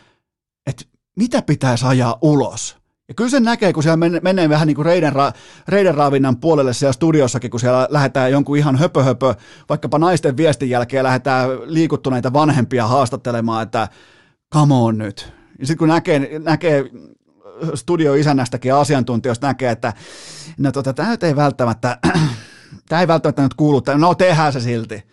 että 0.67 0.85
mitä 1.15 1.41
pitäisi 1.41 1.85
ajaa 1.85 2.17
ulos. 2.21 2.78
Ja 3.09 3.15
kyllä 3.15 3.29
se 3.29 3.39
näkee, 3.39 3.73
kun 3.73 3.83
siellä 3.83 4.09
menee, 4.21 4.49
vähän 4.49 4.67
niin 4.67 4.75
kuin 4.75 4.85
reiden, 4.85 5.13
ra, 5.13 5.31
reiden 5.67 5.95
raavinnan 5.95 6.37
puolelle 6.37 6.73
siellä 6.73 6.93
studiossakin, 6.93 7.51
kun 7.51 7.59
siellä 7.59 7.87
lähdetään 7.91 8.31
jonkun 8.31 8.57
ihan 8.57 8.77
höpö, 8.77 9.03
höpö 9.03 9.35
vaikkapa 9.69 9.99
naisten 9.99 10.37
viestin 10.37 10.69
jälkeen 10.69 11.03
lähdetään 11.03 11.49
liikuttuneita 11.63 12.33
vanhempia 12.33 12.87
haastattelemaan, 12.87 13.63
että 13.63 13.87
come 14.53 14.73
on 14.73 14.97
nyt. 14.97 15.33
Ja 15.59 15.67
sitten 15.67 15.77
kun 15.77 15.87
näkee, 15.87 16.39
näkee 16.39 16.85
studioisännästäkin 17.75 18.73
asiantuntijoista 18.73 19.47
näkee, 19.47 19.71
että 19.71 19.93
no 20.57 20.71
tota, 20.71 20.93
tämä 20.93 21.17
ei 21.21 21.35
välttämättä, 21.35 21.97
tämä 22.89 23.01
ei 23.01 23.07
välttämättä 23.07 23.41
nyt 23.41 23.53
kuulu, 23.53 23.81
no 23.97 24.15
tehdään 24.15 24.53
se 24.53 24.59
silti. 24.59 25.03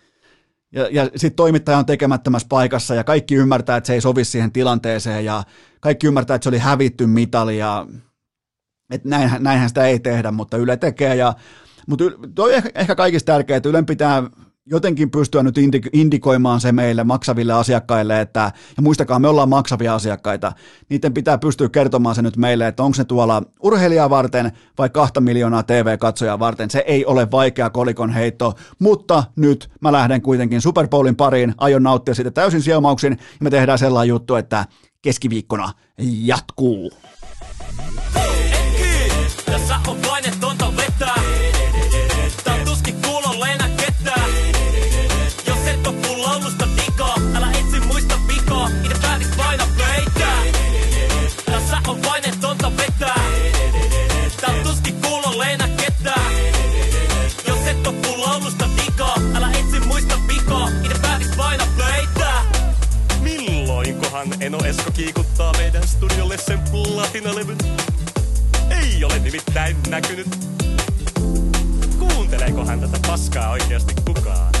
Ja, 0.73 0.87
ja 0.91 1.05
sitten 1.05 1.35
toimittaja 1.35 1.77
on 1.77 1.85
tekemättömässä 1.85 2.47
paikassa 2.49 2.95
ja 2.95 3.03
kaikki 3.03 3.35
ymmärtää, 3.35 3.77
että 3.77 3.87
se 3.87 3.93
ei 3.93 4.01
sovi 4.01 4.23
siihen 4.23 4.51
tilanteeseen 4.51 5.25
ja 5.25 5.43
kaikki 5.79 6.07
ymmärtää, 6.07 6.35
että 6.35 6.43
se 6.43 6.49
oli 6.49 6.57
hävitty 6.57 7.07
mitali 7.07 7.57
ja 7.57 7.87
että 8.91 9.09
näinhän, 9.09 9.43
näinhän 9.43 9.69
sitä 9.69 9.85
ei 9.85 9.99
tehdä, 9.99 10.31
mutta 10.31 10.57
Yle 10.57 10.77
tekee. 10.77 11.15
Ja, 11.15 11.33
mutta 11.87 12.05
toi 12.35 12.53
ehkä, 12.53 12.69
ehkä 12.75 12.95
kaikista 12.95 13.31
tärkeää, 13.33 13.57
että 13.57 13.69
Ylen 13.69 13.85
pitää 13.85 14.23
jotenkin 14.69 15.11
pystyä 15.11 15.43
nyt 15.43 15.55
indikoimaan 15.93 16.61
se 16.61 16.71
meille 16.71 17.03
maksaville 17.03 17.53
asiakkaille, 17.53 18.21
että, 18.21 18.51
ja 18.77 18.83
muistakaa, 18.83 19.19
me 19.19 19.27
ollaan 19.27 19.49
maksavia 19.49 19.95
asiakkaita, 19.95 20.53
niiden 20.89 21.13
pitää 21.13 21.37
pystyä 21.37 21.69
kertomaan 21.69 22.15
se 22.15 22.21
nyt 22.21 22.37
meille, 22.37 22.67
että 22.67 22.83
onko 22.83 22.95
se 22.95 23.05
tuolla 23.05 23.43
urheilijaa 23.63 24.09
varten 24.09 24.51
vai 24.77 24.89
kahta 24.89 25.21
miljoonaa 25.21 25.63
TV-katsojaa 25.63 26.39
varten. 26.39 26.69
Se 26.69 26.83
ei 26.87 27.05
ole 27.05 27.31
vaikea 27.31 27.69
kolikon 27.69 28.09
heitto, 28.09 28.53
mutta 28.79 29.23
nyt 29.35 29.69
mä 29.81 29.91
lähden 29.91 30.21
kuitenkin 30.21 30.61
Super 30.61 30.87
Bowlin 30.87 31.15
pariin, 31.15 31.53
aion 31.57 31.83
nauttia 31.83 32.13
siitä 32.13 32.31
täysin 32.31 32.61
sielmauksin, 32.61 33.11
ja 33.11 33.43
me 33.43 33.49
tehdään 33.49 33.79
sellainen 33.79 34.09
juttu, 34.09 34.35
että 34.35 34.65
keskiviikkona 35.01 35.73
jatkuu. 36.23 36.91
Milloinkohan 64.17 64.43
Eno 64.43 64.57
Esko 64.65 64.91
kiikuttaa 64.91 65.53
meidän 65.57 65.87
studiolle 65.87 66.37
sen 66.37 66.59
platinalevyn? 66.71 67.57
Ei 68.69 69.03
ole 69.03 69.19
nimittäin 69.19 69.77
näkynyt. 69.89 70.27
Kuunteleekohan 71.99 72.79
tätä 72.79 72.99
paskaa 73.07 73.49
oikeasti 73.49 73.93
kukaan? 74.05 74.53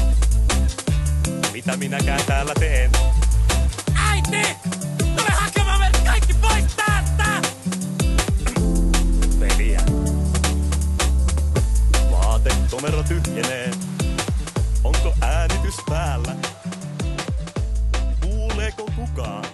Mitä 1.53 1.77
minäkään 1.77 2.21
täällä 2.27 2.53
teen? 2.59 2.91
Äiti! 3.95 4.47
Tule 4.97 5.29
hakemaan 5.31 5.79
meidät 5.79 6.01
kaikki 6.05 6.33
pois 6.33 6.65
täältä! 6.75 7.41
Veliä. 9.39 9.81
Vaate 12.11 12.49
tomero 12.69 13.03
tyhjenee. 13.03 13.71
Onko 14.83 15.13
ääni 15.21 15.53
lämmitys 15.53 15.83
päällä. 15.89 16.56
Kuuleeko 18.57 18.85
kukaan? 18.95 19.45